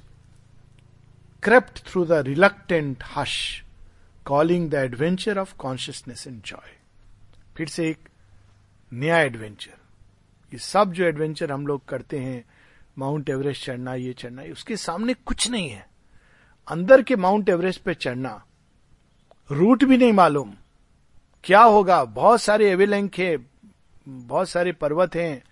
crept 1.41 1.79
through 1.79 2.05
the 2.05 2.23
reluctant 2.23 3.01
hush, 3.01 3.65
calling 4.23 4.69
the 4.69 4.79
adventure 4.79 5.39
of 5.39 5.57
consciousness 5.57 6.25
and 6.25 6.43
joy. 6.43 6.80
फिर 7.57 7.67
से 7.67 7.89
एक 7.89 8.09
नया 8.93 9.19
adventure 9.19 9.77
ये 10.53 10.57
सब 10.57 10.91
जो 10.91 11.03
adventure 11.03 11.51
हम 11.51 11.67
लोग 11.67 11.85
करते 11.85 12.19
हैं 12.19 12.43
माउंट 12.97 13.29
एवरेस्ट 13.29 13.65
चढ़ना, 13.65 13.95
ये 13.95 14.13
चढ़ना 14.13 14.41
उसके 14.41 14.75
सामने 14.77 15.13
कुछ 15.13 15.49
नहीं 15.49 15.69
है। 15.69 15.87
अंदर 16.67 17.01
के 17.01 17.15
माउंट 17.15 17.49
एवरेस्ट 17.49 17.81
पे 17.81 17.93
चढ़ना 17.93 18.43
रूट 19.51 19.83
भी 19.83 19.97
नहीं 19.97 20.13
मालूम। 20.13 20.53
क्या 21.43 21.61
होगा? 21.61 22.03
बहुत 22.03 22.41
सारे 22.41 22.71
एवेलेंक 22.71 23.19
है, 23.19 23.37
बहुत 24.07 24.49
सारे 24.49 24.71
पर्वत 24.71 25.15
हैं, 25.15 25.43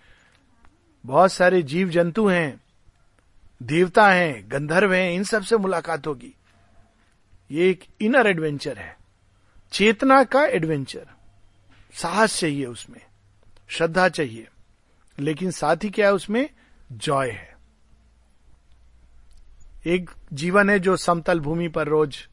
बहुत 1.05 1.31
सारे 1.31 1.61
जीव 1.61 1.89
जंतु 1.89 2.27
हैं, 2.27 2.61
देवता 3.63 4.09
हैं, 4.09 4.51
गंधर्व 4.51 4.93
हैं, 4.93 5.11
इन 5.11 5.23
सबसे 5.23 5.57
मुलाकात 5.57 6.07
होगी। 6.07 6.33
ये 7.51 7.69
एक 7.69 7.83
इनर 8.01 8.27
एडवेंचर 8.27 8.77
है। 8.77 8.97
चेतना 9.71 10.23
का 10.23 10.45
एडवेंचर 10.45 11.07
साहस 11.93 12.39
चाहिए 12.39 12.65
उसमें, 12.65 13.01
श्रद्धा 13.67 14.09
चाहिए, 14.09 14.47
लेकिन 15.19 15.51
साथ 15.51 15.77
ही 15.83 15.89
क्या 15.89 16.07
है 16.07 16.13
उसमें? 16.13 16.49
जॉय 16.91 17.29
है। 17.29 17.57
एक 19.85 20.09
जीवन 20.33 20.69
है 20.69 20.79
जो 20.79 20.97
समतल 20.97 21.39
भूमि 21.39 21.67
पर 21.67 21.87
रोज, 21.87 22.27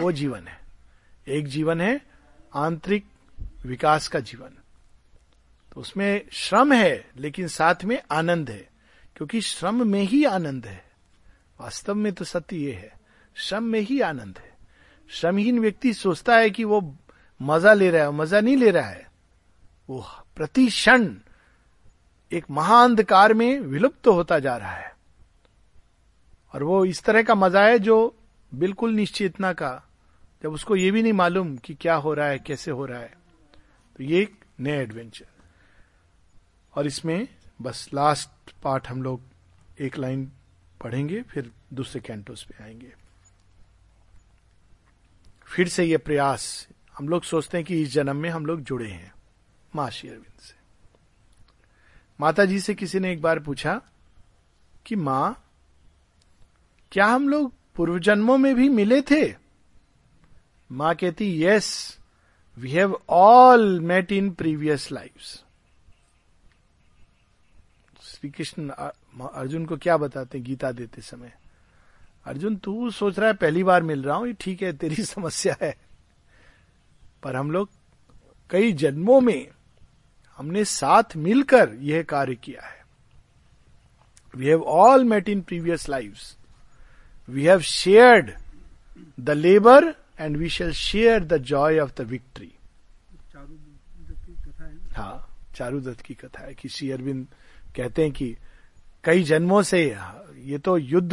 वो 0.00 0.12
जीवन 0.12 0.48
है। 0.48 0.60
एक 1.28 1.46
जीवन 1.46 1.80
है 1.80 2.00
आंतरिक 2.54 3.06
विकास 3.66 4.08
का 4.08 4.20
जीवन। 4.20 4.50
तो 5.72 5.80
उसमें 5.80 6.24
श्रम 6.32 6.72
है, 6.72 7.10
लेकिन 7.16 7.48
साथ 7.48 7.84
में 7.84 8.02
आनंद 8.10 8.50
है, 8.50 8.68
क्योंकि 9.16 9.40
श्रम 9.40 9.86
में 9.86 10.02
ही 10.02 10.24
आनंद 10.24 10.66
है। 10.66 10.84
वास्तव 11.60 11.94
में 11.94 12.12
तो 12.12 12.24
सत्य 12.24 12.56
ये 12.56 12.72
है, 12.72 12.92
श्रम 13.34 13.62
में 13.62 13.80
ही 13.80 14.00
आनंद 14.00 14.38
है। 14.38 14.52
श्रमहीन 15.10 15.58
व्यक्ति 15.58 15.94
सोचता 15.94 16.36
है 16.36 16.50
कि 16.50 16.64
वो 16.64 16.80
मज़ा 17.42 17.72
ले 17.74 17.90
रहा 17.90 18.02
है 18.02 18.10
मज़ा 18.10 18.40
नहीं 18.40 18.56
ले 18.56 18.70
रहा 18.70 18.88
है। 18.88 19.10
वो 19.88 20.04
प्रति 20.36 20.66
क्षण 20.66 21.14
एक 22.32 22.44
महाअंधकार 22.50 23.34
में 23.34 23.60
विलुप्त 23.60 24.02
तो 24.04 24.12
होता 24.12 24.38
जा 24.38 24.56
रहा 24.56 24.72
है। 24.72 24.90
और 26.54 26.62
वो 26.62 26.84
इस 26.84 27.02
तरह 27.02 27.22
का 27.22 27.34
मज़ा 27.34 27.64
है 27.64 27.78
जो 27.78 28.14
बिल्कुल 28.52 28.92
निश्चेतना 28.92 29.52
का। 29.52 29.72
जब 30.42 30.52
उसको 30.52 30.76
ये 30.76 30.90
भी 30.90 31.02
नहीं 31.02 31.12
मालूम 31.12 31.56
कि 31.56 31.74
क्या 31.74 31.94
हो 31.94 32.14
रहा 32.14 32.26
है, 32.26 32.38
कैसे 32.38 32.70
हो 32.70 32.86
रहा 32.86 33.00
है। 33.00 33.14
तो 33.98 34.04
ये 34.04 34.20
एक 34.22 34.44
नया 34.60 34.80
एडवेंचर 34.80 35.26
और 36.74 36.86
इसमें 36.86 37.28
बस 37.62 37.88
लास्ट 37.94 38.52
पार्ट 38.62 38.86
हम 38.88 39.02
लोग 39.02 39.20
एक 39.80 39.98
लाइन 39.98 40.30
पढ़ेंगे, 40.80 41.22
फिर 41.22 41.50
दूसरे 41.72 42.00
कैंटोस 42.00 42.42
पे 42.42 42.62
आएँगे। 42.64 42.92
फिर 45.46 45.68
से 45.68 45.84
ये 45.84 45.96
प्रयास 45.98 46.68
हम 46.98 47.08
लोग 47.08 47.22
सोचते 47.22 47.58
हैं 47.58 47.66
कि 47.66 47.82
इस 47.82 47.92
जन्म 47.92 48.16
में 48.16 48.30
हम 48.30 48.46
लोग 48.46 48.60
जुड़े 48.60 48.88
हैं, 48.88 49.12
माँ 49.76 49.90
श्री 49.90 50.08
अरविंद 50.10 50.40
से। 50.40 50.54
माता 52.20 52.44
जी 52.44 52.60
से 52.60 52.74
किसी 52.74 52.98
ने 53.00 53.12
एक 53.12 53.22
बार 53.22 53.38
पूछा 53.38 53.80
कि, 54.86 54.96
माँ, 54.96 55.44
क्या 56.92 57.06
हम 57.06 57.28
लोग 57.28 57.52
पूर्व 57.76 57.98
जन्मों 57.98 58.38
में 58.38 58.54
भी 58.54 58.68
मिले 58.68 59.02
थे? 59.02 59.34
माँ 60.72 60.94
कहती 60.94 61.44
yes 61.44 61.98
we 62.58 62.70
have 62.70 63.00
all 63.10 63.80
met 63.80 64.12
in 64.12 64.30
previous 64.30 64.92
lives 64.92 65.44
Shri 68.02 68.30
Krishna 68.30 68.68
Arjun 68.68 69.66
को 69.66 69.76
क्या 69.76 69.96
बताते 69.96 70.40
गीता 70.40 70.72
देते 70.72 71.00
समय? 71.02 71.32
अर्जुन, 72.24 72.56
तू 72.56 72.90
सोच 72.90 73.18
रहा 73.18 73.28
है, 73.28 73.34
पहली 73.34 73.62
बार 73.62 73.82
मिल 73.82 74.02
रहा 74.02 74.16
हूँ, 74.16 74.26
ये 74.26 74.32
ठीक 74.32 74.62
है, 74.62 74.72
तेरी 74.72 74.94
समस्या 75.04 75.56
है। 75.62 75.91
पर 77.22 77.36
हम 77.36 77.50
लोग 77.50 77.68
कई 78.50 78.72
जन्मों 78.72 79.20
में 79.20 79.48
हमने 80.38 80.64
साथ 80.64 81.16
मिलकर 81.16 81.74
यह 81.80 82.02
कार्य 82.02 82.34
किया 82.34 82.66
है। 82.66 82.80
We 84.34 84.46
have 84.46 84.62
all 84.62 85.04
met 85.04 85.28
in 85.28 85.40
previous 85.40 85.88
life 85.88 86.18
we 87.28 87.44
have 87.44 87.60
shared 87.60 88.30
the 89.20 89.30
labour 89.30 89.94
and 90.20 90.36
we 90.36 90.48
shall 90.48 90.72
share 90.72 91.24
the 91.24 91.36
joy 91.42 91.78
of 91.78 91.92
the 91.98 92.06
victory 92.06 92.52
हाँ 94.96 95.28
चारुदत्त 95.56 96.00
की 96.00 96.14
कथा 96.14 96.44
है 96.46 96.54
कि 96.54 96.68
श्री 96.68 96.90
अरविंद 96.90 97.26
कहते 97.76 98.02
हैं 98.02 98.12
कि 98.12 98.36
कई 99.04 99.22
जन्मों 99.22 99.62
से 99.62 99.84
ये 100.38 100.58
तो 100.58 100.76
युद्ध 100.78 101.12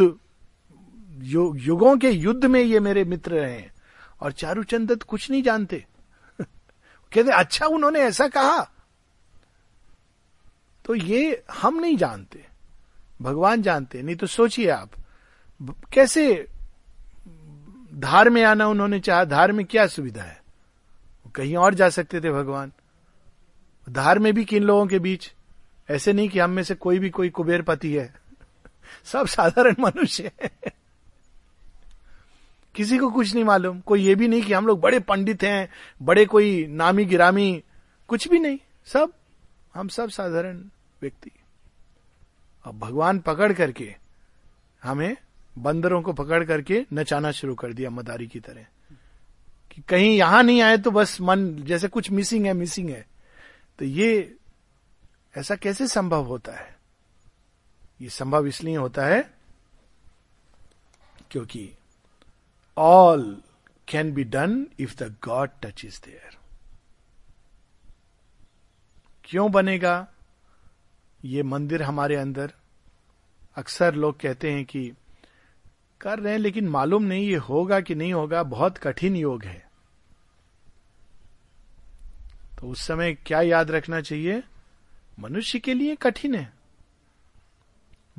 यु, 1.22 1.56
युगों 1.56 1.98
के 1.98 2.10
युद्ध 2.10 2.46
में 2.46 2.62
ये 2.62 2.80
मेरे 2.80 3.04
मित्र 3.04 3.32
रहे 3.32 3.54
हैं 3.54 3.72
और 4.22 4.32
चारूचंद 4.32 4.92
दत्त 4.92 5.04
कुछ 5.04 5.30
नहीं 5.32 5.44
जानते। 5.44 5.86
कहते 7.14 7.32
अच्छा 7.32 7.66
उन्होंने 7.66 8.00
ऐसा 8.00 8.28
कहा। 8.28 8.72
तो 10.86 10.96
ये 10.96 11.44
हम 11.52 11.80
नहीं 11.80 11.98
जानते। 11.98 12.46
भगवान 13.22 13.62
जानते, 13.62 14.02
नहीं 14.02 14.16
तो 14.16 14.28
सोचिए 14.28 14.70
आप, 14.70 14.90
कैसे 15.94 16.48
धार 17.94 18.30
में 18.30 18.44
आना 18.44 18.68
उन्होंने 18.68 19.00
चाहा, 19.00 19.24
धार 19.24 19.52
में 19.52 19.66
क्या 19.66 19.88
सुविधा 19.88 20.24
है? 20.24 20.44
कहीं 21.36 21.56
और 21.56 21.74
जा 21.74 21.90
सकते 21.90 22.22
थे 22.22 22.32
भगवान। 22.32 22.72
धार 23.90 24.20
में 24.20 24.34
भी 24.34 24.46
किन 24.46 24.64
लोगों 24.64 24.88
के 24.88 25.00
बीच? 25.00 25.34
ऐसे 25.90 26.14
नहीं 26.14 26.30
कि 26.30 26.40
हम 26.40 26.50
में 26.50 26.64
से 26.64 26.76
कोई 26.76 27.00
भी 27.00 27.10
कोई 27.10 27.30
कुबेरपति 27.30 27.94
है। 27.94 28.16
सब 29.06 29.28
साधारण 29.28 29.76
मनुष्य 29.80 30.32
है। 30.44 30.52
किसी 32.76 32.98
को 32.98 33.12
कुछ 33.12 33.34
नहीं 33.34 33.44
मालूम। 33.44 33.80
कोई 33.80 34.02
ये 34.02 34.16
भी 34.16 34.28
नहीं 34.28 34.42
कि 34.42 34.54
हम 34.54 34.68
लोग 34.68 34.80
बड़े 34.80 35.00
पंडित 35.00 35.44
हैं, 35.44 35.70
बड़े 36.02 36.26
कोई 36.26 36.68
नामी 36.68 37.06
गिरामी, 37.06 37.64
कुछ 38.08 38.28
भी 38.28 38.40
नहीं। 38.40 38.60
सब, 38.86 39.14
हम 39.74 39.88
सब 39.88 40.10
साधारण 40.10 40.58
व्यक्ति। 41.02 41.32
अब 42.64 42.80
भगवान 42.80 43.20
पकड़ 43.20 43.54
करके, 43.54 43.96
हमें 44.84 45.18
बंदरों 45.58 46.02
को 46.02 46.14
पकड़ 46.14 46.44
करके 46.44 46.86
नचाना 46.94 47.32
शुरू 47.32 47.56
कर 47.56 47.74
दिया 47.74 47.90
मदारी 47.90 48.28
की 48.28 48.40
तरह। 48.40 48.66
कि 49.72 49.82
कहीं 49.82 50.18
यहाँ 50.18 50.44
नहीं 50.44 50.62
आए 50.62 50.78
तो 50.78 50.92
बस 50.92 51.22
मन, 51.22 51.56
जैसे 51.56 51.88
कुछ 51.88 52.12
मिसिंग 52.12 52.46
है 52.46 52.54
मिसिंग 52.54 52.90
है। 52.90 53.08
तो 53.80 53.86
ये, 53.86 54.36
ऐसा 55.38 55.56
कैसे 55.56 55.88
संभव 55.88 56.24
होता 56.24 56.52
है? 56.52 56.78
ये 58.02 58.10
संभव 58.10 58.48
इसलिए 58.48 58.76
होता 58.76 59.06
है, 59.06 59.34
क्योंकि 61.32 61.72
all 62.80 63.42
can 63.88 64.12
be 64.14 64.24
done 64.26 64.66
if 64.80 64.96
the 64.98 65.16
God 65.24 65.50
touch 65.64 65.86
is 65.86 66.00
there 66.06 66.38
क्यों 69.24 69.52
बनेगा? 69.52 70.08
ये 71.26 71.44
मंदिर 71.44 71.84
हमारे 71.84 72.16
अंदर 72.16 72.54
अक्सर 73.58 73.96
लोग 73.96 74.20
कहते 74.20 74.52
हैं 74.52 74.64
कि 74.66 74.92
कर 76.02 76.20
रहे 76.20 76.34
हैं, 76.34 76.40
लेकिन 76.40 76.68
मालूम 76.68 77.04
नहीं 77.04 77.28
ये 77.28 77.36
होगा 77.38 77.80
कि 77.82 77.96
नहीं 77.96 78.14
होगा, 78.14 78.44
बहुत 78.44 78.78
कठिन 78.78 79.16
योग 79.16 79.44
है। 79.44 79.68
तो 82.60 82.68
उस 82.68 82.82
समय 82.82 83.14
क्या 83.26 83.42
याद 83.42 83.72
रखना 83.72 84.02
चाहिए? 84.02 84.42
मनुष्य 85.20 85.60
के 85.60 85.74
लिए 85.74 85.96
कठिन 85.96 86.36
है, 86.36 86.52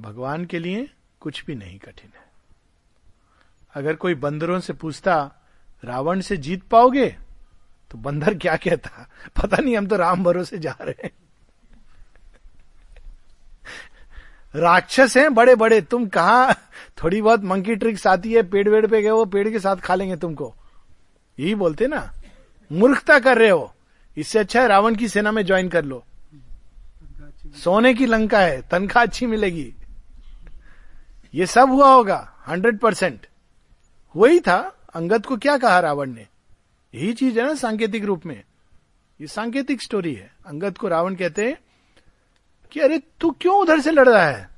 भगवान 0.00 0.44
के 0.44 0.58
लिए 0.58 0.88
कुछ 1.20 1.44
भी 1.44 1.54
नहीं 1.54 1.78
कठिन 1.78 2.12
है। 2.16 2.29
अगर 3.74 3.94
कोई 3.94 4.14
बंदरों 4.14 4.60
से 4.60 4.72
पूछता, 4.72 5.32
रावण 5.84 6.20
से 6.20 6.36
जीत 6.36 6.62
पाओगे? 6.62 7.16
तो 7.90 7.98
बंदर 7.98 8.34
क्या 8.34 8.56
कहता? 8.56 9.08
पता 9.42 9.56
नहीं, 9.56 9.76
हम 9.76 9.86
तो 9.86 9.96
राम 9.96 10.24
भरोसे 10.24 10.58
जा 10.58 10.76
रहे 10.80 11.02
हैं। 11.04 11.10
राक्षस 14.54 15.16
हैं 15.16 15.34
बड़े 15.34 15.54
बड़े 15.54 15.80
तुम 15.80 16.06
कहा? 16.06 16.52
थोड़ी 17.02 17.22
बहुत 17.22 17.44
मंकी 17.44 17.76
ट्रिक्स 17.76 18.06
आती 18.06 18.32
है, 18.32 18.42
पेड़ 18.42 18.68
वेड़ 18.68 18.86
पे 18.86 19.02
गए 19.02 19.10
वो 19.10 19.24
पेड़ 19.24 19.48
के 19.48 19.60
साथ 19.60 19.76
खा 19.76 19.94
लेंगे 19.94 20.16
तुमको। 20.16 20.54
यही 21.38 21.54
बोलते 21.54 21.86
ना, 21.86 22.12
मूर्खता 22.72 23.18
कर 23.18 23.38
रहे 23.38 23.50
हो। 23.50 23.74
इससे 24.16 24.38
अच्छा 24.38 24.62
है 24.62 24.68
रावण 24.68 24.94
की 24.94 25.08
सेना 25.08 25.32
में 25.32 25.46
ज्वाइन 25.46 25.68
कर 25.68 25.84
लो। 25.84 26.04
सोने 27.64 27.94
की 27.94 28.06
लंका 28.06 28.40
है 28.40 28.62
तनख्वाह 28.62 29.04
अच्छी 29.04 29.26
मिलेगी। 29.26 29.74
ये 31.34 31.46
सब 31.46 31.70
हुआ 31.70 31.94
होगा 31.94 32.32
हंड्रेड 32.48 32.78
परसेंट 32.78 33.26
वही 34.16 34.40
था, 34.40 34.76
अंगद 34.94 35.26
को 35.26 35.36
क्या 35.36 35.58
कहा 35.58 35.80
रावण 35.80 36.10
ने? 36.10 36.26
यही 36.94 37.12
चीज़ 37.12 37.40
है 37.40 37.46
ना 37.46 37.54
सांकेतिक 37.54 38.04
रूप 38.04 38.26
में। 38.26 38.42
ये 39.20 39.26
सांकेतिक 39.26 39.82
स्टोरी 39.82 40.14
है। 40.14 40.34
अंगद 40.46 40.78
को 40.78 40.88
रावण 40.88 41.14
कहते 41.14 41.48
हैं 41.48 41.58
कि 42.72 42.80
अरे 42.80 43.02
तू 43.20 43.30
क्यों 43.30 43.56
उधर 43.56 43.80
से 43.80 43.90
लड़ 43.90 44.08
रहा 44.08 44.24
है? 44.24 44.50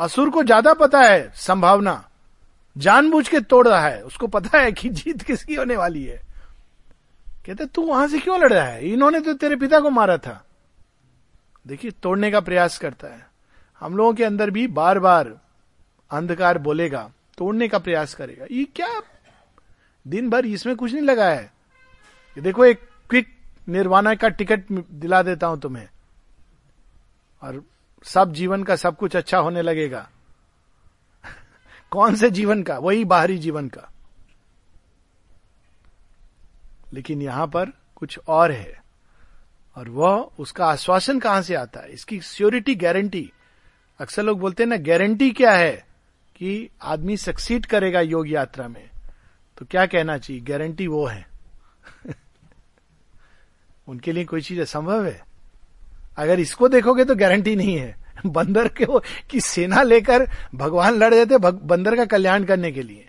असुर 0.00 0.30
को 0.30 0.42
ज़्यादा 0.42 0.74
पता 0.74 1.00
है 1.00 1.32
संभावना। 1.34 2.08
जानबूझ 2.78 3.28
के 3.28 3.40
तोड़ 3.40 3.68
रहा 3.68 3.88
है। 3.88 4.02
उसको 4.02 4.26
पता 4.26 4.58
है 4.58 4.72
कि 4.72 4.88
जीत 4.88 5.22
किसकी 5.22 5.54
होने 5.54 5.76
वाली 5.76 6.04
है। 6.04 6.22
कहते, 7.46 7.66
तू 7.66 7.82
वहाँ 7.82 8.08
से 8.08 8.18
क्यों 8.18 8.40
लड़ 8.40 8.52
रहा 8.52 8.64
है? 8.64 8.88
इन्होंने 8.88 9.20
तो 9.20 9.34
तेरे 9.34 9.56
पिता 9.56 9.80
को 9.80 9.90
मारा 9.90 10.16
था। 10.16 10.44
देखिए, 11.66 11.90
तोड़ने 11.90 12.30
का 12.30 12.40
प्रयास 12.40 12.78
करता 12.78 13.08
है। 13.08 13.26
हम 13.80 13.96
लोगों 13.96 14.14
के 14.14 14.24
अंदर 14.24 14.50
भी 14.50 14.66
बार 14.66 14.98
बार 14.98 15.40
अंधकार 16.10 16.58
बोलेगा। 16.58 17.10
तोड़ने 17.38 17.68
का 17.68 17.78
प्रयास 17.78 18.14
करेगा। 18.14 18.46
ये 18.50 18.64
क्या 18.64 19.02
दिन 20.06 20.30
भर 20.30 20.46
इसमें 20.46 20.76
कुछ 20.76 20.92
नहीं 20.92 21.02
लगा 21.02 21.28
है? 21.28 21.44
ये 22.36 22.40
देखो, 22.40 22.64
एक 22.64 22.80
क्विक 23.10 23.36
निर्वाणा 23.68 24.14
का 24.14 24.28
टिकट 24.28 24.64
दिला 24.72 25.22
देता 25.22 25.46
हूँ 25.46 25.60
तुम्हें। 25.60 25.88
और 27.42 27.64
सब 28.04 28.32
जीवन 28.32 28.62
का 28.62 28.76
सब 28.76 28.96
कुछ 28.96 29.16
अच्छा 29.16 29.38
होने 29.38 29.62
लगेगा। 29.62 30.10
कौन 31.90 32.14
से 32.16 32.30
जीवन 32.30 32.62
का? 32.62 32.78
वही 32.78 33.04
बाहरी 33.04 33.38
जीवन 33.38 33.68
का। 33.68 33.90
लेकिन 36.92 37.22
यहाँ 37.22 37.46
पर 37.46 37.72
कुछ 37.96 38.18
और 38.28 38.52
है। 38.52 38.82
और 39.76 39.88
वह 39.88 40.30
उसका 40.38 40.66
आश्वासन 40.66 41.20
कहाँ 41.20 41.42
से 41.42 41.54
आता 41.54 41.80
है? 41.80 41.92
इसकी 41.92 42.20
श्योरिटी, 42.20 42.74
गारंटी। 42.74 43.32
अक्सर 44.00 44.22
लोग 44.22 44.40
बोलते 44.40 44.62
हैं 44.62 44.70
ना, 44.70 44.76
गारंटी 44.76 45.30
क्या 45.30 45.52
है? 45.52 45.91
कि 46.42 46.70
आदमी 46.82 47.16
सक्सीड 47.16 47.66
करेगा 47.66 48.00
योग 48.00 48.28
यात्रा 48.28 48.68
में 48.68 48.90
तो 49.58 49.66
क्या 49.66 49.86
कहना 49.86 50.18
चाहिए? 50.18 50.42
गारंटी 50.42 50.86
वो 50.86 51.06
है। 51.06 51.26
उनके 53.88 54.12
लिए 54.12 54.24
कोई 54.24 54.40
चीज़ 54.40 54.60
असंभव 54.60 55.04
है। 55.04 55.24
अगर 56.16 56.40
इसको 56.40 56.68
देखोगे 56.68 57.04
तो 57.04 57.16
गारंटी 57.16 57.56
नहीं 57.56 57.76
है। 57.76 57.96
बंदर 58.26 58.68
के 58.68 58.84
वो, 58.84 59.02
की 59.30 59.40
सेना 59.40 59.82
लेकर 59.82 60.30
भगवान 60.54 60.94
लड़ 60.94 61.14
जाते 61.14 61.34
थे 61.34 61.38
बंदर 61.50 61.96
का 61.96 62.04
कल्याण 62.04 62.44
करने 62.44 62.72
के 62.72 62.82
लिए। 62.82 63.08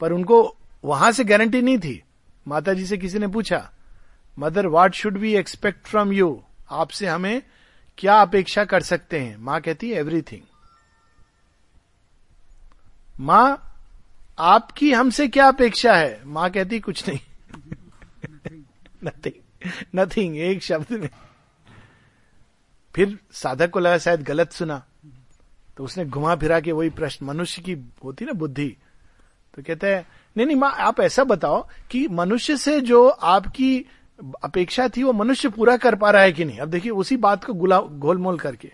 पर 0.00 0.12
उनको 0.12 0.56
वहाँ 0.84 1.12
से 1.12 1.24
गारंटी 1.24 1.62
नहीं 1.62 1.78
थी। 1.78 2.02
माता 2.48 2.74
जी 2.74 2.86
से 2.86 2.96
किसी 2.96 3.18
ने 3.18 3.26
पूछा 3.26 3.70
mother 4.38 4.66
what 4.66 4.94
should 4.94 5.18
we 5.18 5.34
expect 5.34 5.86
from 5.86 6.12
you 6.12 6.44
आपसे 6.70 7.06
हमें 7.06 7.42
क्या 7.98 8.14
अपेक्षा 8.14 8.64
कर 8.64 8.82
सकते 8.82 9.20
हैं? 9.20 9.36
माँ 9.36 9.60
कहती 9.60 9.90
है 9.90 9.96
एवरीथिंग 9.96 10.42
माँ, 13.20 13.76
आपकी 14.38 14.92
हमसे 14.92 15.28
क्या 15.28 15.48
अपेक्षा 15.48 15.94
है? 15.94 16.22
माँ 16.26 16.50
कहती, 16.50 16.80
कुछ 16.80 17.08
नहीं। 17.08 17.18
नथिंग 19.04 19.70
नथिंग 19.96 20.36
एक 20.36 20.62
शब्द 20.62 20.92
में। 20.92 21.08
फिर 22.94 23.18
साधक 23.32 23.70
को 23.70 23.78
लगा, 23.78 23.98
शायद 23.98 24.22
गलत 24.22 24.52
सुना। 24.52 24.84
तो 25.76 25.84
उसने 25.84 26.04
घुमा 26.04 26.36
फिरा 26.36 26.60
के 26.60 26.72
वही 26.72 26.90
प्रश्न, 26.90 27.26
मनुष्य 27.26 27.62
की 27.62 27.76
होती 28.04 28.24
ना 28.24 28.32
बुद्धि? 28.32 28.76
तो 29.54 29.62
कहते 29.62 29.94
हैं, 29.94 30.06
नहीं 30.36 30.46
नहीं, 30.46 30.56
माँ, 30.56 30.72
आप 30.72 31.00
ऐसा 31.00 31.24
बताओ 31.24 31.68
कि 31.90 32.08
मनुष्य 32.08 32.56
से 32.56 32.80
जो 32.80 33.08
आपकी 33.08 33.86
अपेक्षा 34.44 34.88
थी, 34.88 35.02
वो 35.02 35.12
मनुष्य 35.12 35.48
पूरा 35.48 35.76
कर 35.76 35.94
पा 35.94 36.10
रहा 36.10 36.22
है 36.22 36.32
कि 36.32 36.44
नहीं? 36.44 36.58
अब 36.58 36.68
देखिए, 36.68 36.92
उसी 36.92 37.16
बात 37.16 37.44
को 37.44 37.54
गुला, 37.54 37.80
गोलमोल 37.80 38.38
करके। 38.38 38.72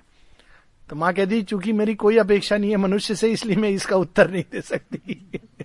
तो 0.91 0.97
माँ 0.97 1.13
कहती, 1.13 1.43
चूँकि 1.43 1.73
मेरी 1.73 1.95
कोई 1.95 2.17
अपेक्षा 2.19 2.57
नहीं 2.57 2.71
है 2.71 2.77
मनुष्य 2.77 3.15
से, 3.15 3.33
इसलिए 3.33 3.57
मैं 3.57 3.69
इसका 3.69 3.97
उत्तर 3.97 4.31
नहीं 4.31 4.45
दे 4.53 4.61
सकती. 4.61 5.31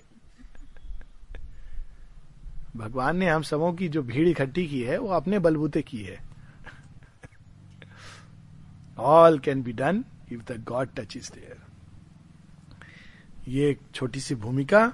भगवान 2.76 3.16
ने 3.16 3.30
हम 3.30 3.42
सबों 3.42 3.72
की 3.72 3.88
जो 3.88 4.02
भीड़ 4.02 4.28
इकट्ठी 4.28 4.66
की 4.66 4.82
है, 4.82 4.98
वो 4.98 5.08
अपने 5.08 5.38
बलबूते 5.38 5.82
की 5.82 5.98
है। 5.98 6.22
All 8.98 9.38
can 9.38 9.62
be 9.62 9.72
done 9.72 10.04
if 10.32 10.52
the 10.52 10.64
God 10.68 10.88
touch 10.96 11.16
is 11.16 11.30
there 11.34 11.58
ये 13.48 13.70
एक 13.70 13.80
छोटी 13.94 14.20
सी 14.20 14.34
भूमिका। 14.34 14.92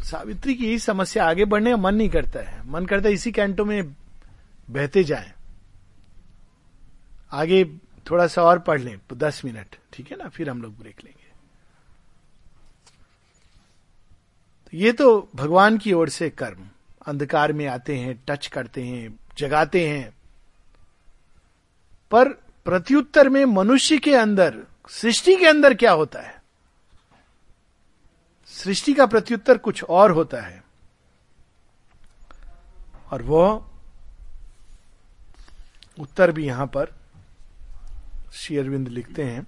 सावित्री 0.00 0.54
की 0.54 0.78
समस्या 0.78 1.28
आगे 1.28 1.44
बढ़ने 1.44 1.70
का 1.70 1.76
मन 1.76 1.94
नहीं 1.94 2.08
करता 2.08 2.40
है। 2.40 2.70
मन 2.70 2.86
करता 2.86 3.08
है 3.08 3.14
इसी 3.14 3.32
कैंटो 3.32 3.64
में 3.64 3.96
बहते 4.70 5.04
जाएँ। 5.04 5.35
आगे 7.32 7.64
थोड़ा 8.10 8.26
सा 8.26 8.42
और 8.42 8.58
पढ़ 8.58 8.80
लें, 8.80 9.00
दस 9.12 9.42
मिनट, 9.44 9.76
ठीक 9.92 10.10
है 10.10 10.16
ना? 10.16 10.28
फिर 10.28 10.50
हम 10.50 10.62
लोग 10.62 10.78
ब्रेक 10.78 11.04
लेंगे। 11.04 11.26
तो 14.64 14.76
ये 14.76 14.92
तो 14.92 15.30
भगवान 15.34 15.78
की 15.78 15.92
ओर 15.92 16.08
से 16.08 16.30
कर्म। 16.30 16.68
अंधकार 17.06 17.52
में 17.52 17.66
आते 17.66 17.98
हैं, 17.98 18.24
टच 18.28 18.46
करते 18.46 18.84
हैं, 18.84 19.20
जगाते 19.38 19.88
हैं। 19.88 20.16
पर 22.10 22.28
प्रत्युत्तर 22.64 23.28
में 23.28 23.44
मनुष्य 23.44 23.98
के 23.98 24.14
अंदर, 24.14 24.64
सृष्टि 24.88 25.36
के 25.36 25.46
अंदर 25.46 25.74
क्या 25.74 25.92
होता 25.92 26.20
है? 26.20 26.42
सृष्टि 28.46 28.92
का 28.92 29.06
प्रत्युत्तर 29.06 29.58
कुछ 29.58 29.84
और 29.84 30.10
होता 30.10 30.40
है। 30.40 30.64
और 33.12 33.22
वो 33.22 33.72
उत्तर 36.00 36.32
भी 36.32 36.46
यहाँ 36.46 36.66
पर 36.66 37.05
शेयरविंद 38.32 38.88
लिखते 38.88 39.24
हैं, 39.24 39.46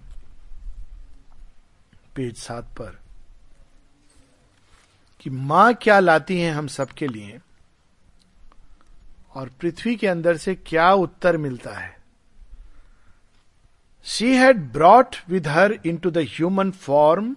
पेज 2.17 2.37
सात 2.37 2.65
पर, 2.65 2.99
कि 5.21 5.31
माँ 5.31 5.75
क्या 5.75 6.01
लाती 6.01 6.41
हैं 6.41 6.53
हम 6.53 6.67
सबके 6.67 7.07
लिए, 7.07 7.41
और 9.35 9.49
पृथ्वी 9.49 9.97
के 9.97 10.07
अंदर 10.07 10.37
से 10.37 10.55
क्या 10.55 10.93
उत्तर 10.93 11.37
मिलता 11.37 11.71
है? 11.71 11.99
She 14.05 14.37
had 14.37 14.73
brought 14.73 15.17
with 15.29 15.49
her 15.49 15.73
into 15.97 16.11
the 16.11 16.19
human 16.19 16.71
form 16.71 17.37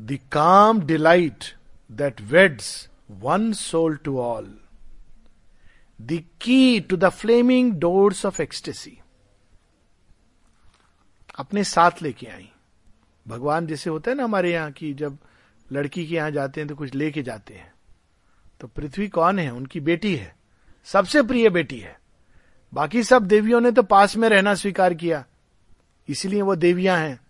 the 0.00 0.18
calm 0.32 0.80
delight 0.80 1.44
that 1.92 2.20
weds 2.20 2.88
one 3.10 3.52
soul 3.52 3.96
to 3.96 4.20
all 4.20 4.58
the 6.00 6.24
key 6.40 6.80
to 6.80 6.96
the 6.96 7.08
flaming 7.08 7.72
doors 7.72 8.26
of 8.26 8.42
ecstasy 8.42 8.98
अपने 11.38 11.64
साथ 11.64 11.90
लेके 12.02 12.26
आई। 12.26 12.50
भगवान 13.28 13.66
जैसे 13.66 13.90
होता 13.90 14.10
है 14.10 14.16
ना 14.16 14.24
हमारे 14.24 14.52
यहाँ 14.52 14.70
की 14.72 14.94
जब 14.94 15.18
लड़की 15.72 16.06
के 16.06 16.14
यहाँ 16.14 16.30
जाते 16.30 16.60
हैं 16.60 16.68
तो 16.68 16.74
कुछ 16.74 16.94
लेके 16.94 17.22
जाते 17.22 17.54
हैं। 17.54 17.72
तो 18.60 18.66
पृथ्वी 18.66 19.08
कौन 19.08 19.38
है? 19.38 19.50
उनकी 19.50 19.80
बेटी 19.80 20.16
है। 20.16 20.36
सबसे 20.84 21.22
प्रिय 21.22 21.50
बेटी 21.50 21.78
है। 21.78 22.00
बाकी 22.74 23.02
सब 23.02 23.22
देवियों 23.22 23.60
ने 23.60 23.70
तो 23.70 23.82
पास 23.82 24.16
में 24.16 24.28
रहना 24.28 24.54
स्वीकार 24.54 24.94
किया। 24.94 25.24
इसलिए 26.08 26.42
वो 26.42 26.56
देवियाँ 26.56 26.98
हैं। 26.98 27.20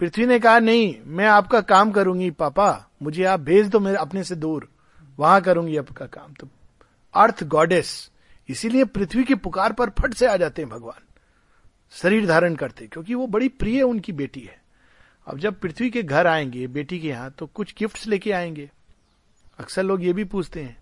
पृथ्वी 0.00 0.26
ने 0.26 0.38
कहा, 0.38 0.58
नहीं, 0.58 0.94
मैं 1.04 1.26
आपका 1.26 1.60
काम 1.60 1.90
करूँगी, 1.90 2.30
पापा। 2.30 2.88
मुझे 3.02 3.24
आप 3.24 3.40
भेज 3.40 3.68
दो 3.68 3.80
मेरे, 3.80 3.96
अपने 3.96 4.24
से 4.24 4.34
दूर। 4.34 4.68
वहाँ 5.18 5.40
करूँगी 5.40 5.76
आपका 5.76 6.06
काम। 6.06 6.32
तो 6.32 6.48
अर्थ 7.16 7.44
गॉडेस, 7.44 8.10
इसीलिए 8.48 8.84
पृथ्वी 8.84 9.24
की 9.24 9.34
पुकार 9.34 9.72
पर 9.72 9.90
फट 9.90 10.14
से 10.14 10.26
आ 10.26 10.36
जाते 10.36 10.62
हैं 10.62 10.70
भगवान। 10.70 11.02
शरीर 11.92 12.26
धारण 12.26 12.54
करते 12.54 12.86
क्योंकि 12.86 13.14
वो 13.14 13.26
बड़ी 13.26 13.48
प्रिय 13.48 13.82
उनकी 13.82 14.12
बेटी 14.12 14.40
है। 14.40 14.60
अब 15.26 15.38
जब 15.38 15.60
पृथ्वी 15.60 15.90
के 15.90 16.02
घर 16.02 16.26
आएँगे, 16.26 16.66
बेटी 16.66 17.00
के 17.00 17.08
यहाँ 17.08 17.30
तो 17.30 17.46
कुछ 17.46 17.74
गिफ्ट्स 17.78 18.06
लेके 18.06 18.32
आएँगे। 18.32 18.70
अक्सर 19.58 19.82
लोग 19.82 20.04
ये 20.04 20.12
भी 20.12 20.24
पूछते 20.24 20.62
हैं, 20.62 20.78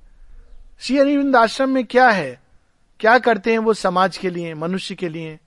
श्री 0.80 0.99
अरविंद 0.99 1.37
आश्रम 1.37 1.70
में 1.70 1.85
क्या 1.85 2.09
है? 2.09 2.43
क्या 3.01 3.18
करते 3.18 3.53
हैं 3.53 3.59
वो 3.59 3.74
समाज 3.74 4.16
के 4.16 4.30
लिए, 4.30 4.55
मनुष्य 4.55 4.95
के 4.95 5.09
लिए? 5.09 5.39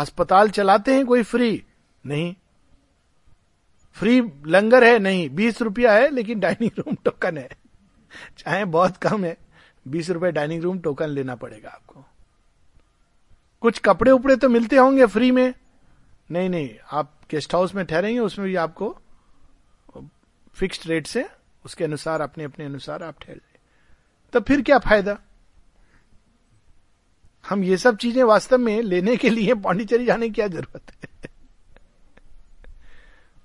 अस्पताल 0.00 0.50
चलाते 0.50 0.94
हैं 0.94 1.06
कोई 1.06 1.22
फ्री 1.22 1.64
नहीं। 2.06 2.34
फ्री 3.92 4.22
लंगर 4.46 4.84
है, 4.84 4.98
नहीं। 4.98 5.28
बीस 5.30 5.62
रुपया 5.62 5.92
है, 5.92 6.10
लेकिन 6.10 6.40
डाइनिंग 6.40 6.70
रूम 6.78 6.96
टोकन 7.04 7.38
है। 7.38 7.48
चाहे 8.38 8.64
बहुत 8.64 8.96
कम 8.96 9.24
है। 9.24 9.36
बीस 9.86 10.10
रुपए 10.10 10.30
डाइनिंग 10.32 10.62
रूम 10.62 10.78
टोकन 10.78 11.08
लेना 11.08 11.34
पड़ेगा 11.34 11.70
आपको। 11.70 12.04
कुछ 13.62 13.78
कपड़े 13.78 14.10
उपड़े 14.10 14.36
तो 14.36 14.48
मिलते 14.48 14.76
होंगे 14.76 15.06
फ्री 15.06 15.30
में। 15.30 15.54
नहीं 16.30 16.48
नहीं, 16.48 16.70
आप 16.92 17.12
गेस्ट 17.30 17.54
हाउस 17.54 17.74
में 17.74 17.84
ठहरेंगे, 17.86 18.18
उसमें 18.20 18.46
भी 18.48 18.54
आपको 18.56 18.96
फिक्स्ड 20.56 20.88
रेट 20.88 21.06
से 21.06 21.28
उसके 21.64 21.84
अनुसार, 21.84 22.20
अपने 22.20 22.44
अपने 22.44 22.64
अनुसार 22.64 23.02
आप 23.02 23.20
ठहर 23.20 23.34
जाए 23.34 23.58
तब 24.32 24.44
फिर 24.44 24.62
क्या 24.62 24.78
फ़ायदा? 24.78 25.18
हम 27.44 27.64
ये 27.64 27.76
सब 27.76 27.96
चीज़ें 27.96 28.22
वास्तव 28.24 28.58
में 28.58 28.80
लेने 28.82 29.16
के 29.16 29.30
लिए 29.30 29.54
पांडिचेरी 29.56 30.04
जाने 30.06 30.28
की 30.28 30.34
क्या 30.34 30.46
ज़रूरत 30.48 30.92
है? 30.92 31.08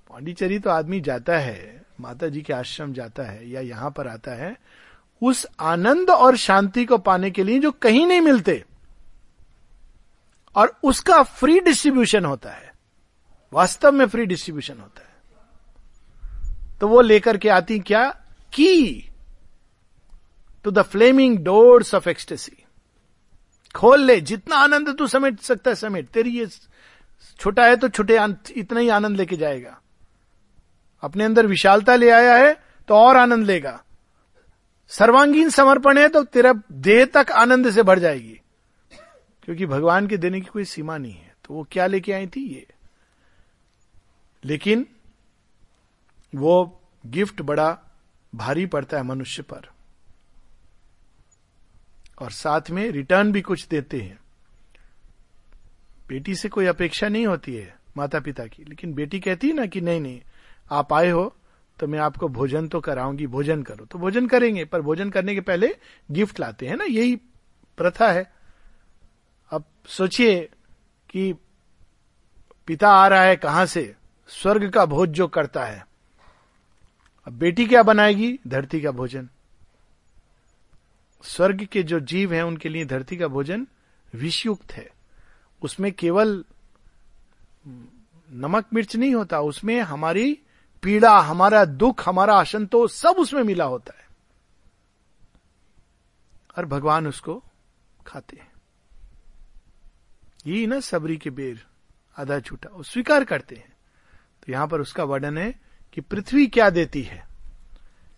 पांडिचेरी 0.09 0.59
तो 0.59 0.69
आदमी 0.69 0.99
जाता 1.01 1.37
है, 1.37 1.85
माता 1.99 2.27
जी 2.27 2.41
के 2.41 2.53
आश्रम 2.53 2.93
जाता 2.93 3.23
है 3.23 3.49
या 3.49 3.61
यहाँ 3.61 3.91
पर 3.91 4.07
आता 4.07 4.31
है 4.35 4.55
उस 5.21 5.45
आनंद 5.59 6.09
और 6.09 6.35
शांति 6.37 6.85
को 6.85 6.97
पाने 6.97 7.31
के 7.31 7.43
लिए 7.43 7.59
जो 7.59 7.71
कहीं 7.71 8.05
नहीं 8.07 8.21
मिलते, 8.21 8.63
और 10.55 10.75
उसका 10.83 11.21
फ्री 11.23 11.59
डिस्ट्रीब्यूशन 11.59 12.25
होता 12.25 12.51
है। 12.51 12.71
वास्तव 13.53 13.91
में 13.91 14.05
फ्री 14.05 14.25
डिस्ट्रीब्यूशन 14.25 14.73
होता 14.73 15.01
है। 15.01 15.13
तो 16.79 16.87
वो 16.87 17.01
लेकर 17.01 17.37
के 17.37 17.49
आती 17.49 17.79
क्या? 17.79 18.09
Key 18.53 19.09
to 20.65 20.71
the 20.71 20.81
flaming 20.81 21.37
doors 21.39 21.93
of 21.95 22.09
ecstasy 22.09 22.63
खोल 23.75 24.01
ले, 24.01 24.19
जितना 24.21 24.55
आनंद 24.55 24.95
तू 24.97 25.07
समेट 25.07 25.39
सकता 25.39 25.71
है, 25.71 25.75
समेट। 25.75 26.07
तेरी 26.07 26.29
ये 26.29 26.47
छोटा 27.39 27.65
है 27.65 27.75
तो 27.75 27.89
छोटे 27.89 28.19
इतना 28.51 28.79
ही 28.79 28.89
आनंद 28.89 29.17
लेके 29.17 29.37
जाएगा। 29.37 29.77
अपने 31.03 31.23
अंदर 31.23 31.45
विशालता 31.45 31.95
ले 31.95 32.09
आया 32.09 32.35
है 32.35 32.53
तो 32.87 32.95
और 32.95 33.17
आनंद 33.17 33.45
लेगा। 33.45 33.81
सर्वांगीण 34.87 35.49
समर्पण 35.49 35.97
है 35.97 36.07
तो 36.07 36.23
तेरा 36.23 36.53
देह 36.71 37.05
तक 37.05 37.31
आनंद 37.31 37.71
से 37.71 37.83
भर 37.83 37.99
जाएगी। 37.99 38.41
क्योंकि 39.43 39.65
भगवान 39.65 40.07
के 40.07 40.17
देने 40.17 40.41
की 40.41 40.47
कोई 40.47 40.65
सीमा 40.65 40.97
नहीं 40.97 41.13
है। 41.13 41.35
तो 41.45 41.53
वो 41.53 41.67
क्या 41.71 41.87
लेके 41.87 42.13
आई 42.13 42.27
थी? 42.27 42.53
ये। 42.53 42.67
लेकिन 44.43 44.87
वो 46.35 46.81
गिफ्ट 47.05 47.41
बड़ा 47.41 47.79
भारी 48.35 48.65
पड़ता 48.65 48.97
है 48.97 49.03
मनुष्य 49.03 49.43
पर। 49.43 49.69
और 52.19 52.31
साथ 52.31 52.61
में 52.69 52.91
रिटर्न 52.91 53.31
भी 53.31 53.41
कुछ 53.41 53.67
देते 53.67 54.01
हैं। 54.01 54.19
बेटी 56.07 56.35
से 56.35 56.49
कोई 56.49 56.65
अपेक्षा 56.65 57.07
नहीं 57.07 57.27
होती 57.27 57.55
है 57.55 57.77
माता 57.97 58.19
पिता 58.19 58.45
की। 58.45 58.63
लेकिन 58.63 58.93
बेटी 58.93 59.19
कहती 59.19 59.47
है 59.47 59.53
ना 59.53 59.65
कि 59.65 59.81
नहीं 59.81 60.01
नहीं, 60.01 60.21
आप 60.71 60.93
आए 60.93 61.09
हो 61.09 61.35
तो 61.79 61.87
मैं 61.87 61.99
आपको 61.99 62.27
भोजन 62.27 62.67
तो 62.67 62.79
कराऊँगी, 62.79 63.27
भोजन 63.27 63.63
करो। 63.63 63.85
तो 63.85 63.99
भोजन 63.99 64.27
करेंगे, 64.27 64.65
पर 64.65 64.81
भोजन 64.81 65.09
करने 65.09 65.33
के 65.33 65.41
पहले 65.41 65.75
गिफ्ट 66.11 66.39
लाते 66.39 66.67
हैं 66.67 66.77
ना, 66.77 66.83
यही 66.83 67.15
प्रथा 67.77 68.11
है। 68.11 68.33
अब 69.51 69.63
सोचिए 69.87 70.49
कि 71.09 71.33
पिता 72.67 72.89
आ 72.89 73.07
रहा 73.07 73.21
है 73.21 73.35
कहाँ 73.35 73.65
से? 73.65 73.95
स्वर्ग 74.27 74.69
का 74.69 74.85
भोज 74.85 75.09
जो 75.09 75.27
करता 75.27 75.65
है। 75.65 75.85
अब 77.27 77.33
बेटी 77.33 77.65
क्या 77.65 77.83
बनाएगी? 77.83 78.39
धरती 78.47 78.81
का 78.81 78.91
भोजन। 78.91 79.29
स्वर्ग 81.23 81.65
के 81.65 81.83
जो 81.83 81.99
जीव 81.99 82.33
हैं, 82.33 82.43
उनके 82.43 82.69
लिए 82.69 82.85
धरती 82.85 83.17
का 83.17 83.27
भोजन 83.27 83.67
विषयुक्त 84.15 84.71
है। 84.71 84.89
उसमें 85.63 85.91
केवल 85.91 86.43
नमक 88.31 88.65
मिर्च 88.73 88.95
नहीं 88.95 89.15
होता, 89.15 89.41
उसमें 89.41 89.81
हमारी 89.81 90.39
पीड़ा, 90.85 91.19
हमारा 91.19 91.65
दुख, 91.65 92.09
हमारा 92.09 92.39
असंतोष 92.39 92.91
सब 92.91 93.09
उसमें 93.09 93.43
मिला 93.43 93.65
होता 93.65 93.93
है। 93.99 94.05
और 96.57 96.65
भगवान 96.65 97.07
उसको 97.07 97.43
खाते 98.07 98.37
हैं। 98.37 98.51
यही 100.47 100.67
ना 100.67 100.79
सबरी 100.79 101.17
के 101.17 101.29
बेर 101.29 101.65
आधा 102.17 102.39
छूटा, 102.39 102.69
वो 102.73 102.83
स्वीकार 102.83 103.23
करते 103.23 103.55
हैं। 103.55 103.73
तो 104.45 104.51
यहाँ 104.51 104.67
पर 104.67 104.81
उसका 104.81 105.03
वर्णन 105.03 105.37
है 105.37 105.59
कि 105.93 106.01
पृथ्वी 106.01 106.47
क्या 106.47 106.69
देती 106.69 107.01
है? 107.01 107.27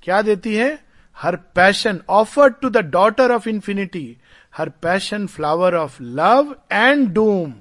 क्या 0.03 0.22
देती 0.22 0.55
है? 0.55 0.86
Her 1.18 1.36
passion 1.36 2.01
offered 2.09 2.53
to 2.61 2.70
the 2.70 2.78
daughter 2.78 3.32
of 3.32 3.49
infinity 3.49 4.18
her 4.57 4.70
passion 4.70 5.28
flower 5.28 5.76
of 5.76 6.03
love 6.03 6.55
and 6.72 7.09
doom 7.09 7.53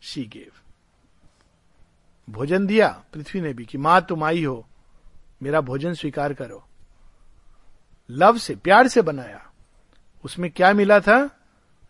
she 0.00 0.24
gave. 0.24 0.57
भोजन 2.28 2.66
दिया 2.66 3.04
पृथ्वी 3.12 3.40
ने 3.40 3.52
भी 3.52 3.64
कि 3.64 3.78
माँ 3.78 4.06
तुम 4.08 4.24
आई 4.24 4.44
हो, 4.44 4.68
मेरा 5.42 5.60
भोजन 5.60 5.94
स्वीकार 5.94 6.34
करो। 6.34 6.68
लव 8.10 8.38
से 8.38 8.54
प्यार 8.54 8.88
से 8.88 9.02
बनाया। 9.02 9.50
उसमें 10.24 10.50
क्या 10.50 10.72
मिला 10.72 11.00
था? 11.00 11.30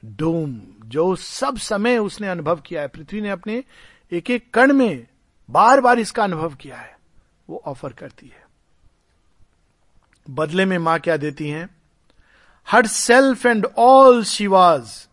डूम, 0.04 0.60
जो 0.84 1.16
सब 1.16 1.56
समय 1.56 1.98
उसने 1.98 2.28
अनुभव 2.28 2.56
किया 2.56 2.80
है। 2.80 2.88
पृथ्वी 2.88 3.20
ने 3.20 3.30
अपने 3.30 3.64
एक 4.12 4.30
एक 4.30 4.54
कण 4.54 4.72
में 4.72 5.06
बार 5.50 5.80
बार 5.80 5.98
इसका 5.98 6.24
अनुभव 6.24 6.54
किया 6.54 6.76
है। 6.76 6.98
वो 7.48 7.62
ऑफ़र 7.66 7.92
करती 7.92 8.26
है। 8.26 8.46
बदले 10.30 10.64
में 10.64 10.78
माँ 10.78 11.00
क्या 11.00 11.16
देती 11.16 11.50
हैं? 11.50 11.70
Her 12.70 12.86
self 12.86 13.46
and 13.46 13.66
all 13.66 14.24
she 14.24 14.46
was. 14.46 15.08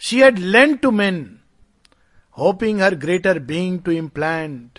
She 0.00 0.22
had 0.22 0.38
lent 0.38 0.78
to 0.78 0.90
men. 0.90 1.41
Hoping 2.38 2.80
her 2.80 2.94
greater 2.94 3.38
being 3.38 3.80
to 3.80 3.90
implant 3.90 4.78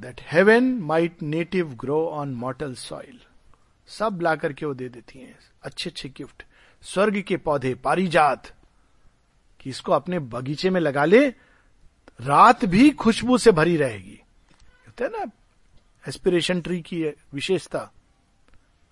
that 0.00 0.20
heaven 0.20 0.64
might 0.64 1.22
native 1.22 1.74
grow 1.74 2.08
on 2.08 2.34
mortal 2.34 2.74
soil 2.74 3.20
सब 3.86 4.20
ला 4.22 4.34
करके 4.34 4.66
वो 4.66 4.74
दे 4.74 4.88
देती 4.88 5.18
हैं। 5.18 5.38
अच्छे 5.62 5.90
अच्छे 5.90 6.08
गिफ्ट 6.08 6.42
स्वर्ग 6.82 7.20
के 7.20 7.36
पौधे, 7.36 7.74
पारिजात। 7.74 8.54
कि 9.60 9.70
इसको 9.70 9.92
अपने 9.92 10.18
बगीचे 10.18 10.70
में 10.70 10.80
लगा 10.80 11.04
ले, 11.04 11.28
रात 12.20 12.64
भी 12.64 12.90
खुशबू 12.90 13.38
से 13.38 13.52
भरी 13.52 13.76
रहेगी। 13.76 14.20
होता 14.62 15.04
है 15.04 15.10
ना 15.10 15.30
एस्पिरेशन 16.08 16.60
ट्री 16.60 16.80
की 16.80 17.04
विशेषता। 17.04 17.90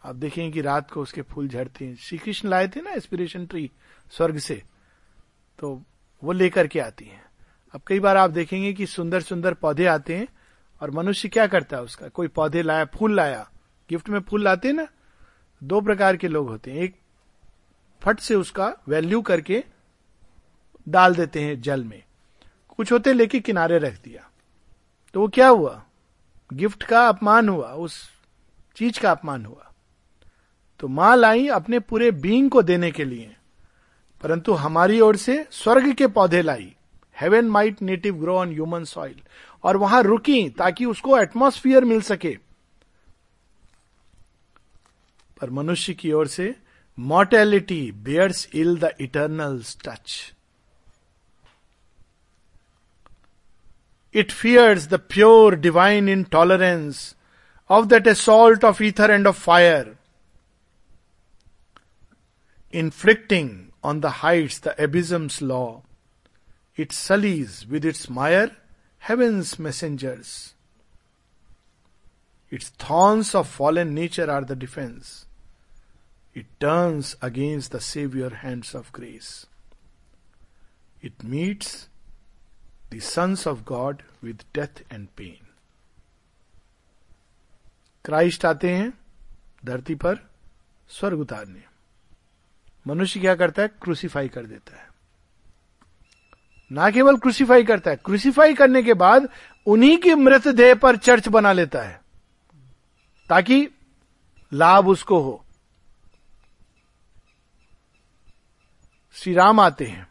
आप 0.05 0.15
देखेंगे 0.15 0.53
कि 0.53 0.61
रात 0.61 0.91
को 0.91 1.03
उसके 1.03 1.23
फूल 1.23 1.49
झड़ते 1.49 1.85
हैं। 1.85 1.97
श्री 1.97 2.19
कृष्ण 2.19 2.49
लाए 2.49 2.69
थे 2.69 2.81
ना 2.81 2.91
एस्पिरेशन 2.91 3.47
ट्री 3.47 3.71
स्वर्ग 4.11 4.39
से। 4.39 4.63
तो 5.59 5.83
वो 6.23 6.33
लेकर 6.33 6.67
के 6.67 6.81
आती 6.81 7.05
हैं। 7.05 7.25
अब 7.75 7.81
कई 7.87 8.01
बार 8.01 8.17
आप 8.17 8.31
देखेंगे 8.31 8.73
कि 8.73 8.87
सुंदर 8.87 9.21
सुंदर 9.21 9.55
पौधे 9.55 9.87
आते 9.87 10.17
हैं 10.17 10.29
और 10.81 10.91
मनुष्य 10.91 11.29
क्या 11.29 11.47
करता 11.47 11.77
है 11.77 11.83
उसका? 11.83 12.09
कोई 12.09 12.29
पौधे 12.29 12.63
लाया, 12.63 12.85
फूल 12.85 13.17
लाया। 13.17 13.51
गिफ्ट 13.91 14.09
में 14.09 14.21
फूल 14.21 14.43
लाते 14.43 14.69
हैं 14.69 14.75
ना? 14.75 14.87
दो 15.63 15.81
प्रकार 15.81 16.17
के 16.17 16.29
लोग 16.29 16.49
होते 16.49 16.71
हैं। 16.71 16.79
एक 16.79 16.97
फट 18.01 18.21
से 18.21 18.35
उसका 18.35 18.77
वैल्यू 18.89 19.23
करके 19.23 19.65
डाल 20.89 21.15
देते 21.15 21.41
हैं 21.41 21.61
जल 21.61 21.85
में। 21.85 22.03
कुछ 22.69 22.93
होते 22.93 23.13
लेके 23.13 23.41
किनारे 23.41 23.79
रख 23.79 24.03
दिया। 24.05 24.31
तो 25.15 25.21
वो 25.21 25.29
क्या 25.29 25.49
हुआ? 25.49 25.85
गिफ्ट 26.53 26.83
का 26.83 27.09
अपमान 27.09 27.49
हुआ, 27.49 27.73
उस 27.73 28.11
चीज़ 28.77 29.01
का 29.01 29.11
अपमान 29.11 29.45
हुआ। 29.45 29.73
तो 30.81 30.89
माँ 30.89 31.17
लाई 31.17 31.49
अपने 31.49 31.81
पूरे 31.81 32.11
बींग 32.11 32.51
को 32.51 32.63
देने 32.63 32.91
के 32.91 33.05
लिए। 33.05 33.37
परंतु 34.23 34.53
हमारी 34.53 35.01
ओर 35.01 35.17
से 35.17 35.47
स्वर्ग 35.51 35.93
के 35.93 36.07
पौधे 36.07 36.43
लाई। 36.43 36.75
Heaven 37.21 37.45
might 37.45 37.83
native 37.83 38.15
grow 38.15 38.37
on 38.39 38.53
human 38.53 38.85
soil 38.85 39.21
और 39.65 39.77
वहाँ 39.77 40.03
रुकी 40.03 40.49
ताकि 40.51 40.85
उसको 40.85 41.19
एटमोस्फियर 41.19 41.85
मिल 41.85 42.03
सके। 42.03 42.37
पर 45.41 45.51
मनुष्य 45.51 45.95
की 45.95 46.13
ओर 46.13 46.27
से 46.27 46.55
mortality 46.99 47.93
bears 47.93 48.49
ill 48.55 48.79
the 48.79 48.95
eternal 49.01 49.63
touch 49.87 50.35
It 54.15 54.31
fears 54.31 54.89
the 54.89 54.99
pure 54.99 55.57
divine 55.57 56.09
intolerance 56.15 57.15
of 57.71 57.89
that 57.89 58.07
assault 58.07 58.63
of 58.63 58.81
ether 58.83 59.07
and 59.11 59.27
of 59.27 59.39
fire, 59.39 59.97
inflicting 62.75 63.72
on 63.84 64.02
the 64.02 64.14
heights 64.22 64.60
the 64.60 64.76
abysm's 64.84 65.42
law. 65.42 65.84
It 66.76 66.92
sullies 66.92 67.66
with 67.68 67.86
its 67.86 68.10
mire 68.10 68.52
heaven's 69.10 69.58
messengers. 69.58 70.54
Its 72.50 72.70
thorns 72.70 73.34
of 73.36 73.48
fallen 73.48 73.94
nature 73.94 74.30
are 74.32 74.46
the 74.46 74.56
defense. 74.56 75.26
It 76.34 76.46
turns 76.60 77.16
against 77.22 77.72
the 77.72 77.82
Savior 77.82 78.30
hands 78.30 78.74
of 78.76 78.92
grace. 78.92 79.48
It 81.02 81.24
meets 81.24 81.88
the 82.94 83.00
sons 83.04 83.48
of 83.48 83.64
God 83.68 84.02
with 84.24 84.44
death 84.56 84.82
and 84.92 85.08
pain 85.18 85.48
Christ 88.06 88.46
आते 88.46 88.76
हैं 88.76 88.92
धरती 89.66 89.96
पर 90.04 90.20
स्वर्ग 90.98 91.20
उतारने 91.20 91.64
मनुष्य 92.87 93.21
क्या 93.21 93.35
करता 93.35 93.63
है? 93.63 93.69
क्रूसीफाई 93.69 94.29
कर 94.29 94.45
देता 94.45 94.77
है। 94.77 94.89
ना 96.73 96.91
केवल 96.91 97.17
क्रूसीफाई 97.17 97.65
करता 97.65 97.91
है 97.91 97.97
क्रूसीफाई 97.97 98.55
करने 98.55 98.83
के 98.83 98.95
बाद 98.95 99.29
उन्हीं 99.67 99.99
के 99.99 100.15
मृतदेह 100.15 100.75
पर 100.75 100.97
चर्च 100.97 101.29
बना 101.29 101.53
लेता 101.53 101.83
है, 101.83 102.01
ताकि 103.29 103.69
लाभ 104.53 104.89
उसको 104.89 105.21
हो। 105.21 105.45
श्री 109.15 109.35
राम 109.35 109.61
आते 109.61 109.87
हैं 109.87 110.09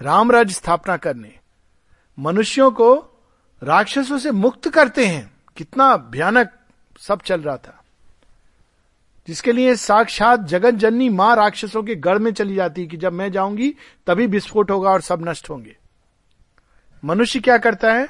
राम 0.00 0.30
राज्य 0.32 0.54
स्थापना 0.54 0.96
करने। 0.96 1.38
मनुष्यों 2.18 2.70
को 2.70 2.94
राक्षसों 3.62 4.18
से 4.18 4.30
मुक्त 4.30 4.68
करते 4.68 5.06
हैं। 5.06 5.30
कितना 5.56 5.96
भयानक 5.96 6.52
सब 6.98 7.20
चल 7.20 7.40
रहा 7.40 7.56
था। 7.56 7.79
जिसके 9.30 9.52
लिए 9.52 9.76
साक्षात 9.76 10.40
जगत 10.40 10.70
जननी 10.70 11.08
माँ 11.08 11.36
राक्षसों 11.36 11.82
के 11.82 11.94
गढ़ 11.94 12.18
में 12.18 12.32
चली 12.32 12.54
जाती 12.54 12.86
कि 12.86 12.96
जब 12.96 13.12
मैं 13.12 13.32
जाऊँगी, 13.32 13.74
तभी 14.06 14.26
विस्फोट 14.26 14.70
होगा 14.70 14.90
और 14.90 15.00
सब 15.00 15.28
नष्ट 15.28 15.50
होंगे। 15.50 15.76
मनुष्य 17.04 17.40
क्या 17.40 17.58
करता 17.58 17.92
है? 17.92 18.08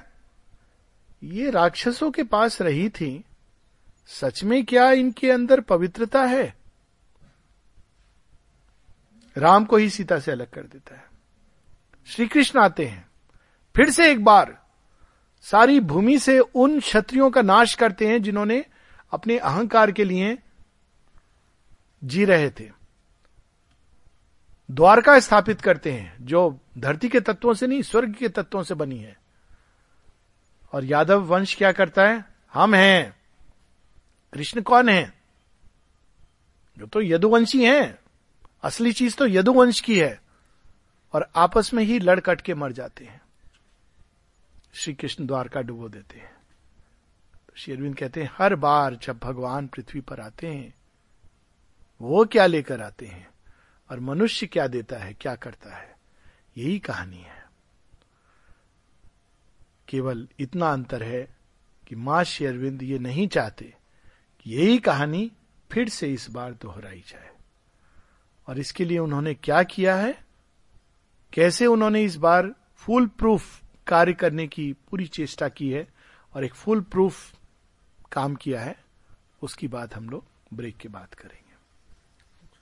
ये 1.22 1.50
राक्षसों 1.50 2.10
के 2.10 2.22
पास 2.22 2.62
रही 2.62 2.88
थी। 2.88 3.24
सच 4.06 4.44
में 4.44 4.64
क्या 4.64 4.90
इनके 4.90 5.30
अंदर 5.30 5.60
पवित्रता 5.60 6.24
है? 6.24 6.54
राम 9.36 9.64
को 9.64 9.76
ही 9.76 9.90
सीता 9.90 10.18
से 10.18 10.32
अलग 10.32 10.50
कर 10.50 10.62
देता 10.62 10.94
है। 10.94 11.04
श्री 12.06 12.26
कृष्ण 12.26 12.60
आते 12.60 12.86
हैं। 12.86 13.08
फिर 13.76 13.90
से 13.90 14.10
एक 14.10 14.24
बार 14.24 14.62
सारी 15.42 15.80
भूमि 15.80 16.18
से 16.18 16.38
उन 16.38 16.80
क्षत्रियों 16.80 17.30
का 17.30 17.42
नाश 17.42 17.74
करते 17.74 18.08
हैं 18.08 18.22
जिन्होंने 18.22 18.64
अपने 19.12 19.38
अहंकार 19.38 19.92
के 19.92 20.04
लिए 20.04 20.38
जी 22.04 22.24
रहे 22.24 22.50
थे। 22.50 22.70
द्वारका 24.70 25.20
स्थापित 25.20 25.60
करते 25.60 25.92
हैं, 25.92 26.16
जो 26.20 26.60
धरती 26.78 27.08
के 27.08 27.20
तत्वों 27.20 27.54
से 27.54 27.66
नहीं, 27.66 27.82
स्वर्ग 27.82 28.14
के 28.14 28.28
तत्वों 28.28 28.62
से 28.62 28.74
बनी 28.74 28.98
है। 28.98 29.18
और 30.72 30.84
यादव 30.84 31.20
वंश 31.20 31.54
क्या 31.54 31.72
करता 31.72 32.08
है? 32.08 32.24
हम 32.52 32.74
हैं। 32.74 33.16
कृष्ण 34.32 34.62
कौन 34.62 34.88
है? 34.88 35.22
जो 36.78 36.86
तो 36.86 37.02
यदुवंशी 37.02 37.64
हैं। 37.64 37.98
असली 38.62 38.92
चीज़ 38.92 39.16
तो 39.16 39.26
यदुवंश 39.26 39.80
की 39.80 39.98
है। 39.98 40.22
और 41.12 41.30
आपस 41.36 41.74
में 41.74 41.84
ही 41.84 41.98
लड़ 41.98 42.20
कट 42.20 42.40
के 42.40 42.54
मर 42.54 42.72
जाते 42.72 43.04
हैं। 43.04 43.20
श्री 44.74 44.94
कृष्ण 44.94 45.26
द्वारका 45.26 45.60
डुबो 45.60 45.88
देते 45.88 46.18
हैं। 46.18 46.34
तो 47.34 47.52
शेरविंद 47.56 47.96
कहते 47.96 48.22
हैं, 48.22 48.30
हर 48.38 48.54
बार 48.54 48.94
जब 48.94 49.18
भगवान 49.18 49.66
पृथ्वी 49.66 50.00
पर 50.00 50.20
आते 50.20 50.46
हैं 50.46 50.79
वो 52.00 52.24
क्या 52.24 52.46
लेकर 52.46 52.80
आते 52.82 53.06
हैं? 53.06 53.30
और 53.90 54.00
मनुष्य 54.00 54.46
क्या 54.46 54.66
देता 54.66 54.96
है? 54.96 55.14
क्या 55.14 55.34
करता 55.34 55.76
है? 55.76 55.96
यही 56.56 56.78
कहानी 56.78 57.18
है। 57.18 57.44
केवल 59.88 60.28
इतना 60.38 60.72
अंतर 60.72 61.02
है 61.02 61.36
कि 61.86 61.96
माँ 61.96 62.24
श्री 62.24 62.46
अरविंद 62.46 62.82
ये 62.82 62.98
नहीं 62.98 63.28
चाहते 63.28 63.74
कि 64.40 64.50
यही 64.50 64.78
कहानी 64.78 65.32
फिर 65.72 65.88
से 65.88 66.12
इस 66.12 66.30
बार 66.30 66.52
दोहराई 66.52 67.04
जाए। 67.08 67.30
और 68.46 68.58
इसके 68.58 68.84
लिए 68.84 68.98
उन्होंने 68.98 69.34
क्या 69.34 69.62
किया 69.62 69.96
है? 69.96 70.24
कैसे 71.32 71.66
उन्होंने 71.66 72.04
इस 72.04 72.16
बार 72.16 72.54
फुल 72.76 73.06
प्रूफ 73.06 73.62
कार्य 73.86 74.12
करने 74.12 74.46
की 74.46 74.72
पूरी 74.72 75.06
चेष्टा 75.06 75.48
की 75.48 75.70
है 75.70 75.88
और 76.34 76.44
एक 76.44 76.54
फुल 76.54 76.80
प्रूफ 76.80 77.34
काम 78.12 78.34
किया 78.34 78.60
है, 78.60 78.84
उसकी 79.42 79.68
बात 79.68 79.94
हम 79.94 80.10
लोग 80.10 80.24
ब्रेक 80.54 80.76
के 80.76 80.88
बाद 80.88 81.14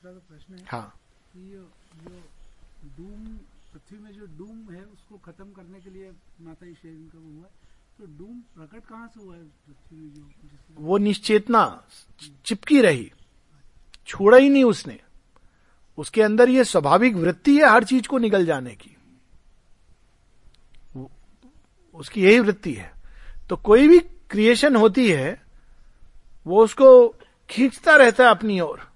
करेंगे 0.08 0.34
प्रश्न 0.34 0.54
है 0.54 0.66
हाँ। 0.68 1.00
जो 1.36 1.72
डूम 2.98 3.36
पृथ्वी 3.72 3.98
में 3.98 4.12
जो 4.12 4.26
डूम 4.26 4.70
है 4.70 4.82
उसको 4.82 5.18
खत्म 5.18 5.52
करने 5.52 5.80
के 5.80 5.90
लिए 5.90 6.12
माता 6.40 6.72
शेरविन 6.72 7.08
का 7.08 7.18
हुआ 7.18 7.44
तो 7.98 8.06
डूम 8.06 8.40
प्रकट 8.40 8.86
कहाँ 8.86 9.08
से 9.08 9.24
हुआ 9.24 9.36
है 9.36 9.42
पृथ्वी 9.42 9.98
में 9.98 10.14
जो 10.14 10.30
वो 10.78 10.98
निश्चेतना 10.98 11.84
चिपकी 12.44 12.80
रही 12.80 13.12
छोड़ा 14.06 14.38
ही 14.38 14.48
नहीं 14.48 14.64
उसने। 14.64 15.00
उसके 15.98 16.22
अंदर 16.22 16.48
ये 16.48 16.64
स्वाभाविक 16.64 17.14
वृत्ति 17.14 17.58
है 17.58 17.70
हर 17.70 17.84
चीज़ 17.84 18.08
को 18.08 18.18
निकल 18.18 18.46
जाने 18.46 18.74
की। 18.74 18.96
उसकी 21.94 22.22
यही 22.22 22.40
वृत्ति 22.40 22.72
है। 22.72 22.92
तो 23.48 23.56
कोई 23.56 23.88
भी 23.88 23.98
क्रिएशन 24.00 24.76
होती 24.76 25.10
है 25.10 25.42
वो 26.46 26.64
उसको 26.64 27.08
खींचता 27.50 27.96
रहता 27.96 28.24
है 28.24 28.30
अपनी 28.30 28.60
ओर। 28.60 28.87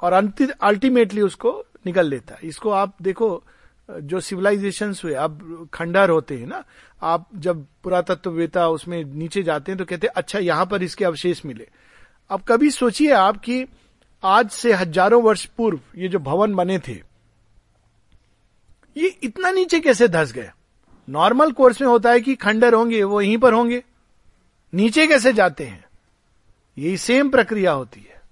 और 0.00 0.12
अल्टीमेटली 0.12 1.20
उसको 1.22 1.52
निकल 1.86 2.08
लेता 2.08 2.34
है। 2.34 2.48
इसको 2.48 2.70
आप 2.72 2.96
देखो, 3.02 3.42
जो 3.88 4.20
सिविलाइजेशन 4.20 4.94
हुए 5.04 5.14
अब 5.14 5.68
खंडर 5.74 6.10
होते 6.10 6.36
हैं 6.36 6.46
ना, 6.46 6.62
आप 7.02 7.26
जब 7.36 7.66
पुरातत्ववेता 7.84 8.68
उसमें 8.68 9.02
नीचे 9.04 9.42
जाते 9.42 9.72
हैं 9.72 9.78
तो 9.78 9.84
कहते 9.84 10.06
हैं 10.06 10.14
अच्छा 10.16 10.38
यहाँ 10.40 10.66
पर 10.66 10.82
इसके 10.82 11.04
अवशेष 11.04 11.44
मिले। 11.46 11.66
अब 12.30 12.42
कभी 12.48 12.70
सोचिए 12.72 13.10
आप 13.12 13.36
कि 13.38 13.64
आज 14.22 14.50
से 14.50 14.72
हज़ारों 14.72 15.22
वर्ष 15.22 15.44
पूर्व 15.46 15.80
ये 15.96 16.08
जो 16.08 16.18
भवन 16.20 16.54
बने 16.54 16.78
थे, 16.78 17.00
ये 18.96 19.08
इतना 19.22 19.50
नीचे 19.50 19.80
कैसे 19.80 20.08
धस 20.08 20.32
गए? 20.32 20.50
नॉर्मल 21.08 21.52
कोर्स 21.52 21.80
में 21.80 21.88
होता 21.88 22.10
है 22.10 22.20
कि 22.20 22.34
खंडर 22.36 22.74
होंगे, 22.74 23.02
वो 23.02 23.20
यहीं 23.20 23.38
पर 23.38 23.52
होंगे। 23.52 23.82
नीचे 24.72 25.06
कैसे 25.06 25.32
जाते 25.32 25.64
हैं? 25.64 25.84
यही 26.76 26.96
सेम 26.98 27.30
प्रक्रिया 27.30 27.72
होती 27.72 28.00
है। 28.00 28.22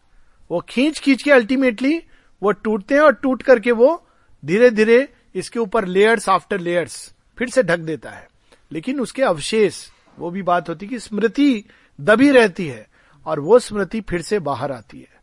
वो 0.52 0.60
खींच 0.60 0.98
खींच 0.98 1.22
के 1.22 1.30
अल्टीमेटली 1.32 2.02
वो 2.42 2.52
टूटते 2.52 2.94
हैं 2.94 3.02
और 3.02 3.14
टूट 3.14 3.42
करके 3.42 3.72
वो 3.72 4.08
धीरे 4.44 4.70
धीरे 4.70 5.08
इसके 5.34 5.58
ऊपर 5.58 5.84
लेयर्स 5.84 6.28
आफ्टर 6.28 6.60
लेयर्स 6.60 7.14
फिर 7.38 7.48
से 7.48 7.62
ढक 7.62 7.78
देता 7.78 8.10
है। 8.10 8.28
लेकिन 8.72 9.00
उसके 9.00 9.22
अवशेष, 9.22 9.90
वो 10.18 10.30
भी 10.30 10.42
बात 10.42 10.68
होती 10.68 10.86
कि 10.86 10.98
स्मृति 10.98 11.64
दबी 12.00 12.30
रहती 12.30 12.66
है 12.66 12.88
और 13.26 13.40
वो 13.40 13.58
स्मृति 13.58 14.00
फिर 14.00 14.22
से 14.22 14.38
बाहर 14.38 14.72
आती 14.72 15.00
है। 15.00 15.20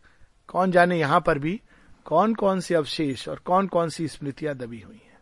कौन 0.47 0.71
जाने 0.71 0.99
यहाँ 0.99 1.21
पर 1.21 1.39
भी 1.39 1.61
कौन 2.05 2.36
कौन 2.36 2.59
से 2.59 2.75
अवशेष 2.75 3.27
और 3.30 3.39
कौन 3.45 3.67
कौन 3.67 3.89
सी 3.89 4.07
स्मृतियाँ 4.07 4.55
दबी 4.55 4.80
हुई 4.80 5.01
हैं। 5.05 5.17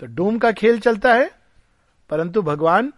तो 0.00 0.06
डूम 0.06 0.38
का 0.38 0.52
खेल 0.52 0.80
चलता 0.80 1.14
है, 1.14 1.30
परंतु 2.10 2.42
भगवान 2.42 2.92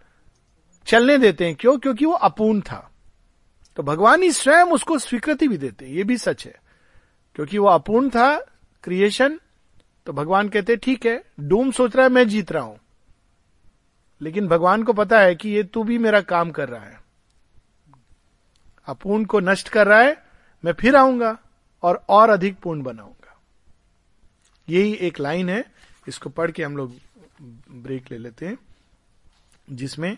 चलने 0.87 1.17
देते 1.17 1.45
हैं। 1.45 1.55
क्यों? 1.55 1.77
क्योंकि 1.77 2.05
वो 2.05 2.13
अपूर्ण 2.13 2.61
था। 2.61 2.89
तो 3.77 3.83
भगवान 3.83 4.23
ही 4.23 4.31
स्वयं 4.31 4.65
उसको 4.65 4.97
स्वीकृति 4.97 5.47
भी 5.47 5.57
देते 5.57 5.85
ये 5.85 6.03
भी 6.03 6.17
सच 6.17 6.45
है। 6.45 6.61
क्योंकि 7.35 7.57
वो 7.57 7.67
अपूर्ण 7.67 8.09
था 8.09 8.35
क्रिएशन 8.83 9.39
तो 10.07 10.13
भगवान 10.13 10.49
कहते, 10.49 10.75
ठीक 10.75 11.05
है, 11.05 11.23
डूम 11.39 11.71
सोच 11.71 11.95
रहा 11.95 12.05
है, 12.05 12.11
मैं 12.11 12.27
जीत 12.27 12.51
रहा 12.51 12.63
हूँ। 12.63 12.79
लेकिन 14.21 14.47
भगवान 14.47 14.83
को 14.83 14.93
पता 14.93 15.19
है 15.19 15.35
कि 15.35 15.49
ये 15.49 15.63
तू 15.63 15.83
भी 15.83 15.97
मेरा 15.97 16.21
काम 16.21 16.51
कर 16.51 16.69
रहा 16.69 16.83
है। 16.83 16.99
अपूर्ण 18.87 19.25
को 19.25 19.39
नष्ट 19.39 19.69
कर 19.69 19.87
रहा 19.87 19.99
है, 19.99 20.23
मैं 20.63 20.73
फिर 20.73 20.95
आऊँगा 20.95 21.37
और 21.83 22.05
और 22.09 22.29
अधिक 22.29 22.59
पूर्ण 22.59 22.83
बनाऊँगा। 22.83 23.41
यही 24.69 24.93
एक 24.93 25.19
लाइन 25.19 25.49
है, 25.49 25.65
इसको 26.07 26.29
पढ़ 26.29 26.51
के 26.51 26.63
हम 26.63 26.77
लोग 26.77 26.95
ब्रेक 27.71 28.11
ले 28.11 28.17
लेते 28.17 28.45
हैं, 28.45 28.57
जिसमें 29.71 30.17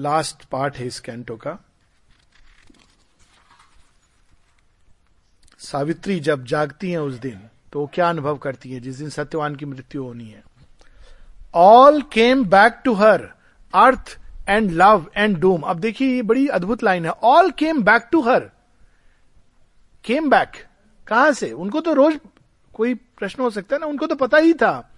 लास्ट 0.00 0.44
पार्ट 0.44 0.76
है 0.76 0.86
इस 0.86 1.00
कैंटो 1.00 1.36
का। 1.36 1.58
सावित्री 5.58 6.20
जब 6.20 6.44
जागती 6.44 6.90
हैं 6.90 6.98
उस 6.98 7.14
दिन 7.14 7.40
तो 7.72 7.80
वो 7.80 7.90
क्या 7.94 8.08
अनुभव 8.08 8.36
करती 8.36 8.72
है? 8.72 8.80
जिस 8.80 8.96
दिन 8.96 9.10
सत्यवान 9.10 9.56
की 9.56 9.66
मृत्यु 9.66 10.04
होनी 10.04 10.28
है। 10.28 10.42
All 11.54 12.02
came 12.02 12.44
back 12.44 12.80
to 12.84 12.94
her 12.94 13.28
earth 13.74 14.18
and 14.48 14.70
love 14.70 15.10
and 15.16 15.38
doom 15.38 15.62
अब 15.62 15.78
देखिए, 15.78 16.14
ये 16.14 16.22
बड़ी 16.22 16.48
अद्भुत 16.48 16.82
लाइन 16.82 17.04
है। 17.04 17.10
All 17.10 17.50
came 17.50 17.82
back 17.82 18.08
to 18.12 18.20
her 18.20 18.50
came 20.04 20.30
back 20.30 20.52
कहाँ 21.06 21.32
से? 21.32 21.52
उनको 21.52 21.80
तो 21.80 21.92
रोज 21.92 22.20
कोई 22.74 22.94
प्रश्न 22.94 23.42
हो 23.42 23.50
सकता 23.50 23.76
है 23.76 23.80
ना? 23.80 23.86
उनको 23.86 24.06
तो 24.06 24.14
पता 24.14 24.38
ही 24.38 24.52
था। 24.54 24.90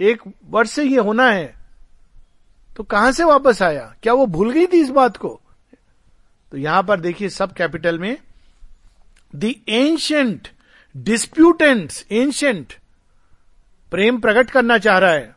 एक 0.00 0.22
वर्ष 0.44 0.70
से 0.70 0.84
ये 0.84 0.98
होना 0.98 1.30
है। 1.30 1.63
तो 2.76 2.82
कहाँ 2.82 3.12
से 3.12 3.24
वापस 3.24 3.62
आया? 3.62 3.94
क्या 4.02 4.12
वो 4.12 4.26
भूल 4.26 4.50
गई 4.52 4.66
थी 4.66 4.80
इस 4.80 4.90
बात 4.90 5.16
को? 5.16 5.40
तो 6.52 6.56
यहाँ 6.58 6.82
पर 6.82 7.00
देखिए 7.00 7.28
सब 7.28 7.52
कैपिटल 7.52 7.98
में 7.98 8.16
द 9.34 9.54
एंशंट 9.68 10.48
डिस्प्यूटेंट 10.94 11.92
एंशंट 12.12 12.72
प्रेम 13.92 14.20
प्रकट 14.20 14.50
करना 14.50 14.78
चाह 14.78 14.98
रहा 14.98 15.10
है, 15.10 15.34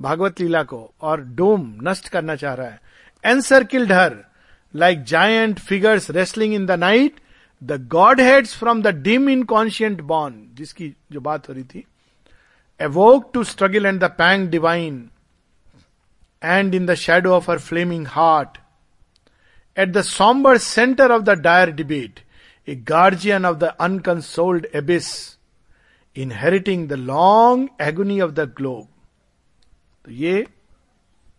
भागवत 0.00 0.40
लीला 0.40 0.62
को, 0.62 0.90
और 1.00 1.20
डोम 1.20 1.62
नष्ट 1.82 2.08
करना 2.08 2.36
चाह 2.36 2.54
रहा 2.54 2.66
है। 2.66 2.80
Encircled 3.24 3.92
her 3.92 4.16
like 4.74 5.02
giant 5.04 5.58
figures 5.58 6.10
wrestling 6.10 6.54
in 6.54 6.66
the 6.66 6.70
night 6.70 7.20
the 7.62 7.86
godheads 8.20 8.56
from 8.58 8.82
the 8.82 8.94
dim 9.02 9.28
inconscient 9.28 10.00
born 10.00 10.34
जिसकी 10.54 10.92
जो 11.12 11.20
बात 11.20 11.48
हो 11.48 11.54
रही 11.54 11.64
थी 11.64 11.84
awoke 12.80 13.30
to 13.34 13.44
struggle 13.44 13.86
and 13.86 14.00
the 14.00 14.10
pang 14.18 14.48
divine 14.48 15.08
and 16.42 16.74
in 16.74 16.86
the 16.86 16.96
shadow 16.96 17.34
of 17.34 17.46
her 17.46 17.58
flaming 17.58 18.04
heart, 18.16 18.58
at 19.76 19.88
the 19.88 20.02
sombre 20.02 20.58
centre 20.58 21.12
of 21.12 21.22
the 21.22 21.30
dire 21.40 21.70
debate 21.70 22.20
a 22.68 22.74
guardian 22.88 23.44
of 23.46 23.56
the 23.56 23.64
unconsoled 23.80 24.66
abyss 24.74 25.06
inheriting 26.16 26.88
the 26.88 26.92
long 26.92 27.68
agony 27.82 28.20
of 28.20 28.30
the 28.30 28.40
globe 28.56 28.88
तो 30.04 30.10
ये 30.12 30.46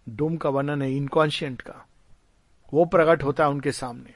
डूम 0.10 0.38
का 0.38 0.50
वर्णन 0.50 0.82
है 0.82 0.92
inconscient 0.96 1.62
का। 1.62 1.86
वो 2.74 2.86
प्रकट 2.86 3.24
होता 3.24 3.44
है 3.44 3.50
उनके 3.50 3.72
सामने 3.72 4.14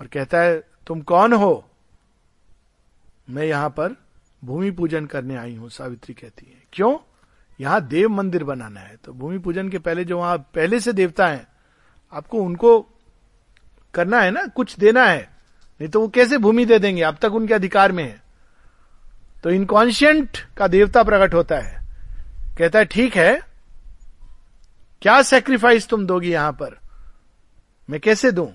और 0.00 0.06
कहता 0.06 0.40
है 0.40 0.60
तुम 0.86 1.00
कौन 1.02 1.32
हो? 1.32 1.64
मैं 3.30 3.44
यहाँ 3.44 3.70
पर 3.70 3.96
भूमि 4.42 4.70
पूजन 4.70 5.06
करने 5.06 5.36
आई 5.36 5.54
हूँ 5.56 5.68
सावित्री 5.70 6.14
कहती 6.14 6.46
है। 6.46 6.62
क्यों? 6.72 6.96
यहाँ 7.62 7.86
देव 7.86 8.08
मंदिर 8.08 8.44
बनाना 8.44 8.80
है। 8.80 8.96
तो 8.96 9.12
भूमि 9.12 9.38
पूजन 9.38 9.68
के 9.68 9.78
पहले 9.78 10.04
जो 10.04 10.18
वहाँ 10.18 10.38
पहले 10.38 10.80
से 10.80 10.92
देवता 10.92 11.26
हैं, 11.26 11.46
आपको 12.12 12.38
उनको 12.38 12.80
करना 13.94 14.20
है 14.20 14.30
ना? 14.30 14.46
कुछ 14.46 14.76
देना 14.76 15.04
है। 15.04 15.30
नहीं 15.80 15.88
तो 15.88 16.00
वो 16.00 16.08
कैसे 16.08 16.38
भूमि 16.38 16.64
दे 16.64 16.78
देंगे? 16.78 17.02
अब 17.02 17.16
तक 17.16 17.32
उनके 17.32 17.54
अधिकार 17.54 17.92
में 17.92 18.04
है। 18.04 18.22
तो 19.44 19.50
इनकॉन्शियंट 19.50 20.38
का 20.56 20.66
देवता 20.66 21.02
प्रकट 21.02 21.34
होता 21.34 21.58
है। 21.58 21.82
कहता 22.58 22.78
है, 22.78 22.84
ठीक 22.84 23.16
है। 23.16 23.42
क्या 25.02 25.22
सेक्रीफाइस 25.22 25.88
तुम 25.88 26.06
दोगी 26.06 26.32
यहाँ 26.32 26.52
पर? 26.52 26.80
मैं 27.90 28.00
कैसे 28.00 28.32
दूँ? 28.32 28.52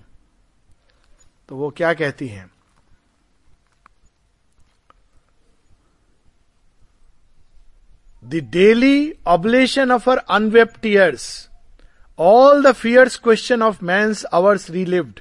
तो 1.49 1.55
वो 1.55 1.69
क्या 1.69 1.93
कहती 1.93 2.27
हैं? 2.27 2.49
The 8.29 8.39
daily 8.51 9.13
oblation 9.27 9.91
of 9.91 10.09
our 10.09 10.17
unwept 10.17 10.81
tears 10.81 11.27
all 12.19 12.63
the 12.63 12.71
fierce 12.71 13.17
question 13.17 13.61
of 13.61 13.83
man's 13.85 14.25
hours 14.33 14.69
relived 14.69 15.19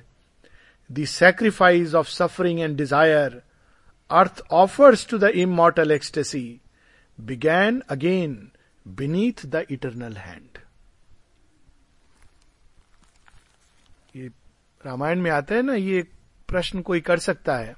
the 0.91 1.05
sacrifice 1.05 1.95
of 1.95 2.09
suffering 2.09 2.61
and 2.61 2.77
desire 2.77 3.41
earth 4.11 4.43
offers 4.53 5.07
to 5.09 5.19
the 5.19 5.31
immortal 5.37 5.91
ecstasy 5.91 6.61
began 7.19 7.83
again 7.91 8.37
beneath 8.87 9.47
the 9.47 9.65
eternal 9.71 10.17
hand 10.17 10.59
ये 14.17 14.29
रामायण 14.87 15.21
में 15.21 15.31
आता 15.31 15.55
है 15.55 15.63
ना, 15.63 15.75
ये 15.75 16.03
प्रश्न 16.49 16.81
कोई 16.83 17.01
कर 17.01 17.19
सकता 17.19 17.57
है 17.57 17.75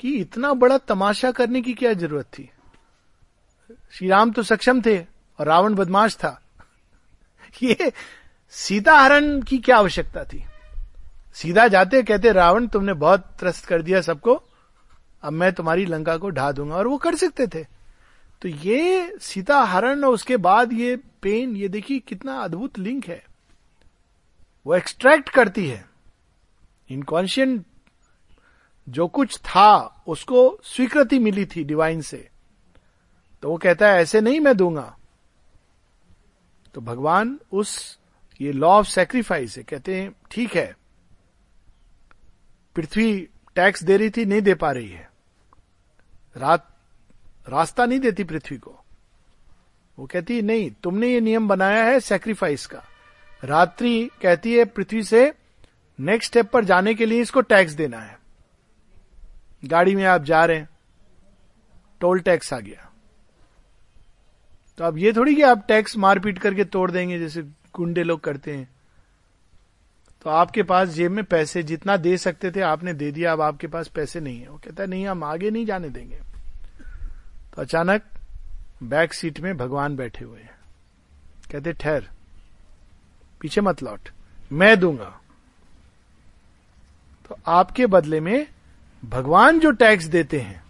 कि 0.00 0.14
इतना 0.16 0.52
बड़ा 0.54 0.78
तमाशा 0.78 1.30
करने 1.30 1.60
की 1.62 1.72
क्या 1.74 1.92
ज़रूरत 1.92 2.26
थी? 2.26 2.50
श्री 3.90 4.08
राम 4.08 4.30
तो 4.30 4.42
सक्षम 4.42 4.82
थे 4.82 4.98
और 5.38 5.46
रावण 5.46 5.74
बदमाश 5.74 6.14
था। 6.14 6.42
ये 7.62 7.92
सीता 8.50 8.98
हरण 8.98 9.42
की 9.42 9.58
क्या 9.58 9.76
आवश्यकता 9.76 10.24
थी? 10.24 10.44
सीधा 11.34 11.68
जाते 11.68 12.02
कहते, 12.02 12.32
रावण, 12.32 12.66
तुमने 12.66 12.92
बहुत 12.92 13.20
त्रस्त 13.20 13.64
कर 13.64 13.82
दिया 13.82 14.00
सबको। 14.00 14.42
अब 15.22 15.32
मैं 15.32 15.52
तुम्हारी 15.52 15.84
लंका 15.84 16.16
को 16.16 16.30
ढा 16.30 16.52
दूँगा। 16.52 16.76
और 16.76 16.86
वो 16.86 16.96
कर 16.96 17.14
सकते 17.14 17.46
थे। 17.46 17.64
तो 18.42 18.48
ये 18.48 19.14
सीता 19.20 19.60
हरण 19.60 20.04
और 20.04 20.14
उसके 20.14 20.36
बाद 20.36 20.72
ये 20.72 20.96
पेन, 20.96 21.56
ये 21.56 21.68
देखिए 21.68 21.98
कितना 21.98 22.40
अद्भुत 22.40 22.78
लिंक 22.78 23.06
है। 23.06 23.24
वो 24.66 24.74
एक्सट्रैक्ट 24.74 25.28
करती 25.28 25.68
है। 25.68 25.88
इनकॉन्शियंट 26.90 27.66
जो 28.88 29.08
कुछ 29.08 29.38
था, 29.38 30.02
उसको 30.06 30.60
स्वीकृति 30.64 31.18
मिली 31.18 31.46
थी 31.46 31.64
डिवाइन 31.64 32.00
से। 32.00 32.28
तो 33.42 33.50
वो 33.50 33.56
कहता 33.56 33.88
है, 33.88 34.00
ऐसे 34.02 34.20
नहीं 34.20 34.40
मैं 34.40 34.56
दूँगा. 34.56 34.96
तो 36.74 36.80
भगवान 36.80 37.38
उस, 37.52 37.98
ये 38.40 38.52
लॉ 38.52 38.68
ऑफ़ 38.68 38.86
सेक्रीफाइस 38.86 39.56
है 39.56 39.62
कहते 39.62 40.00
हैं, 40.00 40.14
ठीक 40.30 40.56
है, 40.56 40.76
पृथ्वी 42.74 43.28
टैक्स 43.54 43.82
दे 43.82 43.96
रही 43.96 44.10
थी, 44.10 44.24
नहीं 44.24 44.42
दे 44.42 44.54
पा 44.54 44.70
रही 44.70 44.88
है। 44.88 45.10
रात, 46.36 46.68
रास्ता 47.48 47.86
नहीं 47.86 48.00
देती 48.00 48.24
पृथ्वी 48.24 48.58
को। 48.58 48.78
वो 49.98 50.06
कहती 50.06 50.36
है, 50.36 50.42
नहीं, 50.42 50.70
तुमने 50.70 51.08
ये 51.08 51.20
नियम 51.20 51.48
बनाया 51.48 51.84
है 51.84 52.00
सेक्रीफाइस 52.00 52.66
का। 52.66 52.82
रात्रि 53.44 54.10
कहती 54.22 54.54
है 54.54 54.64
पृथ्वी 54.64 55.02
से 55.02 55.34
नेक्स्ट 56.00 56.30
स्टेप 56.30 56.50
पर 56.50 56.64
जाने 56.64 56.94
के 56.94 57.06
लिए 57.06 57.20
इसको 57.20 57.40
टैक्स 57.40 57.72
देना 57.72 57.98
है। 57.98 58.18
गाड़ी 59.64 59.94
में 59.96 60.04
आप 60.04 60.22
जा 60.22 60.44
रहे 60.44 60.56
हैं 60.56 60.68
टोल 62.00 62.20
टैक्स 62.20 62.52
आ 62.52 62.58
गया। 62.60 62.87
तो 64.78 64.84
अब 64.84 64.98
ये 64.98 65.12
थोड़ी 65.12 65.34
कि 65.34 65.42
आप 65.42 65.64
टैक्स 65.68 65.96
मारपीट 65.96 66.38
करके 66.38 66.64
तोड़ 66.64 66.90
देंगे, 66.90 67.18
जैसे 67.18 67.42
गुंडे 67.74 68.02
लोग 68.02 68.20
करते 68.20 68.56
हैं। 68.56 68.68
तो 70.22 70.30
आपके 70.30 70.62
पास 70.62 70.88
जेब 70.88 71.10
में 71.10 71.24
पैसे 71.24 71.62
जितना 71.62 71.96
दे 71.96 72.16
सकते 72.16 72.50
थे, 72.50 72.60
आपने 72.60 72.92
दे 72.92 73.10
दिया, 73.12 73.32
अब 73.32 73.40
आपके 73.40 73.66
पास 73.66 73.88
पैसे 73.88 74.20
नहीं 74.20 74.40
है। 74.40 74.48
वो 74.48 74.58
कहता 74.58 74.82
है, 74.82 74.88
नहीं, 74.88 75.06
हम 75.06 75.24
आगे 75.24 75.50
नहीं 75.50 75.66
जाने 75.66 75.88
देंगे। 75.88 76.16
तो 77.54 77.62
अचानक 77.62 78.02
बैक 78.82 79.14
सीट 79.14 79.40
में 79.40 79.56
भगवान 79.56 79.96
बैठे 79.96 80.24
हुए 80.24 80.40
हैं। 80.40 80.54
कहते, 81.52 81.72
ठहर, 81.72 82.08
पीछे 83.40 83.60
मत 83.60 83.82
लौट, 83.82 84.08
मैं 84.52 84.80
दूँगा। 84.80 85.20
तो 87.28 87.38
आपके 87.46 87.86
बदले 87.86 88.20
में 88.20 88.46
भगवान 89.04 89.60
जो 89.60 89.70
टैक्स 89.70 90.04
देते 90.04 90.40
हैं 90.40 90.62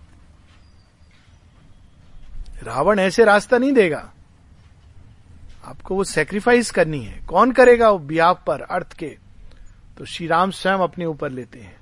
रावण 2.63 2.99
ऐसे 2.99 3.25
रास्ता 3.25 3.59
नहीं 3.59 3.73
देगा। 3.73 4.13
आपको 5.65 5.95
वो 5.95 6.05
सेक्रीफाइस 6.05 6.71
करनी 6.71 7.05
है। 7.05 7.27
कौन 7.27 7.53
करेगा 7.53 7.91
वो 7.91 7.99
बिहाव 7.99 8.43
पर, 8.47 8.61
अर्थ 8.61 8.93
के? 8.93 9.19
तो 9.99 10.05
श्री 10.05 10.27
राम 10.27 10.51
स्वयं 10.51 10.79
अपने 10.79 11.05
ऊपर 11.05 11.31
लेते 11.31 11.59
हैं। 11.59 11.77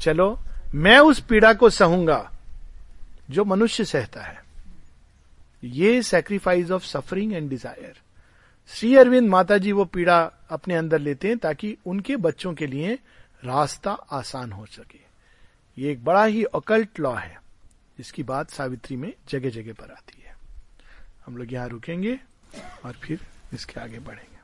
चलो, 0.00 0.38
मैं 0.74 0.98
उस 0.98 1.20
पीड़ा 1.20 1.52
को 1.54 1.70
सहूँगा, 1.70 2.30
जो 3.30 3.44
मनुष्य 3.44 3.84
सहता 3.84 4.22
है। 4.22 4.44
ये 5.64 6.02
sacrifice 6.02 6.70
of 6.70 6.84
suffering 6.84 7.32
and 7.32 7.50
desire 7.50 7.94
Shri 8.68 8.96
Aurobindo 8.96 9.28
माता 9.28 9.58
जी 9.58 9.72
वो 9.72 9.84
पीड़ा 9.84 10.30
अपने 10.50 10.74
अंदर 10.74 10.98
लेते 10.98 11.28
हैं, 11.28 11.38
ताकि 11.38 11.76
उनके 11.86 12.16
बच्चों 12.16 12.54
के 12.54 12.66
लिए 12.66 12.94
रास्ता 13.44 13.92
आसान 13.92 14.52
हो 14.52 14.66
सके। 14.66 15.00
ये 15.82 15.92
एक 15.92 16.04
बड़ा 16.04 16.24
ही 16.24 16.44
अकल्ट 16.44 17.00
लॉ 17.00 17.14
है। 17.14 17.45
जिसकी 17.98 18.22
बात 18.22 18.50
सावित्री 18.50 18.96
में 18.96 19.12
जगह 19.28 19.50
जगह 19.50 19.72
पर 19.72 19.90
आती 19.90 20.22
है। 20.22 20.36
हम 21.26 21.36
लोग 21.36 21.52
यहाँ 21.52 21.68
रुकेंगे 21.68 22.18
और 22.84 22.92
फिर 22.92 23.26
इसके 23.54 23.80
आगे 23.80 23.98
बढ़ेंगे। 23.98 24.35